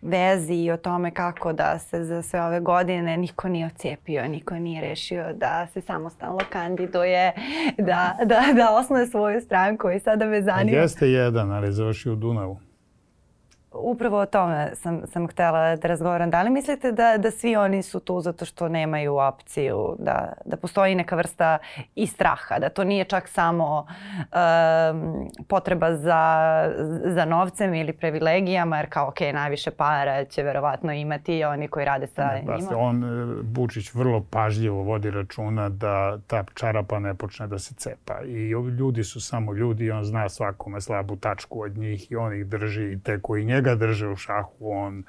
vezi 0.02 0.54
i 0.54 0.72
o 0.72 0.78
tome 0.78 1.12
kako 1.12 1.54
da 1.54 1.80
se 1.80 2.04
za 2.04 2.22
sve 2.22 2.42
ove 2.42 2.60
godine 2.60 3.18
niko 3.18 3.50
nije 3.50 3.66
ocijepio, 3.66 4.28
niko 4.28 4.56
nije 4.56 4.82
rešio 4.82 5.34
da 5.34 5.68
se 5.74 5.82
samostalno 5.82 6.40
kandiduje, 6.50 7.34
da, 7.78 8.18
da, 8.26 8.42
da 8.56 8.72
osnoje 8.72 9.08
svoju 9.08 9.42
stranku 9.42 9.92
i 9.92 10.00
sada 10.00 10.26
me 10.26 10.42
zanima. 10.42 10.78
Jeste 10.78 11.08
jedan, 11.08 11.52
ali 11.52 11.72
završio 11.72 12.14
u 12.14 12.16
Dunavu. 12.16 12.60
Upravo 13.74 14.20
o 14.20 14.26
tome 14.26 14.72
sam, 14.76 15.02
sam 15.06 15.28
htela 15.28 15.76
da 15.76 15.88
razgovaram. 15.88 16.30
Da 16.30 16.42
li 16.42 16.50
mislite 16.50 16.92
da, 16.92 17.18
da 17.18 17.32
svi 17.32 17.56
oni 17.56 17.84
su 17.84 18.00
tu 18.00 18.22
zato 18.22 18.46
što 18.46 18.70
nemaju 18.70 19.18
opciju, 19.18 19.96
da, 20.00 20.34
da 20.46 20.58
postoji 20.58 20.96
neka 20.96 21.16
vrsta 21.16 21.58
i 21.96 22.08
straha, 22.08 22.60
da 22.60 22.70
to 22.70 22.84
nije 22.84 23.06
čak 23.06 23.28
samo 23.28 23.80
um, 23.80 25.30
potreba 25.48 25.96
za, 25.96 26.24
za 27.06 27.26
novcem 27.26 27.74
ili 27.74 27.94
privilegijama, 27.94 28.78
jer 28.78 28.90
kao, 28.90 29.08
ok, 29.08 29.20
najviše 29.34 29.72
para 29.72 30.26
će 30.26 30.44
verovatno 30.44 30.94
imati 30.94 31.44
oni 31.44 31.68
koji 31.68 31.86
rade 31.86 32.08
sa 32.08 32.28
ne, 32.28 32.40
njima. 32.42 32.62
Se, 32.62 32.76
on, 32.76 33.04
Bučić, 33.44 33.94
vrlo 33.94 34.26
pažljivo 34.30 34.84
vodi 34.84 35.12
računa 35.12 35.70
da 35.70 36.18
ta 36.28 36.44
čarapa 36.54 37.00
ne 37.00 37.14
počne 37.14 37.48
da 37.48 37.60
se 37.60 37.74
cepa. 37.74 38.22
I 38.26 38.50
ljudi 38.50 39.04
su 39.04 39.22
samo 39.22 39.54
ljudi 39.54 39.92
on 39.92 40.04
zna 40.04 40.30
svakome 40.30 40.82
slabu 40.82 41.16
tačku 41.16 41.62
od 41.62 41.78
njih 41.78 42.12
i 42.12 42.16
on 42.16 42.34
ih 42.34 42.46
drži 42.46 42.92
i 42.92 43.00
te 43.00 43.20
koji 43.22 43.46
njega 43.46 43.61
njega 43.62 43.76
drže 43.76 44.08
u 44.08 44.16
šahu, 44.16 44.56
on 44.60 45.04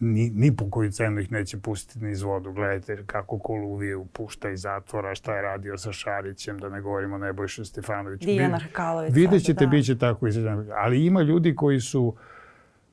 ni, 0.00 0.30
ni 0.30 0.56
po 0.56 0.70
koju 0.70 0.90
cenu 0.90 1.20
ih 1.20 1.32
neće 1.32 1.58
pustiti 1.58 2.04
niz 2.04 2.22
vodu. 2.22 2.52
Gledajte 2.52 3.02
kako 3.06 3.38
Koluvije 3.38 3.96
pušta 4.12 4.50
iz 4.50 4.60
zatvora, 4.60 5.14
šta 5.14 5.36
je 5.36 5.42
radio 5.42 5.78
sa 5.78 5.92
Šarićem, 5.92 6.58
da 6.58 6.68
ne 6.68 6.80
govorimo 6.80 7.16
o 7.16 7.18
Nebojšu 7.18 7.64
Stefanoviću. 7.64 8.26
Dijana 8.26 8.58
Hrkalović. 8.58 9.14
Vidjet 9.14 9.42
ćete, 9.44 9.64
da. 9.64 9.70
bit 9.70 9.86
će 9.86 9.98
tako. 9.98 10.26
Ali 10.76 11.06
ima 11.06 11.22
ljudi 11.22 11.54
koji 11.54 11.80
su, 11.80 12.16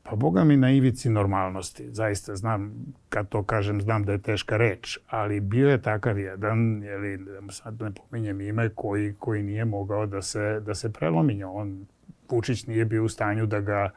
pa 0.03 0.15
boga 0.15 0.43
mi 0.43 0.57
na 0.57 0.71
ivici 0.71 1.09
normalnosti. 1.09 1.91
Zaista 1.91 2.35
znam, 2.35 2.75
kad 3.09 3.29
to 3.29 3.43
kažem, 3.43 3.81
znam 3.81 4.03
da 4.03 4.11
je 4.11 4.21
teška 4.21 4.57
reč, 4.57 4.99
ali 5.07 5.39
bio 5.39 5.69
je 5.69 5.81
takav 5.81 6.19
jedan, 6.19 6.83
jeli, 6.83 7.19
sad 7.49 7.81
ne 7.81 7.91
pominjem 7.91 8.41
ime, 8.41 8.69
koji, 8.69 9.13
koji 9.19 9.43
nije 9.43 9.65
mogao 9.65 10.05
da 10.05 10.21
se, 10.21 10.59
da 10.65 10.75
se 10.75 10.93
prelomi. 10.93 11.43
On, 11.43 11.85
Vučić 12.29 12.67
nije 12.67 12.85
bio 12.85 13.03
u 13.03 13.09
stanju 13.09 13.45
da 13.45 13.59
ga 13.59 13.89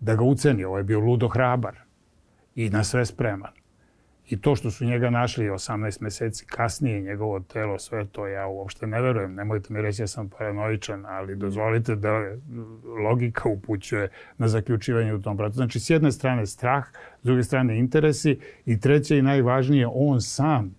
da 0.00 0.16
ga 0.16 0.24
uceni. 0.24 0.64
Ovo 0.64 0.78
je 0.78 0.84
bio 0.84 1.00
ludo 1.00 1.28
hrabar 1.28 1.76
i 2.54 2.70
na 2.70 2.84
sve 2.84 3.06
spreman. 3.06 3.52
I 4.28 4.40
to 4.40 4.56
što 4.56 4.70
su 4.70 4.84
njega 4.84 5.10
našli 5.10 5.44
18 5.44 6.02
meseci 6.02 6.46
kasnije, 6.46 7.00
njegovo 7.00 7.40
telo, 7.40 7.78
sve 7.78 8.06
to 8.06 8.26
ja 8.26 8.46
uopšte 8.46 8.86
ne 8.86 9.00
verujem. 9.00 9.34
Nemojte 9.34 9.72
mi 9.72 9.82
reći 9.82 10.02
da 10.02 10.06
sam 10.06 10.28
paranoičan, 10.28 11.06
ali 11.06 11.36
dozvolite 11.36 11.96
da 11.96 12.10
logika 13.04 13.48
upućuje 13.48 14.08
na 14.38 14.48
zaključivanje 14.48 15.14
u 15.14 15.22
tom 15.22 15.36
pratu. 15.36 15.54
Znači, 15.54 15.80
s 15.80 15.90
jedne 15.90 16.12
strane 16.12 16.46
strah, 16.46 16.86
s 17.22 17.24
druge 17.24 17.42
strane 17.42 17.78
interesi 17.78 18.38
i 18.64 18.80
treće 18.80 19.18
i 19.18 19.22
najvažnije, 19.22 19.86
on 19.92 20.20
sam 20.20 20.74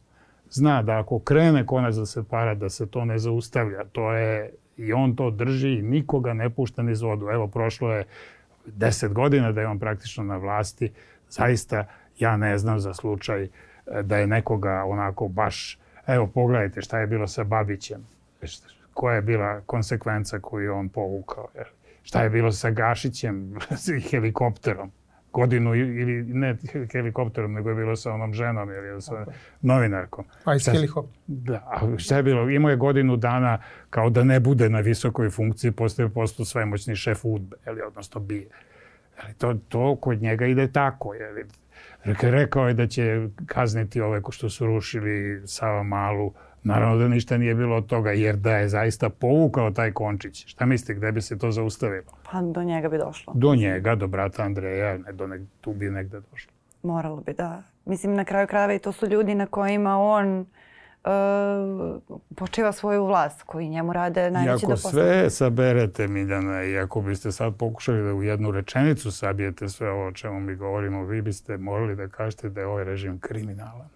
zna 0.49 0.83
da 0.83 0.99
ako 0.99 1.19
krene 1.19 1.65
konac 1.65 1.95
da 1.95 2.05
se 2.05 2.23
para, 2.29 2.55
da 2.55 2.69
se 2.69 2.87
to 2.87 3.05
ne 3.05 3.17
zaustavlja. 3.19 3.83
To 3.91 4.13
je, 4.13 4.53
i 4.77 4.93
on 4.93 5.15
to 5.15 5.31
drži 5.31 5.69
i 5.69 5.81
nikoga 5.81 6.33
ne 6.33 6.49
pušta 6.49 6.83
niz 6.83 7.01
vodu. 7.01 7.29
Evo, 7.29 7.47
prošlo 7.47 7.93
je 7.93 8.05
deset 8.75 9.13
godina 9.13 9.51
da 9.51 9.61
je 9.61 9.67
on 9.67 9.79
praktično 9.79 10.23
na 10.23 10.37
vlasti, 10.37 10.91
zaista 11.29 11.85
ja 12.19 12.37
ne 12.37 12.57
znam 12.57 12.79
za 12.79 12.93
slučaj 12.93 13.43
e, 13.43 13.49
da 14.03 14.17
je 14.17 14.27
nekoga 14.27 14.83
onako 14.83 15.27
baš, 15.27 15.79
evo 16.07 16.27
pogledajte 16.27 16.81
šta 16.81 16.99
je 16.99 17.07
bilo 17.07 17.27
sa 17.27 17.43
Babićem, 17.43 18.07
koja 18.93 19.15
je 19.15 19.21
bila 19.21 19.61
konsekvenca 19.65 20.39
koju 20.39 20.75
on 20.75 20.89
povukao, 20.89 21.47
šta 22.03 22.23
je 22.23 22.29
bilo 22.29 22.51
sa 22.51 22.69
Gašićem, 22.69 23.55
helikopterom, 24.11 24.91
godinu 25.37 25.75
ili 25.75 26.23
ne 26.23 26.55
helikopterom, 26.91 27.53
nego 27.53 27.69
je 27.69 27.75
bilo 27.75 27.95
sa 27.95 28.13
onom 28.13 28.33
ženom 28.33 28.69
ili 28.69 29.01
sa 29.01 29.25
novinarkom. 29.61 30.25
A 30.45 30.55
i 30.55 30.59
s 30.59 30.65
helikopterom. 30.71 31.23
Da, 31.27 31.53
a 31.53 31.97
šta 31.97 32.17
je 32.17 32.23
bilo? 32.23 32.49
Imao 32.49 32.71
je 32.71 32.77
godinu 32.77 33.17
dana 33.17 33.59
kao 33.89 34.09
da 34.09 34.23
ne 34.23 34.39
bude 34.39 34.69
na 34.69 34.79
visokoj 34.79 35.29
funkciji, 35.29 35.71
postoje 35.71 36.09
posto 36.09 36.45
svemoćni 36.45 36.95
šef 36.95 37.25
udbe, 37.25 37.57
ili 37.67 37.81
odnosno 37.81 38.21
bije. 38.21 38.47
Ali 39.23 39.33
to, 39.33 39.53
to 39.69 39.95
kod 39.95 40.21
njega 40.21 40.45
ide 40.45 40.71
tako. 40.71 41.13
Jeli. 41.13 41.45
Rekao 42.05 42.67
je 42.67 42.73
da 42.73 42.87
će 42.87 43.27
kazniti 43.45 44.01
ove 44.01 44.21
ko 44.21 44.31
što 44.31 44.49
su 44.49 44.65
rušili 44.65 45.41
Sava 45.47 45.83
Malu, 45.83 46.33
Naravno 46.63 46.97
da 46.97 47.07
ništa 47.07 47.37
nije 47.37 47.55
bilo 47.55 47.75
od 47.75 47.85
toga, 47.85 48.11
jer 48.11 48.35
da 48.35 48.57
je 48.57 48.69
zaista 48.69 49.09
povukao 49.09 49.71
taj 49.71 49.91
končić. 49.91 50.47
Šta 50.47 50.65
mislite, 50.65 50.93
gde 50.93 51.11
bi 51.11 51.21
se 51.21 51.37
to 51.37 51.51
zaustavilo? 51.51 52.11
Pa 52.31 52.41
do 52.41 52.63
njega 52.63 52.89
bi 52.89 52.97
došlo. 52.97 53.33
Do 53.35 53.55
njega, 53.55 53.95
do 53.95 54.07
brata 54.07 54.43
Andreja, 54.43 54.97
ne, 54.97 55.11
do 55.11 55.27
nek, 55.27 55.41
tu 55.61 55.73
bi 55.73 55.89
negde 55.89 56.19
došlo. 56.31 56.51
Moralo 56.83 57.21
bi, 57.25 57.33
da. 57.33 57.63
Mislim, 57.85 58.15
na 58.15 58.25
kraju 58.25 58.47
krajeva 58.47 58.73
i 58.73 58.79
to 58.79 58.91
su 58.91 59.07
ljudi 59.07 59.35
na 59.35 59.45
kojima 59.45 59.97
on 59.97 60.39
uh, 60.39 60.47
uh, 61.07 62.01
počiva 62.35 62.71
svoju 62.71 63.05
vlast, 63.05 63.43
koji 63.43 63.69
njemu 63.69 63.93
rade 63.93 64.31
najveći 64.31 64.65
da 64.65 64.71
postavljaju. 64.73 65.07
I 65.07 65.11
ako 65.11 65.19
sve 65.19 65.29
saberete, 65.29 66.07
Miljana, 66.07 66.63
i 66.63 66.77
ako 66.77 67.01
biste 67.01 67.31
sad 67.31 67.55
pokušali 67.55 68.03
da 68.03 68.13
u 68.13 68.23
jednu 68.23 68.51
rečenicu 68.51 69.11
sabijete 69.11 69.69
sve 69.69 69.89
ovo 69.89 70.07
o 70.07 70.11
čemu 70.11 70.39
mi 70.39 70.55
govorimo, 70.55 71.03
vi 71.03 71.21
biste 71.21 71.57
morali 71.57 71.95
da 71.95 72.07
kažete 72.07 72.49
da 72.49 72.61
je 72.61 72.67
ovaj 72.67 72.83
režim 72.83 73.19
kriminalan. 73.19 73.89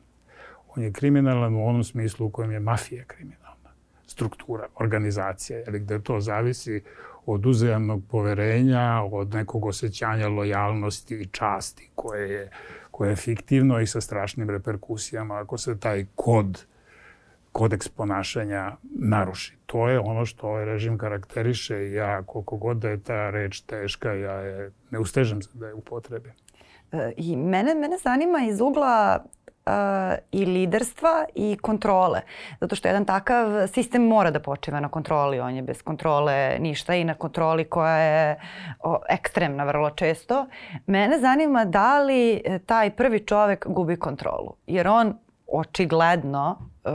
On 0.76 0.84
je 0.84 0.92
kriminalan 0.92 1.56
u 1.56 1.68
onom 1.68 1.84
smislu 1.84 2.26
u 2.26 2.30
kojem 2.30 2.52
je 2.52 2.60
mafija 2.60 3.04
kriminalna. 3.04 3.70
Struktura, 4.08 4.68
organizacija, 4.76 5.64
ili 5.68 5.80
gde 5.80 6.00
to 6.00 6.20
zavisi 6.20 6.84
od 7.26 7.46
uzajamnog 7.46 8.04
poverenja, 8.10 9.04
od 9.12 9.34
nekog 9.34 9.66
osjećanja 9.66 10.28
lojalnosti 10.28 11.16
i 11.16 11.26
časti 11.26 11.90
koje 11.96 12.30
je, 12.30 12.50
koje 12.92 13.10
je 13.10 13.16
fiktivno 13.16 13.80
i 13.80 13.88
sa 13.88 14.02
strašnim 14.02 14.50
reperkusijama 14.50 15.36
ako 15.36 15.58
se 15.58 15.80
taj 15.80 16.06
kod 16.16 16.66
kodeks 17.52 17.88
ponašanja 17.88 18.72
naruši. 18.84 19.58
To 19.66 19.90
je 19.90 20.00
ono 20.00 20.26
što 20.26 20.48
ovaj 20.48 20.66
režim 20.66 20.98
karakteriše 20.98 21.88
i 21.88 21.94
ja, 21.94 22.24
koliko 22.24 22.58
god 22.58 22.78
da 22.78 22.90
je 22.90 23.00
ta 23.00 23.30
reč 23.30 23.62
teška, 23.62 24.14
ja 24.14 24.34
je 24.34 24.72
ne 24.92 25.00
ustežem 25.00 25.42
se 25.42 25.50
da 25.54 25.68
je 25.68 25.74
upotrebim. 25.74 26.32
E, 26.92 27.12
I 27.18 27.36
mene, 27.36 27.76
mene 27.76 27.98
zanima 27.98 28.40
iz 28.50 28.62
ugla 28.62 29.24
uh, 29.66 30.18
i 30.32 30.46
liderstva 30.46 31.26
i 31.36 31.58
kontrole. 31.62 32.22
Zato 32.62 32.76
što 32.76 32.88
jedan 32.88 33.06
takav 33.06 33.68
sistem 33.68 34.04
mora 34.04 34.32
da 34.32 34.40
počiva 34.40 34.80
na 34.80 34.90
kontroli. 34.90 35.40
On 35.40 35.56
je 35.56 35.62
bez 35.62 35.82
kontrole 35.82 36.58
ništa 36.60 36.96
i 36.96 37.04
na 37.04 37.14
kontroli 37.14 37.66
koja 37.66 37.96
je 37.98 38.40
o, 38.80 39.00
ekstremna 39.10 39.64
vrlo 39.64 39.90
često. 39.90 40.46
Mene 40.86 41.20
zanima 41.20 41.66
da 41.66 42.00
li 42.00 42.42
e, 42.46 42.60
taj 42.60 42.90
prvi 42.90 43.20
čovek 43.20 43.68
gubi 43.68 44.00
kontrolu. 44.00 44.56
Jer 44.68 44.88
on 44.88 45.18
očigledno 45.48 46.58
uh, 46.84 46.92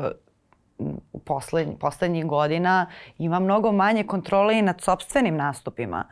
u 1.13 1.19
poslednj, 1.19 1.75
poslednjih 1.81 2.27
godina 2.27 2.87
ima 3.19 3.41
mnogo 3.41 3.73
manje 3.73 4.05
kontrole 4.05 4.59
i 4.59 4.63
nad 4.63 4.81
sobstvenim 4.81 5.37
nastupima. 5.37 6.05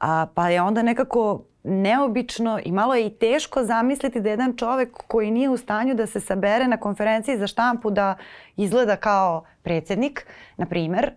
A, 0.00 0.26
pa 0.34 0.48
je 0.48 0.62
onda 0.62 0.82
nekako 0.82 1.42
neobično 1.68 2.60
i 2.64 2.72
malo 2.72 2.94
je 2.94 3.06
i 3.06 3.10
teško 3.10 3.64
zamisliti 3.64 4.20
da 4.20 4.30
jedan 4.30 4.56
čovek 4.56 4.88
koji 5.06 5.30
nije 5.30 5.48
u 5.48 5.56
stanju 5.56 5.94
da 5.94 6.06
se 6.06 6.20
sabere 6.20 6.68
na 6.68 6.76
konferenciji 6.76 7.38
za 7.38 7.46
štampu 7.46 7.90
da 7.90 8.16
izgleda 8.56 8.96
kao 8.96 9.44
predsednik, 9.62 10.26
na 10.56 10.66
primer, 10.66 11.12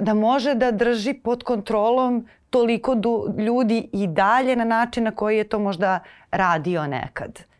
da 0.00 0.14
može 0.14 0.54
da 0.54 0.70
drži 0.70 1.14
pod 1.14 1.42
kontrolom 1.42 2.28
toliko 2.50 2.96
ljudi 3.38 3.88
i 3.92 4.06
dalje 4.06 4.56
na 4.56 4.64
način 4.64 5.04
na 5.04 5.10
koji 5.10 5.36
je 5.36 5.48
to 5.48 5.58
možda 5.58 6.00
radio 6.30 6.86
nekad. 6.86 7.53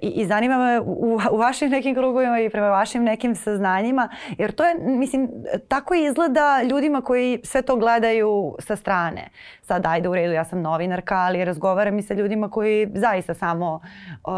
I, 0.00 0.08
I 0.08 0.26
zanima 0.26 0.58
me 0.58 0.80
u, 0.80 1.18
u 1.32 1.36
vašim 1.36 1.70
nekim 1.70 1.94
krugovima 1.94 2.40
i 2.40 2.50
prema 2.50 2.68
vašim 2.68 3.04
nekim 3.04 3.34
saznanjima, 3.34 4.08
jer 4.38 4.52
to 4.52 4.64
je, 4.64 4.74
mislim, 4.78 5.28
tako 5.68 5.94
izgleda 5.94 6.62
ljudima 6.62 7.00
koji 7.00 7.40
sve 7.44 7.62
to 7.62 7.76
gledaju 7.76 8.56
sa 8.58 8.76
strane. 8.76 9.28
Sad, 9.62 9.86
ajde 9.86 10.08
u 10.08 10.14
redu, 10.14 10.32
ja 10.32 10.44
sam 10.44 10.62
novinarka, 10.62 11.16
ali 11.16 11.44
razgovaram 11.44 11.98
i 11.98 12.02
sa 12.02 12.14
ljudima 12.14 12.50
koji 12.50 12.88
zaista 12.94 13.34
samo 13.34 13.74
uh, 13.74 14.32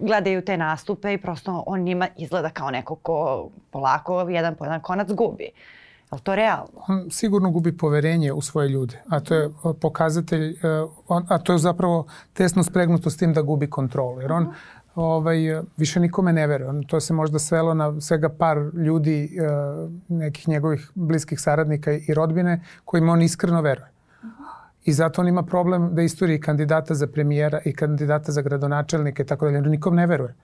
gledaju 0.00 0.44
te 0.44 0.56
nastupe 0.56 1.12
i 1.12 1.18
prosto 1.18 1.64
on 1.66 1.80
njima 1.80 2.08
izgleda 2.16 2.50
kao 2.50 2.70
neko 2.70 2.94
ko 2.94 3.48
polako 3.70 4.20
jedan 4.20 4.54
po 4.54 4.64
jedan 4.64 4.80
konac 4.80 5.08
gubi. 5.12 5.50
Je 6.12 6.16
li 6.16 6.20
to 6.22 6.34
realno? 6.34 6.84
On 6.88 7.10
sigurno 7.10 7.50
gubi 7.50 7.76
poverenje 7.76 8.32
u 8.32 8.40
svoje 8.40 8.68
ljude, 8.68 9.02
a 9.08 9.20
to 9.20 9.34
je 9.34 9.50
pokazatelj, 9.80 10.50
e, 10.50 10.56
a 11.08 11.38
to 11.38 11.52
je 11.52 11.58
zapravo 11.58 12.06
tesno 12.32 12.62
spregnuto 12.62 13.10
s 13.10 13.16
tim 13.16 13.32
da 13.32 13.42
gubi 13.42 13.70
kontrolu, 13.70 14.20
jer 14.20 14.32
on 14.32 14.52
ovaj, 14.94 15.38
više 15.76 16.00
nikome 16.00 16.32
ne 16.32 16.46
veruje. 16.46 16.70
On, 16.70 16.84
to 16.84 17.00
se 17.00 17.12
možda 17.12 17.38
svelo 17.38 17.74
na 17.74 18.00
svega 18.00 18.28
par 18.28 18.58
ljudi, 18.74 19.24
e, 19.24 19.48
nekih 20.08 20.48
njegovih 20.48 20.90
bliskih 20.94 21.40
saradnika 21.40 21.92
i 21.92 22.14
rodbine, 22.14 22.62
kojima 22.84 23.12
on 23.12 23.22
iskreno 23.22 23.60
veruje. 23.60 23.90
I 24.84 24.92
zato 24.92 25.22
on 25.22 25.28
ima 25.28 25.42
problem 25.42 25.94
da 25.94 26.02
istoriji 26.02 26.40
kandidata 26.40 26.94
za 26.94 27.06
premijera 27.06 27.60
i 27.64 27.72
kandidata 27.74 28.32
za 28.32 28.42
gradonačelnike, 28.42 29.24
tako 29.24 29.50
da 29.50 29.60
nikom 29.60 29.94
ne 29.94 30.06
veruje. 30.06 30.34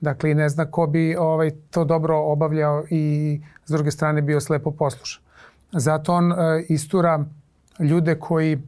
Dakle, 0.00 0.34
ne 0.34 0.48
zna 0.48 0.70
ko 0.70 0.86
bi 0.86 1.16
ovaj, 1.16 1.50
to 1.70 1.84
dobro 1.84 2.18
obavljao 2.18 2.84
i 2.90 3.40
s 3.66 3.70
druge 3.70 3.90
strane 3.90 4.22
bio 4.22 4.40
slepo 4.40 4.70
poslušan. 4.70 5.22
Zato 5.72 6.14
on 6.14 6.32
e, 6.32 6.36
istura 6.68 7.24
ljude 7.78 8.14
koji 8.18 8.52
e, 8.52 8.58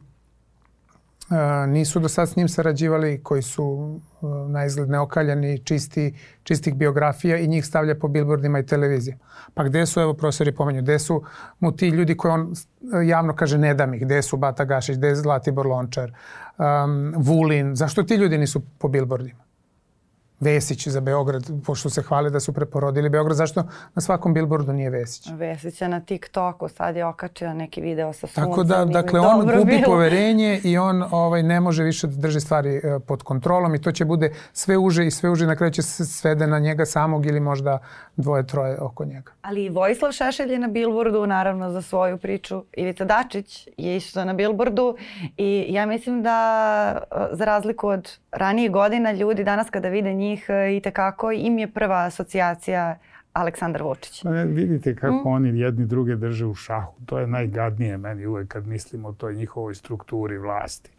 nisu 1.67 1.99
do 1.99 2.09
sad 2.09 2.29
s 2.29 2.35
njim 2.35 2.49
sarađivali, 2.49 3.19
koji 3.23 3.41
su 3.41 3.99
e, 4.21 4.25
na 4.49 4.65
izgled 4.65 4.89
neokaljani, 4.89 5.59
čisti, 5.59 6.13
čistih 6.43 6.75
biografija 6.75 7.37
i 7.37 7.47
njih 7.47 7.65
stavlja 7.65 7.95
po 7.95 8.07
billboardima 8.07 8.59
i 8.59 8.65
televiziji. 8.65 9.15
Pa 9.53 9.63
gde 9.63 9.85
su, 9.85 9.99
evo 9.99 10.13
profesori 10.13 10.51
pomenju, 10.51 10.81
gde 10.81 10.99
su 10.99 11.23
mu 11.59 11.71
ti 11.71 11.87
ljudi 11.87 12.17
koji 12.17 12.31
on 12.31 12.53
e, 13.01 13.07
javno 13.07 13.35
kaže 13.35 13.57
ne 13.57 13.73
dam 13.73 13.93
ih, 13.93 14.01
gde 14.01 14.21
su 14.21 14.37
Bata 14.37 14.65
Gašić, 14.65 14.97
gde 14.97 15.07
je 15.07 15.15
Zlatibor 15.15 15.67
Lončar, 15.67 16.11
um, 16.57 17.13
Vulin, 17.17 17.75
zašto 17.75 18.03
ti 18.03 18.15
ljudi 18.15 18.37
nisu 18.37 18.61
po 18.77 18.87
billboardima? 18.87 19.42
Vesić 20.43 20.87
za 20.87 21.01
Beograd, 21.01 21.51
pošto 21.65 21.89
se 21.89 22.01
hvale 22.01 22.29
da 22.29 22.39
su 22.39 22.53
preporodili 22.53 23.09
Beograd, 23.09 23.37
zašto 23.37 23.63
na 23.95 24.01
svakom 24.01 24.33
billboardu 24.33 24.73
nije 24.73 24.89
Vesić? 24.89 25.29
Vesić 25.31 25.81
je 25.81 25.89
na 25.89 25.99
TikToku, 25.99 26.69
sad 26.69 26.95
je 26.95 27.05
okačio 27.05 27.53
neki 27.53 27.81
video 27.81 28.13
sa 28.13 28.27
suncem. 28.27 28.43
Tako 28.43 28.63
da, 28.63 28.85
dakle, 28.85 29.19
on 29.19 29.45
gubi 29.45 29.71
bilo. 29.71 29.85
poverenje 29.85 30.61
i 30.63 30.77
on 30.77 31.03
ovaj, 31.11 31.43
ne 31.43 31.59
može 31.59 31.83
više 31.83 32.07
da 32.07 32.15
drži 32.15 32.39
stvari 32.39 32.75
e, 32.75 32.99
pod 33.07 33.23
kontrolom 33.23 33.75
i 33.75 33.81
to 33.81 33.91
će 33.91 34.05
bude 34.05 34.33
sve 34.53 34.77
uže 34.77 35.05
i 35.07 35.11
sve 35.11 35.29
uže, 35.29 35.47
na 35.47 35.55
kraju 35.55 35.71
će 35.71 35.81
se 35.81 36.05
svede 36.05 36.47
na 36.47 36.59
njega 36.59 36.85
samog 36.85 37.25
ili 37.25 37.39
možda 37.39 37.79
dvoje, 38.15 38.47
troje 38.47 38.79
oko 38.79 39.05
njega. 39.05 39.31
Ali 39.41 39.69
Vojislav 39.69 40.11
Šešelj 40.11 40.51
je 40.51 40.59
na 40.59 40.67
billboardu, 40.67 41.27
naravno, 41.27 41.71
za 41.71 41.81
svoju 41.81 42.17
priču. 42.17 42.63
Ivica 42.73 43.05
Dačić 43.05 43.67
je 43.77 43.97
isto 43.97 44.25
na 44.25 44.33
billboardu 44.33 44.97
i 45.37 45.65
ja 45.69 45.85
mislim 45.85 46.23
da, 46.23 46.37
e, 47.11 47.35
za 47.35 47.45
razliku 47.45 47.87
od 47.87 48.17
ranijih 48.31 48.71
godina, 48.71 49.11
ljudi 49.11 49.43
danas 49.43 49.69
kada 49.69 49.89
vide 49.89 50.13
njih 50.13 50.32
e, 50.49 50.77
i 50.77 50.81
tekako 50.81 51.31
im 51.31 51.59
je 51.59 51.67
prva 51.67 52.05
asocijacija 52.05 52.97
Aleksandar 53.33 53.83
Vučić. 53.83 54.23
Pa 54.23 54.29
ne, 54.29 54.45
vidite 54.45 54.95
kako 54.95 55.15
mm. 55.15 55.27
oni 55.27 55.59
jedni 55.59 55.85
druge 55.85 56.15
drže 56.15 56.45
u 56.45 56.55
šahu. 56.55 56.93
To 57.05 57.19
je 57.19 57.27
najgadnije 57.27 57.97
meni 57.97 58.25
uvek 58.25 58.47
kad 58.47 58.67
mislim 58.67 59.05
o 59.05 59.13
toj 59.13 59.35
njihovoj 59.35 59.75
strukturi 59.75 60.37
vlasti. 60.37 60.91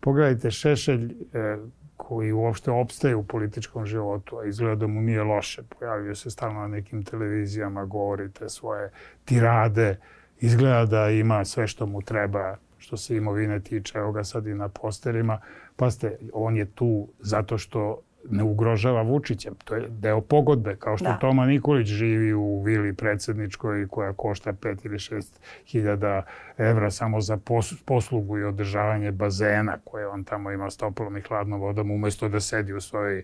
Pogledajte 0.00 0.50
Šešelj 0.50 1.04
e, 1.04 1.56
koji 1.96 2.32
uopšte 2.32 2.70
opstaje 2.70 3.16
u 3.16 3.22
političkom 3.22 3.86
životu, 3.86 4.38
a 4.38 4.44
izgleda 4.44 4.74
da 4.74 4.86
mu 4.86 5.02
nije 5.02 5.22
loše. 5.22 5.62
Pojavio 5.78 6.14
se 6.14 6.30
stalno 6.30 6.60
na 6.60 6.68
nekim 6.68 7.04
televizijama, 7.04 7.84
govorite 7.84 8.48
svoje 8.48 8.90
tirade, 9.24 9.96
izgleda 10.40 10.86
da 10.86 11.10
ima 11.10 11.44
sve 11.44 11.66
što 11.66 11.86
mu 11.86 12.02
treba 12.02 12.56
što 12.78 12.96
se 12.96 13.16
imovine 13.16 13.60
tiče, 13.60 13.98
evo 13.98 14.12
ga 14.12 14.24
sad 14.24 14.46
i 14.46 14.54
na 14.54 14.68
posterima. 14.68 15.40
Pazite, 15.76 16.18
on 16.32 16.56
je 16.56 16.64
tu 16.64 17.08
zato 17.20 17.58
što 17.58 18.02
ne 18.30 18.42
ugrožava 18.42 19.02
Vučića. 19.02 19.50
To 19.64 19.74
je 19.74 19.88
deo 19.88 20.20
pogodbe, 20.20 20.76
kao 20.76 20.96
što 20.96 21.04
da. 21.04 21.18
Toma 21.18 21.46
Nikolić 21.46 21.86
živi 21.86 22.34
u 22.34 22.62
vili 22.62 22.92
predsedničkoj 22.92 23.88
koja 23.88 24.12
košta 24.12 24.52
5 24.52 24.86
ili 24.86 24.98
6 24.98 25.22
hiljada 25.66 26.22
evra 26.58 26.90
samo 26.90 27.20
za 27.20 27.38
poslugu 27.84 28.38
i 28.38 28.44
održavanje 28.44 29.12
bazena 29.12 29.78
koje 29.84 30.08
on 30.08 30.24
tamo 30.24 30.50
ima 30.50 30.70
s 30.70 30.76
toplom 30.76 31.16
i 31.16 31.20
hladnom 31.20 31.60
vodom 31.60 31.90
umesto 31.90 32.28
da 32.28 32.40
sedi 32.40 32.72
u 32.72 32.80
svojoj 32.80 33.18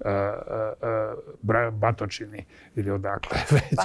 uh, 0.00 0.06
uh, 1.42 1.74
batočini 1.74 2.44
ili 2.74 2.90
odakle 2.90 3.38
već. 3.50 3.78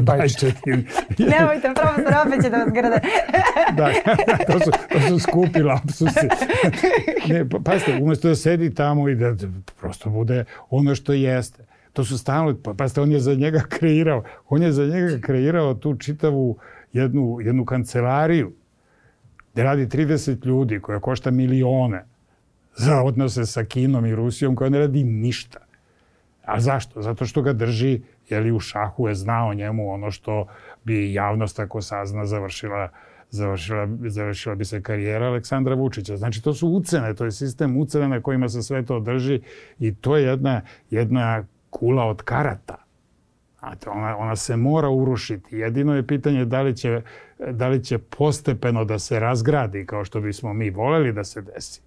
Bajčetini. 0.00 0.86
Nemojte, 1.38 1.72
profesor, 1.74 2.14
opet 2.26 2.42
će 2.42 2.50
da 2.50 2.56
vas 2.56 2.72
grade. 2.72 3.00
da, 3.78 3.92
to 4.46 4.60
su, 4.60 4.70
to 4.92 5.00
su 5.08 5.18
skupi 5.18 5.62
lapsusi. 5.62 6.28
ne, 7.28 7.48
pa, 7.48 7.58
pazite, 7.64 7.98
umesto 8.02 8.28
da 8.28 8.34
sedi 8.34 8.74
tamo 8.74 9.08
i 9.08 9.14
da 9.14 9.34
prosto 9.80 10.10
bude 10.10 10.44
ono 10.70 10.94
što 10.94 11.12
jeste. 11.12 11.64
To 11.92 12.04
su 12.04 12.18
stalno, 12.18 12.56
pa, 12.64 12.74
pazite, 12.74 13.00
on 13.00 13.12
je 13.12 13.20
za 13.20 13.34
njega 13.34 13.60
kreirao, 13.68 14.24
on 14.48 14.62
je 14.62 14.72
za 14.72 14.86
njega 14.86 15.26
kreirao 15.26 15.74
tu 15.74 15.96
čitavu 15.96 16.58
jednu, 16.92 17.38
jednu 17.40 17.64
kancelariju 17.64 18.52
gde 19.52 19.62
radi 19.62 19.86
30 19.86 20.46
ljudi 20.46 20.80
koja 20.80 21.00
košta 21.00 21.30
milione 21.30 22.04
za 22.76 23.02
odnose 23.02 23.46
sa 23.46 23.64
Kinom 23.64 24.06
i 24.06 24.14
Rusijom 24.14 24.56
koja 24.56 24.70
ne 24.70 24.78
radi 24.78 25.04
ništa. 25.04 25.58
A 26.44 26.60
zašto? 26.60 27.02
Zato 27.02 27.26
što 27.26 27.42
ga 27.42 27.52
drži, 27.52 28.00
jeli 28.28 28.52
u 28.52 28.60
šahu 28.60 29.08
je 29.08 29.14
znao 29.14 29.54
njemu 29.54 29.92
ono 29.92 30.10
što 30.10 30.46
bi 30.84 31.12
javnost 31.12 31.58
ako 31.58 31.82
sazna 31.82 32.26
završila 32.26 32.88
završila, 33.30 33.88
završila 34.06 34.54
bi 34.54 34.64
se 34.64 34.82
karijera 34.82 35.26
Aleksandra 35.26 35.74
Vučića. 35.74 36.16
Znači, 36.16 36.42
to 36.42 36.54
su 36.54 36.68
ucene, 36.68 37.14
to 37.14 37.24
je 37.24 37.32
sistem 37.32 37.76
ucene 37.76 38.08
na 38.08 38.20
kojima 38.20 38.48
se 38.48 38.62
sve 38.62 38.84
to 38.86 39.00
drži 39.00 39.40
i 39.78 39.94
to 39.94 40.16
je 40.16 40.24
jedna, 40.24 40.60
jedna 40.90 41.44
kula 41.70 42.04
od 42.04 42.22
karata. 42.22 42.76
Znate, 43.60 43.90
ona, 43.90 44.16
ona 44.16 44.36
se 44.36 44.56
mora 44.56 44.88
urušiti. 44.88 45.56
Jedino 45.56 45.94
je 45.94 46.06
pitanje 46.06 46.44
da 46.44 46.62
li, 46.62 46.76
će, 46.76 47.02
da 47.50 47.68
li 47.68 47.84
će 47.84 47.98
postepeno 47.98 48.84
da 48.84 48.98
se 48.98 49.20
razgradi 49.20 49.86
kao 49.86 50.04
što 50.04 50.20
bismo 50.20 50.52
mi 50.52 50.70
voleli 50.70 51.12
da 51.12 51.24
se 51.24 51.42
desi. 51.42 51.80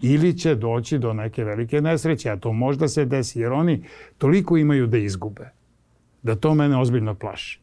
Ili 0.00 0.38
će 0.38 0.54
doći 0.54 0.98
do 0.98 1.12
neke 1.12 1.44
velike 1.44 1.80
nesreće, 1.80 2.30
a 2.30 2.36
to 2.36 2.52
možda 2.52 2.88
se 2.88 3.04
desi, 3.04 3.40
jer 3.40 3.52
oni 3.52 3.84
toliko 4.18 4.56
imaju 4.56 4.86
da 4.86 4.98
izgube 4.98 5.50
da 6.22 6.36
to 6.36 6.54
mene 6.54 6.80
ozbiljno 6.80 7.14
plaši. 7.14 7.60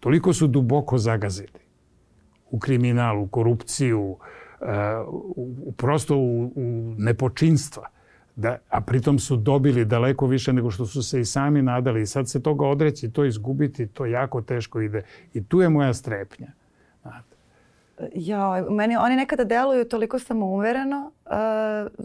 Toliko 0.00 0.32
su 0.32 0.46
duboko 0.46 0.98
zagazili 0.98 1.58
u 2.50 2.58
kriminal, 2.58 3.22
u 3.22 3.28
korupciju, 3.28 4.16
u, 5.36 5.72
prosto 5.76 6.16
u, 6.16 6.52
u 6.56 6.94
nepočinstva. 6.98 7.88
Da, 8.36 8.58
a 8.68 8.80
pritom 8.80 9.18
su 9.18 9.36
dobili 9.36 9.84
daleko 9.84 10.26
više 10.26 10.52
nego 10.52 10.70
što 10.70 10.86
su 10.86 11.02
se 11.02 11.20
i 11.20 11.24
sami 11.24 11.62
nadali. 11.62 12.02
I 12.02 12.06
sad 12.06 12.28
se 12.28 12.42
toga 12.42 12.66
odreći, 12.66 13.12
to 13.12 13.24
izgubiti, 13.24 13.86
to 13.86 14.06
jako 14.06 14.42
teško 14.42 14.80
ide. 14.80 15.02
I 15.34 15.44
tu 15.44 15.60
je 15.60 15.68
moja 15.68 15.94
strepnja. 15.94 16.46
Znate. 17.02 17.36
Ja, 18.14 18.64
meni 18.70 18.96
oni 18.96 19.16
nekada 19.16 19.44
deluju 19.44 19.88
toliko 19.88 20.18
samouvereno. 20.18 21.12
Uh, 21.24 21.32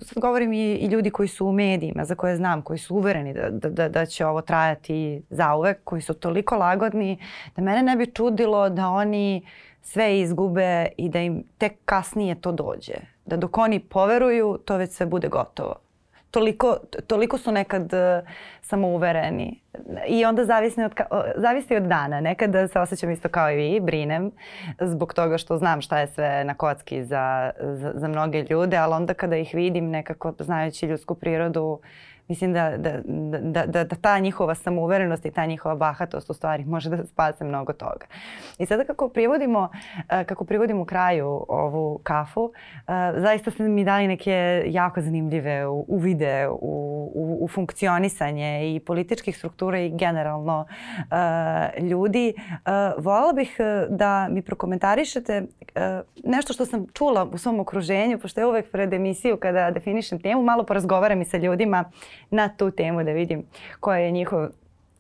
sad 0.02 0.22
govorim 0.22 0.54
i, 0.54 0.74
i 0.74 0.88
ljudi 0.88 1.10
koji 1.10 1.28
su 1.28 1.48
u 1.48 1.52
medijima, 1.52 2.06
za 2.06 2.16
koje 2.16 2.36
znam, 2.36 2.62
koji 2.62 2.80
su 2.80 2.96
uvereni 2.96 3.34
da, 3.34 3.50
da, 3.50 3.70
da, 3.70 3.90
da 3.90 4.06
će 4.06 4.26
ovo 4.26 4.42
trajati 4.42 5.24
zauvek, 5.30 5.78
koji 5.84 6.02
su 6.02 6.14
toliko 6.14 6.56
lagodni, 6.56 7.18
da 7.56 7.62
mene 7.62 7.84
ne 7.84 7.96
bi 7.96 8.06
čudilo 8.06 8.70
da 8.70 8.90
oni 8.90 9.46
sve 9.82 10.20
izgube 10.20 10.88
i 10.98 11.10
da 11.10 11.20
im 11.20 11.44
tek 11.58 11.74
kasnije 11.86 12.36
to 12.36 12.52
dođe. 12.52 12.94
Da 13.26 13.38
dok 13.38 13.58
oni 13.58 13.80
poveruju, 13.80 14.60
to 14.66 14.78
već 14.78 14.92
sve 14.92 15.06
bude 15.06 15.28
gotovo 15.28 15.91
toliko, 16.32 16.78
toliko 17.08 17.38
su 17.38 17.52
nekad 17.52 17.84
uh, 17.84 18.30
samouvereni. 18.62 19.60
I 20.08 20.26
onda 20.26 20.46
zavisi 20.46 20.82
od, 20.84 20.92
zavisi 21.36 21.76
od 21.76 21.84
dana. 21.84 22.22
Nekad 22.22 22.52
se 22.72 22.80
osjećam 22.80 23.12
isto 23.12 23.30
kao 23.30 23.52
i 23.52 23.56
vi, 23.56 23.80
brinem 23.80 24.32
zbog 24.80 25.14
toga 25.14 25.38
što 25.38 25.58
znam 25.58 25.82
šta 25.82 26.00
je 26.00 26.08
sve 26.08 26.44
na 26.44 26.54
kocki 26.54 27.04
za, 27.04 27.52
za, 27.60 27.92
za 27.96 28.08
mnoge 28.08 28.46
ljude, 28.50 28.78
ali 28.78 28.94
onda 28.94 29.14
kada 29.14 29.38
ih 29.38 29.52
vidim 29.54 29.90
nekako 29.90 30.34
znajući 30.40 30.86
ljudsku 30.86 31.16
prirodu, 31.16 31.80
mislim 32.32 32.54
da, 32.54 32.78
da, 32.78 32.92
da, 33.06 33.66
da, 33.66 33.84
da 33.84 33.96
ta 33.96 34.20
njihova 34.20 34.56
samouverenost 34.56 35.26
i 35.26 35.32
ta 35.32 35.46
njihova 35.46 35.76
bahatost 35.76 36.30
u 36.30 36.34
stvari 36.34 36.66
može 36.66 36.90
da 36.90 37.06
spase 37.06 37.44
mnogo 37.44 37.74
toga. 37.74 38.06
I 38.58 38.66
sada 38.66 38.84
kako 38.84 39.10
privodimo, 39.10 39.70
e, 40.10 40.24
kako 40.24 40.46
privodimo 40.46 40.86
kraju 40.86 41.46
ovu 41.48 42.00
kafu, 42.04 42.52
e, 42.54 42.92
zaista 43.22 43.52
ste 43.52 43.64
mi 43.64 43.84
dali 43.84 44.08
neke 44.08 44.64
jako 44.68 45.02
zanimljive 45.02 45.68
uvide 45.68 46.48
u, 46.48 47.12
u, 47.14 47.38
u 47.42 47.48
funkcionisanje 47.48 48.76
i 48.76 48.80
političkih 48.80 49.38
struktura 49.38 49.80
i 49.80 49.90
generalno 49.90 50.66
e, 50.66 51.82
ljudi. 51.82 52.34
Volala 52.98 53.34
bih 53.34 53.58
da 53.90 54.28
mi 54.30 54.42
prokomentarišete 54.42 55.44
nešto 56.24 56.54
što 56.54 56.66
sam 56.66 56.88
čula 56.94 57.28
u 57.34 57.38
svom 57.38 57.60
okruženju, 57.60 58.20
pošto 58.20 58.42
je 58.42 58.46
uvek 58.46 58.72
pred 58.72 58.94
emisiju 58.94 59.38
kada 59.38 59.72
definišem 59.72 60.20
temu, 60.20 60.44
malo 60.44 60.64
porazgovaram 60.64 61.22
i 61.22 61.26
sa 61.26 61.38
ljudima 61.38 61.92
na 62.30 62.50
tu 62.50 62.72
temu 62.72 63.04
da 63.04 63.12
vidim 63.12 63.44
koja 63.80 64.00
je 64.00 64.12
njihov 64.12 64.48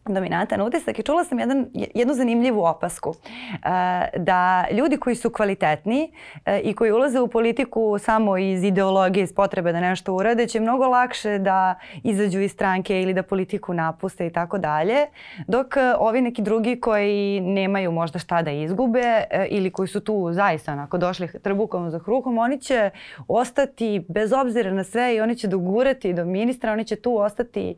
dominantan 0.05 0.61
utisak 0.61 0.99
i 0.99 1.03
čula 1.03 1.23
sam 1.23 1.39
jedan, 1.39 1.65
jednu 1.73 2.13
zanimljivu 2.13 2.63
opasku 2.63 3.09
uh, 3.09 3.15
da 4.17 4.65
ljudi 4.71 4.97
koji 4.97 5.15
su 5.15 5.29
kvalitetni 5.29 6.11
uh, 6.35 6.41
i 6.63 6.73
koji 6.73 6.91
ulaze 6.91 7.19
u 7.19 7.27
politiku 7.27 7.97
samo 7.99 8.37
iz 8.37 8.63
ideologije, 8.63 9.23
iz 9.23 9.33
potrebe 9.33 9.71
da 9.71 9.79
nešto 9.79 10.13
urade 10.13 10.47
će 10.47 10.59
mnogo 10.59 10.87
lakše 10.87 11.39
da 11.39 11.75
izađu 12.03 12.39
iz 12.39 12.51
stranke 12.51 13.01
ili 13.01 13.13
da 13.13 13.23
politiku 13.23 13.73
napuste 13.73 14.27
i 14.27 14.29
tako 14.29 14.57
dalje 14.57 14.97
dok 15.47 15.67
uh, 15.67 15.81
ovi 15.99 16.21
neki 16.21 16.41
drugi 16.41 16.79
koji 16.79 17.41
nemaju 17.41 17.91
možda 17.91 18.19
šta 18.19 18.41
da 18.41 18.51
izgube 18.51 19.23
ili 19.49 19.71
koji 19.71 19.87
su 19.87 19.99
tu 19.99 20.29
zaista 20.33 20.73
onako 20.73 20.97
došli 20.97 21.29
trbukom 21.41 21.89
za 21.89 21.99
hrukom 21.99 22.37
oni 22.37 22.61
će 22.61 22.89
ostati 23.27 24.05
bez 24.09 24.33
obzira 24.33 24.71
na 24.71 24.83
sve 24.83 25.15
i 25.15 25.21
oni 25.21 25.35
će 25.35 25.47
dogurati 25.47 26.13
do 26.13 26.25
ministra, 26.25 26.71
oni 26.71 26.85
će 26.85 26.95
tu 26.95 27.17
ostati 27.17 27.75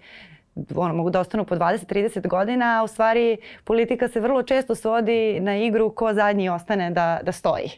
ono, 0.76 0.94
mogu 0.94 1.10
da 1.10 1.20
ostanu 1.20 1.46
po 1.46 1.56
20-30 1.56 2.28
godina, 2.28 2.80
a 2.80 2.84
u 2.84 2.88
stvari 2.88 3.38
politika 3.64 4.08
se 4.08 4.20
vrlo 4.20 4.44
često 4.44 4.76
svodi 4.76 5.40
na 5.40 5.58
igru 5.58 5.90
ko 5.90 6.14
zadnji 6.14 6.50
ostane 6.50 6.92
da, 6.92 7.20
da 7.24 7.32
stoji. 7.32 7.70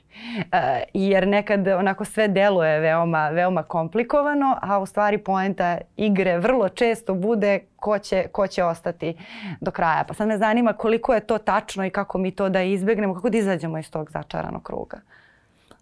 E, 0.51 0.83
jer 0.93 1.27
nekad 1.27 1.67
onako 1.67 2.05
sve 2.05 2.27
deluje 2.27 2.79
veoma, 2.79 3.29
veoma 3.29 3.63
komplikovano, 3.63 4.57
a 4.61 4.79
u 4.79 4.85
stvari 4.85 5.17
poenta 5.17 5.77
igre 5.97 6.37
vrlo 6.37 6.69
često 6.69 7.13
bude 7.13 7.59
ko 7.75 7.99
će, 7.99 8.27
ko 8.31 8.47
će 8.47 8.63
ostati 8.63 9.17
do 9.61 9.71
kraja. 9.71 10.03
Pa 10.07 10.13
sad 10.13 10.27
me 10.27 10.37
zanima 10.37 10.73
koliko 10.73 11.13
je 11.13 11.19
to 11.19 11.37
tačno 11.37 11.85
i 11.85 11.89
kako 11.89 12.17
mi 12.17 12.31
to 12.31 12.49
da 12.49 12.61
izbegnemo, 12.61 13.13
kako 13.13 13.29
da 13.29 13.37
izađemo 13.37 13.77
iz 13.77 13.91
tog 13.91 14.11
začaranog 14.11 14.63
kruga. 14.63 14.97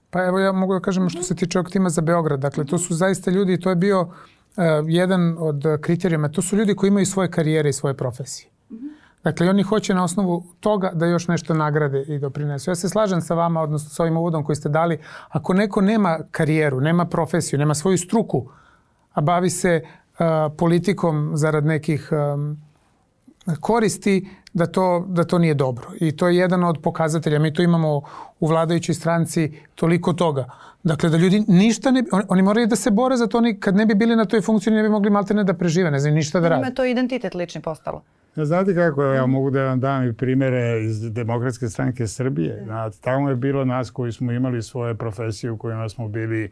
Pa 0.09 0.25
evo 0.25 0.39
ja 0.39 0.51
mogu 0.51 0.73
da 0.73 0.79
kažem 0.79 1.09
što 1.09 1.23
se 1.23 1.35
tiče 1.35 1.59
ovog 1.59 1.71
tima 1.71 1.89
za 1.89 2.01
Beograd. 2.01 2.39
Dakle, 2.39 2.65
to 2.65 2.77
su 2.77 2.93
zaista 2.93 3.31
ljudi, 3.31 3.59
to 3.59 3.69
je 3.69 3.75
bio 3.75 4.07
jedan 4.88 5.36
od 5.39 5.64
kriterijuma, 5.82 6.30
to 6.30 6.41
su 6.41 6.56
ljudi 6.56 6.76
koji 6.76 6.88
imaju 6.88 7.06
svoje 7.06 7.32
karijere 7.32 7.70
i 7.70 7.74
svoje 7.74 7.93
profesije. 7.93 8.49
Dakle, 9.24 9.49
oni 9.49 9.64
hoće 9.64 9.93
na 9.93 10.04
osnovu 10.04 10.43
toga 10.60 10.91
da 10.93 11.06
još 11.06 11.28
nešto 11.28 11.54
nagrade 11.54 12.01
i 12.01 12.20
doprinesu. 12.20 12.72
Ja 12.72 12.76
se 12.76 12.89
slažem 12.89 13.22
sa 13.22 13.34
vama, 13.34 13.62
odnosno 13.62 13.89
sa 13.89 14.04
ovim 14.04 14.18
uvodom 14.18 14.43
koji 14.43 14.56
ste 14.56 14.70
dali. 14.70 14.99
Ako 15.30 15.54
neko 15.54 15.82
nema 15.82 16.20
karijeru, 16.32 16.82
nema 16.82 17.06
profesiju, 17.06 17.60
nema 17.60 17.74
svoju 17.74 17.97
struku, 17.97 18.49
a 19.14 19.22
bavi 19.22 19.49
se 19.49 19.82
uh, 19.84 20.26
politikom 20.58 21.32
zarad 21.36 21.66
nekih 21.66 22.10
um, 22.12 22.58
koristi, 23.59 24.27
da 24.53 24.65
to, 24.65 25.05
da 25.09 25.23
to 25.23 25.37
nije 25.37 25.53
dobro. 25.53 25.87
I 25.99 26.11
to 26.11 26.27
je 26.27 26.37
jedan 26.37 26.63
od 26.63 26.77
pokazatelja. 26.83 27.39
Mi 27.39 27.53
tu 27.53 27.61
imamo 27.61 28.01
u 28.39 28.47
vladajućoj 28.47 28.95
stranci 28.95 29.51
toliko 29.75 30.13
toga. 30.13 30.45
Dakle, 30.83 31.09
da 31.09 31.17
ljudi 31.17 31.43
ništa 31.47 31.91
ne... 31.91 32.03
Oni, 32.11 32.23
oni 32.29 32.41
moraju 32.41 32.67
da 32.67 32.75
se 32.75 32.91
bore 32.91 33.17
za 33.17 33.27
to. 33.27 33.37
Oni 33.37 33.59
kad 33.59 33.75
ne 33.75 33.85
bi 33.85 33.95
bili 33.95 34.15
na 34.15 34.25
toj 34.25 34.41
funkciji, 34.41 34.73
ne 34.73 34.83
bi 34.83 34.89
mogli 34.89 35.09
maltene 35.09 35.43
da 35.43 35.53
prežive. 35.53 35.91
Ne 35.91 35.99
znam, 35.99 36.13
ništa 36.13 36.39
da 36.39 36.49
rade. 36.49 36.61
Ima 36.61 36.75
to 36.75 36.85
identitet 36.85 37.35
lični 37.35 37.61
postalo. 37.61 38.01
Ja, 38.35 38.45
znate 38.45 38.75
kako, 38.75 39.03
ja 39.03 39.25
mogu 39.25 39.49
da 39.49 39.63
vam 39.63 39.79
dam 39.79 40.07
i 40.09 40.13
primere 40.13 40.83
iz 40.83 41.11
Demokratske 41.11 41.69
stranke 41.69 42.07
Srbije. 42.07 42.61
Znate, 42.65 42.97
tamo 43.01 43.29
je 43.29 43.35
bilo 43.35 43.65
nas 43.65 43.91
koji 43.91 44.11
smo 44.11 44.31
imali 44.31 44.61
svoje 44.61 44.95
profesije 44.95 45.51
u 45.51 45.57
kojima 45.57 45.89
smo 45.89 46.07
bili 46.07 46.51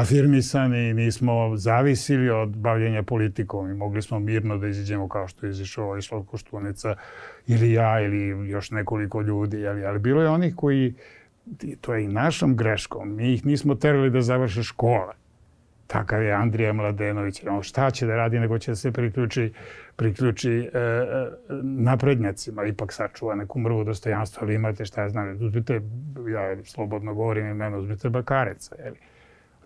afirmisani, 0.00 0.94
nismo 0.94 1.56
zavisili 1.56 2.30
od 2.30 2.48
bavljenja 2.48 3.02
politikom 3.02 3.70
i 3.70 3.74
mogli 3.74 4.02
smo 4.02 4.18
mirno 4.18 4.58
da 4.58 4.68
iziđemo 4.68 5.08
kao 5.08 5.28
što 5.28 5.46
je 5.46 5.50
izišao 5.50 5.98
Išla 5.98 6.24
Koštunica 6.24 6.96
ili 7.46 7.72
ja 7.72 8.00
ili 8.00 8.50
još 8.50 8.70
nekoliko 8.70 9.20
ljudi. 9.20 9.66
Ali, 9.66 9.84
ali 9.84 9.98
bilo 9.98 10.22
je 10.22 10.28
onih 10.28 10.54
koji, 10.56 10.94
to 11.80 11.94
je 11.94 12.04
i 12.04 12.08
našom 12.08 12.56
greškom, 12.56 13.16
mi 13.16 13.34
ih 13.34 13.46
nismo 13.46 13.74
terali 13.74 14.10
da 14.10 14.20
završe 14.20 14.62
škole. 14.62 15.14
Takav 15.86 16.22
je 16.22 16.32
Andrija 16.32 16.72
Mladenović. 16.72 17.42
On 17.50 17.62
šta 17.62 17.90
će 17.90 18.06
da 18.06 18.16
radi 18.16 18.38
nego 18.38 18.58
će 18.58 18.70
da 18.70 18.76
se 18.76 18.92
priključi, 18.92 19.52
priključi 19.96 20.70
e, 20.74 20.78
e, 20.78 21.28
naprednjacima. 21.62 22.64
Ipak 22.64 22.92
sačuva 22.92 23.34
neku 23.34 23.58
mrvu 23.58 23.84
dostojanstva, 23.84 24.42
ali 24.42 24.54
imate 24.54 24.84
šta 24.84 25.02
ja 25.02 25.08
znam. 25.08 25.36
Uzmite, 25.40 25.80
ja 26.32 26.64
slobodno 26.64 27.14
govorim 27.14 27.46
imeno, 27.46 27.78
uzmite 27.78 28.08
Bakareca. 28.08 28.76
Jeli? 28.84 28.96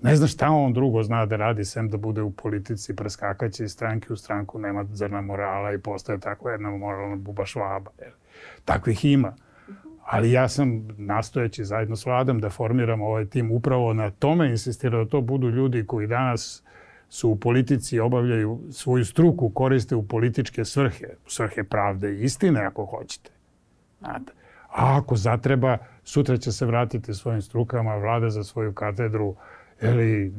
Ne 0.03 0.17
zna 0.17 0.27
šta 0.27 0.51
on 0.51 0.73
drugo 0.73 1.03
zna 1.03 1.27
da 1.27 1.37
radi, 1.37 1.65
sem 1.65 1.89
da 1.89 1.97
bude 1.97 2.23
u 2.23 2.31
politici, 2.31 2.97
preskakaće 2.97 3.65
iz 3.65 3.73
stranke 3.73 4.13
u 4.13 4.17
stranku, 4.17 4.59
nema 4.59 4.85
zrna 4.93 5.21
morala 5.21 5.73
i 5.73 5.79
postaje 5.79 6.21
tako 6.21 6.51
jedna 6.51 6.71
moralna 6.71 7.17
buba 7.17 7.47
švaba. 7.47 7.91
Takvih 8.65 9.05
ima. 9.05 9.35
Ali 10.05 10.33
ja 10.33 10.49
sam 10.49 10.89
nastojeći 10.97 11.65
zajedno 11.65 11.97
s 11.97 12.07
vladom 12.07 12.41
da 12.41 12.51
formiram 12.51 13.03
ovaj 13.03 13.27
tim 13.27 13.53
upravo 13.53 13.93
na 13.93 14.11
tome 14.11 14.51
insistirao 14.51 15.05
da 15.05 15.11
to 15.11 15.21
budu 15.21 15.49
ljudi 15.49 15.87
koji 15.87 16.07
danas 16.07 16.63
su 17.09 17.31
u 17.31 17.37
politici 17.37 17.99
obavljaju 18.01 18.61
svoju 18.71 19.05
struku, 19.05 19.51
koriste 19.51 19.97
u 19.97 20.07
političke 20.07 20.65
svrhe, 20.65 21.07
svrhe 21.27 21.65
pravde 21.65 22.13
i 22.13 22.23
istine 22.25 22.61
ako 22.61 22.85
hoćete. 22.85 23.31
Znate. 23.99 24.33
A 24.69 24.97
ako 24.99 25.17
zatreba, 25.17 25.79
sutra 26.05 26.37
će 26.37 26.53
se 26.53 26.67
vratiti 26.67 27.15
svojim 27.15 27.43
strukama, 27.43 27.97
vlada 27.97 28.31
za 28.31 28.45
svoju 28.45 28.73
katedru, 28.73 29.37
ili 29.83 30.33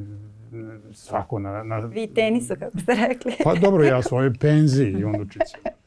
svako 0.93 1.39
na... 1.39 1.63
na... 1.63 1.77
Vi 1.77 2.07
tenisu, 2.07 2.53
kako 2.59 2.79
ste 2.79 2.95
rekli. 2.95 3.33
pa 3.43 3.53
dobro, 3.55 3.83
ja 3.83 4.01
svoje 4.01 4.33
penziji 4.33 4.91
i 4.91 5.05
unučice. 5.05 5.57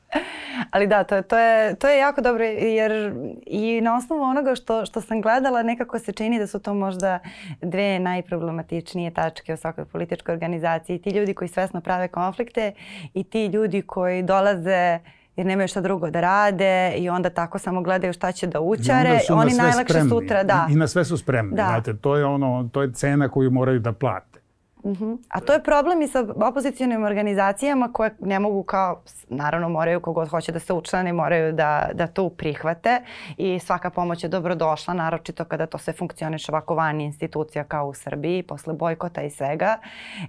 Ali 0.71 0.87
da, 0.87 1.05
to, 1.05 1.23
to, 1.23 1.39
je, 1.39 1.75
to 1.75 1.89
je 1.89 1.99
jako 1.99 2.21
dobro 2.21 2.45
jer 2.45 3.15
i 3.47 3.81
na 3.81 3.97
osnovu 3.97 4.23
onoga 4.23 4.55
što, 4.55 4.87
što 4.87 5.01
sam 5.01 5.21
gledala 5.21 5.63
nekako 5.63 5.99
se 5.99 6.13
čini 6.13 6.39
da 6.39 6.47
su 6.47 6.59
to 6.59 6.75
možda 6.75 7.19
dve 7.63 7.99
najproblematičnije 7.99 9.11
tačke 9.11 9.55
u 9.55 9.57
svakoj 9.57 9.85
političkoj 9.85 10.33
organizaciji. 10.33 10.99
Ti 10.99 11.11
ljudi 11.11 11.35
koji 11.35 11.49
svesno 11.49 11.81
prave 11.81 12.09
konflikte 12.09 12.73
i 13.15 13.25
ti 13.25 13.47
ljudi 13.47 13.83
koji 13.83 14.23
dolaze 14.23 14.99
jer 15.37 15.47
nemaju 15.47 15.69
šta 15.69 15.81
drugo 15.81 16.11
da 16.11 16.21
rade 16.21 16.95
i 16.97 17.09
onda 17.09 17.31
tako 17.31 17.59
samo 17.59 17.83
gledaju 17.83 18.13
šta 18.13 18.33
će 18.33 18.47
da 18.47 18.61
učare. 18.61 19.21
Oni 19.31 19.55
najlakše 19.55 19.85
spremni. 19.85 20.11
sutra, 20.11 20.43
da. 20.43 20.67
I, 20.71 20.73
I 20.73 20.77
na 20.77 20.87
sve 20.87 21.05
su 21.05 21.17
spremni. 21.17 21.57
Da. 21.57 21.67
Znate, 21.67 21.97
to 21.97 22.17
je 22.17 22.25
ono, 22.25 22.69
to 22.73 22.83
je 22.83 22.93
cena 22.93 23.29
koju 23.29 23.51
moraju 23.51 23.81
da 23.81 23.93
plate. 23.93 24.36
Uh 24.87 24.99
-huh. 25.01 25.19
A 25.29 25.41
to 25.41 25.53
je 25.53 25.63
problem 25.63 26.03
i 26.03 26.09
sa 26.09 26.27
opozicijalnim 26.37 27.05
organizacijama 27.05 27.93
koje 27.93 28.17
ne 28.21 28.39
mogu 28.39 28.63
kao, 28.63 29.03
naravno 29.29 29.69
moraju 29.69 30.01
kogod 30.01 30.29
hoće 30.29 30.53
da 30.53 30.59
se 30.59 30.73
učlane, 30.73 31.13
moraju 31.13 31.53
da, 31.53 31.89
da 31.95 32.07
to 32.07 32.29
prihvate 32.29 33.01
i 33.37 33.59
svaka 33.59 33.91
pomoć 33.91 34.23
je 34.23 34.29
dobrodošla, 34.29 34.95
naročito 34.95 35.45
kada 35.45 35.67
to 35.67 35.79
sve 35.79 35.93
funkcioniše 35.93 36.53
ovako 36.53 36.75
van 36.75 37.01
institucija 37.01 37.65
kao 37.65 37.89
u 37.89 37.95
Srbiji, 37.95 38.43
posle 38.43 38.75
bojkota 38.75 39.23
i 39.23 39.31
svega. 39.31 39.79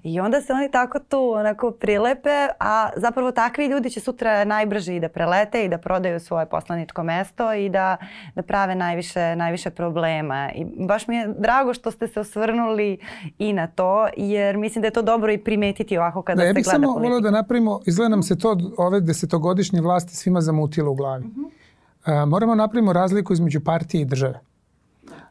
I 0.03 0.19
onda 0.19 0.41
se 0.41 0.53
oni 0.53 0.71
tako 0.71 0.99
tu 0.99 1.31
onako 1.35 1.71
prilepe, 1.71 2.47
a 2.59 2.89
zapravo 2.95 3.31
takvi 3.31 3.65
ljudi 3.65 3.89
će 3.89 3.99
sutra 3.99 4.45
najbrže 4.45 4.95
i 4.95 4.99
da 4.99 5.09
prelete 5.09 5.65
i 5.65 5.69
da 5.69 5.77
prodaju 5.77 6.19
svoje 6.19 6.45
poslaničko 6.45 7.03
mesto 7.03 7.53
i 7.53 7.69
da, 7.69 7.97
da 8.35 8.41
prave 8.41 8.75
najviše, 8.75 9.35
najviše 9.35 9.69
problema. 9.69 10.49
I 10.55 10.65
baš 10.87 11.07
mi 11.07 11.15
je 11.15 11.27
drago 11.37 11.73
što 11.73 11.91
ste 11.91 12.07
se 12.07 12.19
osvrnuli 12.19 12.99
i 13.39 13.53
na 13.53 13.67
to, 13.67 14.07
jer 14.17 14.46
mislim 14.55 14.81
da 14.81 14.87
je 14.87 14.91
to 14.91 15.01
dobro 15.01 15.31
i 15.31 15.37
primetiti 15.37 15.97
ovako 15.97 16.21
kada 16.21 16.35
da, 16.35 16.47
se 16.47 16.53
gleda 16.53 16.53
politika. 16.53 16.75
Ja 16.75 16.79
bih 16.79 16.85
samo 16.87 16.99
volio 16.99 17.19
da 17.19 17.31
napravimo, 17.31 17.79
izgleda 17.85 18.09
nam 18.09 18.23
se 18.23 18.37
to 18.37 18.57
ove 18.77 19.01
desetogodišnje 19.01 19.81
vlasti 19.81 20.15
svima 20.15 20.41
zamutilo 20.41 20.91
u 20.91 20.95
glavi. 20.95 21.25
Uh 21.25 21.31
-huh. 21.31 22.23
uh, 22.23 22.29
moramo 22.29 22.55
napravimo 22.55 22.93
razliku 22.93 23.33
između 23.33 23.61
partije 23.63 24.01
i 24.01 24.05
države. 24.05 24.39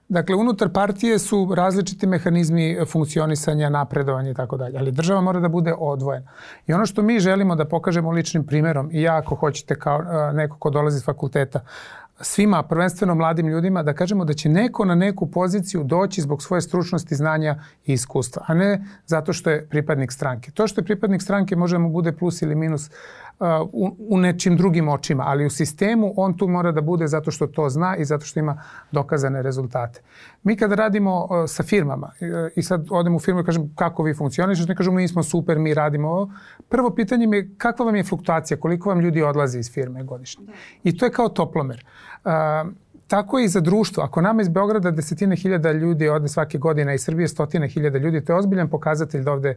Dakle, 0.09 0.35
unutar 0.37 0.69
partije 0.69 1.19
su 1.19 1.55
različiti 1.55 2.07
mehanizmi 2.07 2.79
funkcionisanja, 2.87 3.69
napredovanja 3.69 4.31
i 4.31 4.35
tako 4.35 4.57
dalje, 4.57 4.79
ali 4.79 4.93
država 4.93 5.21
mora 5.21 5.41
da 5.41 5.49
bude 5.49 5.75
odvojena. 5.79 6.27
I 6.67 6.73
ono 6.73 6.87
što 6.87 7.03
mi 7.03 7.21
želimo 7.21 7.57
da 7.57 7.64
pokažemo 7.64 8.11
ličnim 8.11 8.47
primerom, 8.47 8.91
i 8.93 9.03
ja 9.03 9.17
ako 9.17 9.35
hoćete 9.35 9.75
kao 9.75 10.03
neko 10.33 10.59
ko 10.59 10.71
dolazi 10.71 10.97
iz 10.97 11.05
fakulteta, 11.05 11.61
svima, 12.21 12.62
prvenstveno 12.62 13.14
mladim 13.14 13.49
ljudima, 13.49 13.83
da 13.83 13.95
kažemo 13.95 14.25
da 14.25 14.35
će 14.35 14.49
neko 14.49 14.85
na 14.85 14.95
neku 14.95 15.31
poziciju 15.31 15.85
doći 15.85 16.21
zbog 16.21 16.43
svoje 16.43 16.61
stručnosti, 16.61 17.14
znanja 17.14 17.62
i 17.87 17.93
iskustva, 17.93 18.43
a 18.47 18.55
ne 18.55 18.85
zato 19.07 19.33
što 19.33 19.51
je 19.51 19.67
pripadnik 19.67 20.12
stranke. 20.12 20.51
To 20.51 20.67
što 20.67 20.81
je 20.81 20.85
pripadnik 20.85 21.23
stranke 21.23 21.57
može 21.57 21.75
da 21.75 21.79
mu 21.79 21.91
bude 21.91 22.12
plus 22.12 22.43
ili 22.43 22.55
minus 22.55 22.91
u, 23.72 23.97
u 23.99 24.18
nečim 24.18 24.57
drugim 24.57 24.89
očima, 24.89 25.24
ali 25.26 25.47
u 25.47 25.51
sistemu 25.51 26.14
on 26.16 26.37
tu 26.37 26.49
mora 26.49 26.72
da 26.72 26.80
bude 26.80 27.07
zato 27.07 27.30
što 27.30 27.47
to 27.47 27.68
zna 27.68 27.97
i 27.97 28.05
zato 28.05 28.24
što 28.24 28.41
ima 28.41 28.62
dokazane 28.93 29.43
rezultate. 29.43 30.01
Mi 30.43 30.57
kada 30.57 30.74
radimo 30.74 31.28
sa 31.47 31.62
firmama 31.62 32.11
i 32.57 32.62
sad 32.62 32.87
odem 32.91 33.14
u 33.14 33.18
firmu 33.18 33.41
i 33.41 33.45
kažem 33.45 33.72
kako 33.74 34.03
vi 34.03 34.14
funkcionišete, 34.14 34.68
ne 34.68 34.76
kažem 34.76 34.95
mi 34.95 35.09
smo 35.09 35.22
super, 35.22 35.59
mi 35.59 35.74
radimo 35.74 36.09
ovo. 36.09 36.30
Prvo 36.68 36.91
pitanje 36.91 37.26
mi 37.26 37.37
je 37.37 37.49
kakva 37.59 37.87
vam 37.87 37.97
je 37.97 38.05
fluktuacija, 38.05 38.61
koliko 38.61 38.89
vam 38.89 39.01
ljudi 39.01 39.22
odlazi 39.22 39.59
iz 39.59 39.72
firme 39.72 40.03
godišnje. 40.03 40.47
Da. 40.47 40.53
I 40.84 40.97
to 40.97 41.05
je 41.05 41.11
kao 41.11 41.28
toplomer. 41.28 41.84
Uh, 42.24 42.32
tako 43.07 43.39
i 43.39 43.49
za 43.49 43.61
društvo. 43.61 44.03
Ako 44.03 44.20
nama 44.20 44.43
iz 44.43 44.49
Beograda 44.49 44.91
desetine 44.91 45.37
hiljada 45.37 45.72
ljudi 45.72 46.09
ode 46.09 46.28
svake 46.28 46.59
godine, 46.59 46.95
iz 46.95 47.05
Srbije 47.05 47.28
stotine 47.28 47.68
hiljada 47.68 47.99
ljudi, 47.99 48.24
to 48.24 48.32
je 48.32 48.39
ozbiljan 48.39 48.68
pokazatelj 48.68 49.22
da 49.22 49.32
ovde 49.32 49.57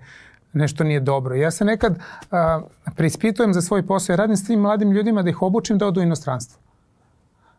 nešto 0.53 0.83
nije 0.83 0.99
dobro. 0.99 1.35
Ja 1.35 1.51
se 1.51 1.65
nekad 1.65 1.99
a, 2.31 2.61
preispitujem 2.95 3.53
za 3.53 3.61
svoj 3.61 3.87
posao. 3.87 4.13
Ja 4.13 4.17
radim 4.17 4.37
s 4.37 4.47
tim 4.47 4.59
mladim 4.59 4.91
ljudima 4.91 5.21
da 5.21 5.29
ih 5.29 5.41
obučim 5.41 5.77
da 5.77 5.87
odu 5.87 5.99
u 5.99 6.03
inostranstvo. 6.03 6.61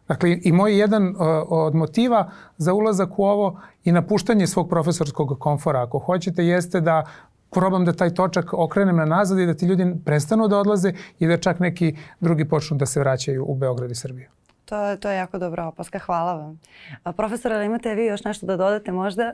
Dakle, 0.08 0.38
i 0.42 0.52
moj 0.52 0.78
jedan 0.78 1.14
a, 1.18 1.44
od 1.48 1.74
motiva 1.74 2.30
za 2.56 2.72
ulazak 2.72 3.18
u 3.18 3.24
ovo 3.24 3.60
i 3.84 3.92
napuštanje 3.92 4.46
svog 4.46 4.68
profesorskog 4.68 5.38
komfora, 5.38 5.82
ako 5.82 5.98
hoćete, 5.98 6.44
jeste 6.44 6.80
da 6.80 7.06
probam 7.50 7.84
da 7.84 7.92
taj 7.92 8.14
točak 8.14 8.52
okrenem 8.52 8.96
na 8.96 9.04
nazad 9.04 9.38
i 9.38 9.46
da 9.46 9.54
ti 9.54 9.66
ljudi 9.66 9.94
prestanu 10.04 10.48
da 10.48 10.58
odlaze 10.58 10.92
i 11.18 11.26
da 11.26 11.36
čak 11.36 11.60
neki 11.60 11.96
drugi 12.20 12.48
počnu 12.48 12.76
da 12.76 12.86
se 12.86 13.00
vraćaju 13.00 13.44
u 13.48 13.54
Beograd 13.54 13.90
i 13.90 13.94
Srbiju. 13.94 14.28
To, 14.64 14.96
to 14.96 15.10
je 15.10 15.16
jako 15.16 15.38
dobra 15.38 15.66
opaska, 15.66 15.98
hvala 15.98 16.34
vam. 16.34 16.60
A, 17.02 17.12
profesor, 17.12 17.52
ali 17.52 17.66
imate 17.66 17.94
vi 17.94 18.06
još 18.06 18.24
nešto 18.24 18.46
da 18.46 18.56
dodate 18.56 18.92
možda? 18.92 19.32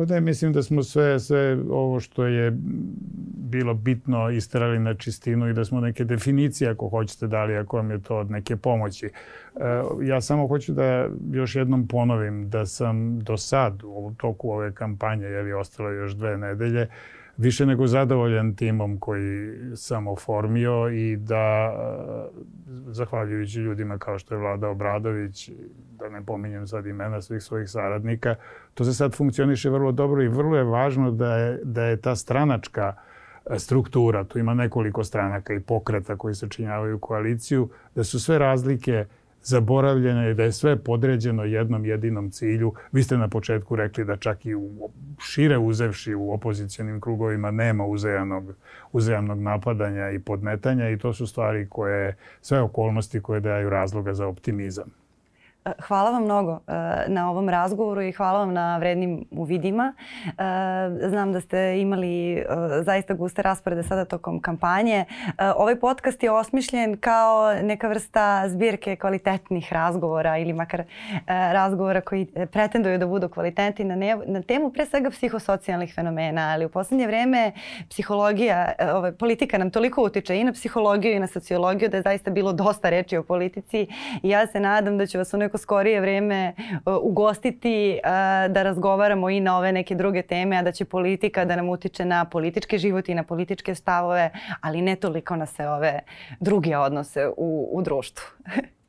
Pa 0.00 0.04
da, 0.04 0.20
mislim 0.20 0.52
da 0.52 0.62
smo 0.62 0.82
sve, 0.82 1.20
sve 1.20 1.58
ovo 1.70 2.00
što 2.00 2.24
je 2.24 2.52
bilo 3.36 3.74
bitno 3.74 4.30
isterali 4.30 4.78
na 4.78 4.94
čistinu 4.94 5.48
i 5.48 5.52
da 5.52 5.64
smo 5.64 5.80
neke 5.80 6.04
definicije, 6.04 6.70
ako 6.70 6.88
hoćete, 6.88 7.26
dali, 7.26 7.56
ako 7.56 7.76
vam 7.76 7.90
je 7.90 8.02
to 8.02 8.16
od 8.16 8.30
neke 8.30 8.56
pomoći. 8.56 9.06
E, 9.06 9.10
ja 10.02 10.20
samo 10.20 10.46
hoću 10.46 10.72
da 10.72 11.08
još 11.32 11.56
jednom 11.56 11.88
ponovim 11.88 12.50
da 12.50 12.66
sam 12.66 13.20
do 13.20 13.36
sad 13.36 13.82
u 13.84 14.12
toku 14.16 14.50
ove 14.50 14.74
kampanje, 14.74 15.26
jer 15.26 15.46
je 15.46 15.56
ostalo 15.56 15.90
još 15.90 16.12
dve 16.12 16.38
nedelje, 16.38 16.88
više 17.40 17.66
nego 17.66 17.86
zadovoljan 17.86 18.54
timom 18.54 18.98
koji 18.98 19.56
sam 19.76 20.08
oformio 20.08 20.88
i 20.88 21.16
da, 21.16 21.74
zahvaljujući 22.86 23.58
ljudima 23.58 23.98
kao 23.98 24.18
što 24.18 24.34
je 24.34 24.40
Vlada 24.40 24.68
Obradović, 24.68 25.50
da 25.98 26.08
ne 26.08 26.22
pominjem 26.26 26.66
sad 26.66 26.86
imena 26.86 27.22
svih 27.22 27.42
svojih 27.42 27.70
saradnika, 27.70 28.34
to 28.74 28.84
se 28.84 28.94
sad 28.94 29.14
funkcioniše 29.14 29.70
vrlo 29.70 29.92
dobro 29.92 30.22
i 30.22 30.28
vrlo 30.28 30.56
je 30.56 30.64
važno 30.64 31.10
da 31.10 31.36
je, 31.36 31.60
da 31.64 31.84
je 31.84 31.96
ta 31.96 32.16
stranačka 32.16 32.94
struktura, 33.58 34.24
tu 34.24 34.38
ima 34.38 34.54
nekoliko 34.54 35.04
stranaka 35.04 35.54
i 35.54 35.60
pokreta 35.60 36.16
koji 36.16 36.34
sačinjavaju 36.34 36.98
koaliciju, 36.98 37.68
da 37.94 38.04
su 38.04 38.20
sve 38.20 38.38
razlike 38.38 39.06
uh, 39.08 39.19
zaboravljeno 39.42 40.28
i 40.28 40.34
da 40.34 40.42
je 40.42 40.52
sve 40.52 40.76
podređeno 40.76 41.44
jednom 41.44 41.84
jedinom 41.84 42.30
cilju. 42.30 42.72
Vi 42.92 43.02
ste 43.02 43.16
na 43.18 43.28
početku 43.28 43.76
rekli 43.76 44.04
da 44.04 44.16
čak 44.16 44.46
i 44.46 44.54
u, 44.54 44.90
šire 45.18 45.58
uzevši 45.58 46.14
u 46.14 46.32
opozicijonim 46.32 47.00
krugovima 47.00 47.50
nema 47.50 47.84
uzajamnog, 47.84 48.54
uzajamnog 48.92 49.40
napadanja 49.40 50.10
i 50.10 50.18
podmetanja 50.18 50.90
i 50.90 50.98
to 50.98 51.12
su 51.12 51.26
stvari 51.26 51.68
koje, 51.68 52.16
sve 52.40 52.60
okolnosti 52.60 53.20
koje 53.20 53.40
daju 53.40 53.70
razloga 53.70 54.14
za 54.14 54.26
optimizam. 54.26 54.99
Eh, 55.64 55.72
hvala 55.88 56.10
vam 56.10 56.24
mnogo 56.24 56.52
eh, 56.52 56.72
na 57.08 57.30
ovom 57.30 57.48
razgovoru 57.48 58.02
i 58.02 58.12
hvala 58.12 58.38
vam 58.38 58.52
na 58.52 58.78
vrednim 58.78 59.24
uvidima. 59.30 59.94
Eh, 60.26 60.32
znam 61.08 61.32
da 61.32 61.40
ste 61.40 61.80
imali 61.80 62.44
zaista 62.82 63.14
guste 63.14 63.42
rasporede 63.42 63.82
sada 63.82 64.04
tokom 64.04 64.40
kampanje. 64.40 65.04
Ovaj 65.56 65.80
podcast 65.80 66.22
je 66.22 66.30
osmišljen 66.30 66.96
kao 66.96 67.54
neka 67.62 67.88
vrsta 67.88 68.48
zbirke 68.48 68.96
kvalitetnih 68.96 69.72
razgovora 69.72 70.38
ili 70.38 70.52
makar 70.52 70.84
razgovora 71.26 72.00
koji 72.00 72.26
pretenduju 72.52 72.98
da 72.98 73.06
budu 73.06 73.28
kvalitetni 73.28 73.84
na, 73.84 73.96
na 74.26 74.42
temu 74.42 74.70
pre 74.70 74.86
svega 74.86 75.10
psihosocijalnih 75.10 75.94
fenomena, 75.94 76.50
ali 76.52 76.64
u 76.64 76.68
poslednje 76.68 77.06
vreme 77.06 77.52
psihologija, 77.88 78.72
ovaj, 78.94 79.12
politika 79.12 79.58
nam 79.58 79.70
toliko 79.70 80.02
utiče 80.02 80.40
i 80.40 80.44
na 80.44 80.52
psihologiju 80.52 81.12
i 81.12 81.20
na 81.20 81.26
sociologiju 81.26 81.88
da 81.88 81.96
je 81.96 82.02
zaista 82.02 82.30
bilo 82.30 82.52
dosta 82.52 82.90
reči 82.90 83.16
o 83.16 83.22
politici 83.22 83.86
i 84.22 84.28
ja 84.28 84.46
se 84.46 84.60
nadam 84.60 84.98
da 84.98 85.06
ću 85.06 85.18
vas 85.18 85.34
u 85.34 85.49
neko 85.50 85.58
skorije 85.58 86.00
vreme 86.00 86.54
uh, 86.86 86.94
ugostiti 87.02 87.98
uh, 88.04 88.10
da 88.52 88.62
razgovaramo 88.62 89.30
i 89.30 89.40
na 89.40 89.58
ove 89.58 89.72
neke 89.72 89.94
druge 89.94 90.22
teme, 90.22 90.56
a 90.56 90.62
da 90.62 90.72
će 90.72 90.84
politika 90.84 91.44
da 91.44 91.56
nam 91.56 91.68
utiče 91.68 92.04
na 92.04 92.24
politički 92.24 92.78
život 92.78 93.08
i 93.08 93.14
na 93.14 93.22
političke 93.22 93.74
stavove, 93.74 94.30
ali 94.60 94.82
ne 94.82 94.96
toliko 94.96 95.36
na 95.36 95.46
sve 95.46 95.68
ove 95.68 96.00
druge 96.40 96.76
odnose 96.76 97.28
u, 97.36 97.68
u 97.72 97.82
društvu. 97.82 98.24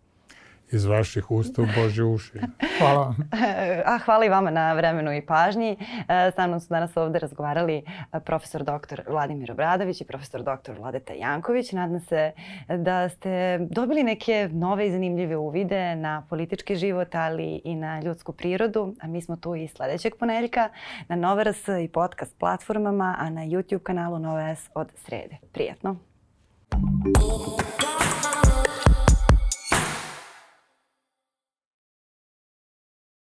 iz 0.71 0.85
vaših 0.85 1.31
usta 1.31 1.61
u 1.61 1.65
Bože 1.75 2.03
uši. 2.03 2.39
Hvala 2.79 2.99
vam. 2.99 3.15
A 3.91 3.97
hvala 3.97 4.25
i 4.25 4.29
vama 4.29 4.51
na 4.51 4.73
vremenu 4.73 5.13
i 5.13 5.21
pažnji. 5.21 5.77
E, 6.07 6.31
sa 6.35 6.47
mnom 6.47 6.59
su 6.59 6.67
danas 6.69 6.97
ovde 6.97 7.19
razgovarali 7.19 7.83
e, 8.13 8.19
profesor 8.19 8.63
dr. 8.63 9.01
Vladimir 9.07 9.51
Obradović 9.51 10.01
i 10.01 10.05
profesor 10.05 10.43
dr. 10.43 10.71
Vladeta 10.79 11.13
Janković. 11.13 11.71
Nadam 11.71 11.99
se 11.99 12.31
da 12.77 13.09
ste 13.09 13.59
dobili 13.69 14.03
neke 14.03 14.49
nove 14.51 14.87
i 14.87 14.91
zanimljive 14.91 15.37
uvide 15.37 15.95
na 15.95 16.25
politički 16.29 16.75
život, 16.75 17.15
ali 17.15 17.61
i 17.63 17.75
na 17.75 18.01
ljudsku 18.01 18.33
prirodu. 18.33 18.95
A 19.01 19.07
mi 19.07 19.21
smo 19.21 19.35
tu 19.35 19.55
i 19.55 19.67
sledećeg 19.67 20.15
ponedeljka 20.19 20.69
na 21.07 21.15
Nova 21.15 21.43
RS 21.43 21.67
i 21.83 21.87
podcast 21.87 22.37
platformama, 22.39 23.15
a 23.19 23.29
na 23.29 23.41
YouTube 23.41 23.83
kanalu 23.83 24.19
Nova 24.19 24.55
S 24.55 24.69
od 24.73 24.91
srede. 24.95 25.37
Prijetno. 25.51 25.95
Thank 26.71 27.81
you. 27.83 27.90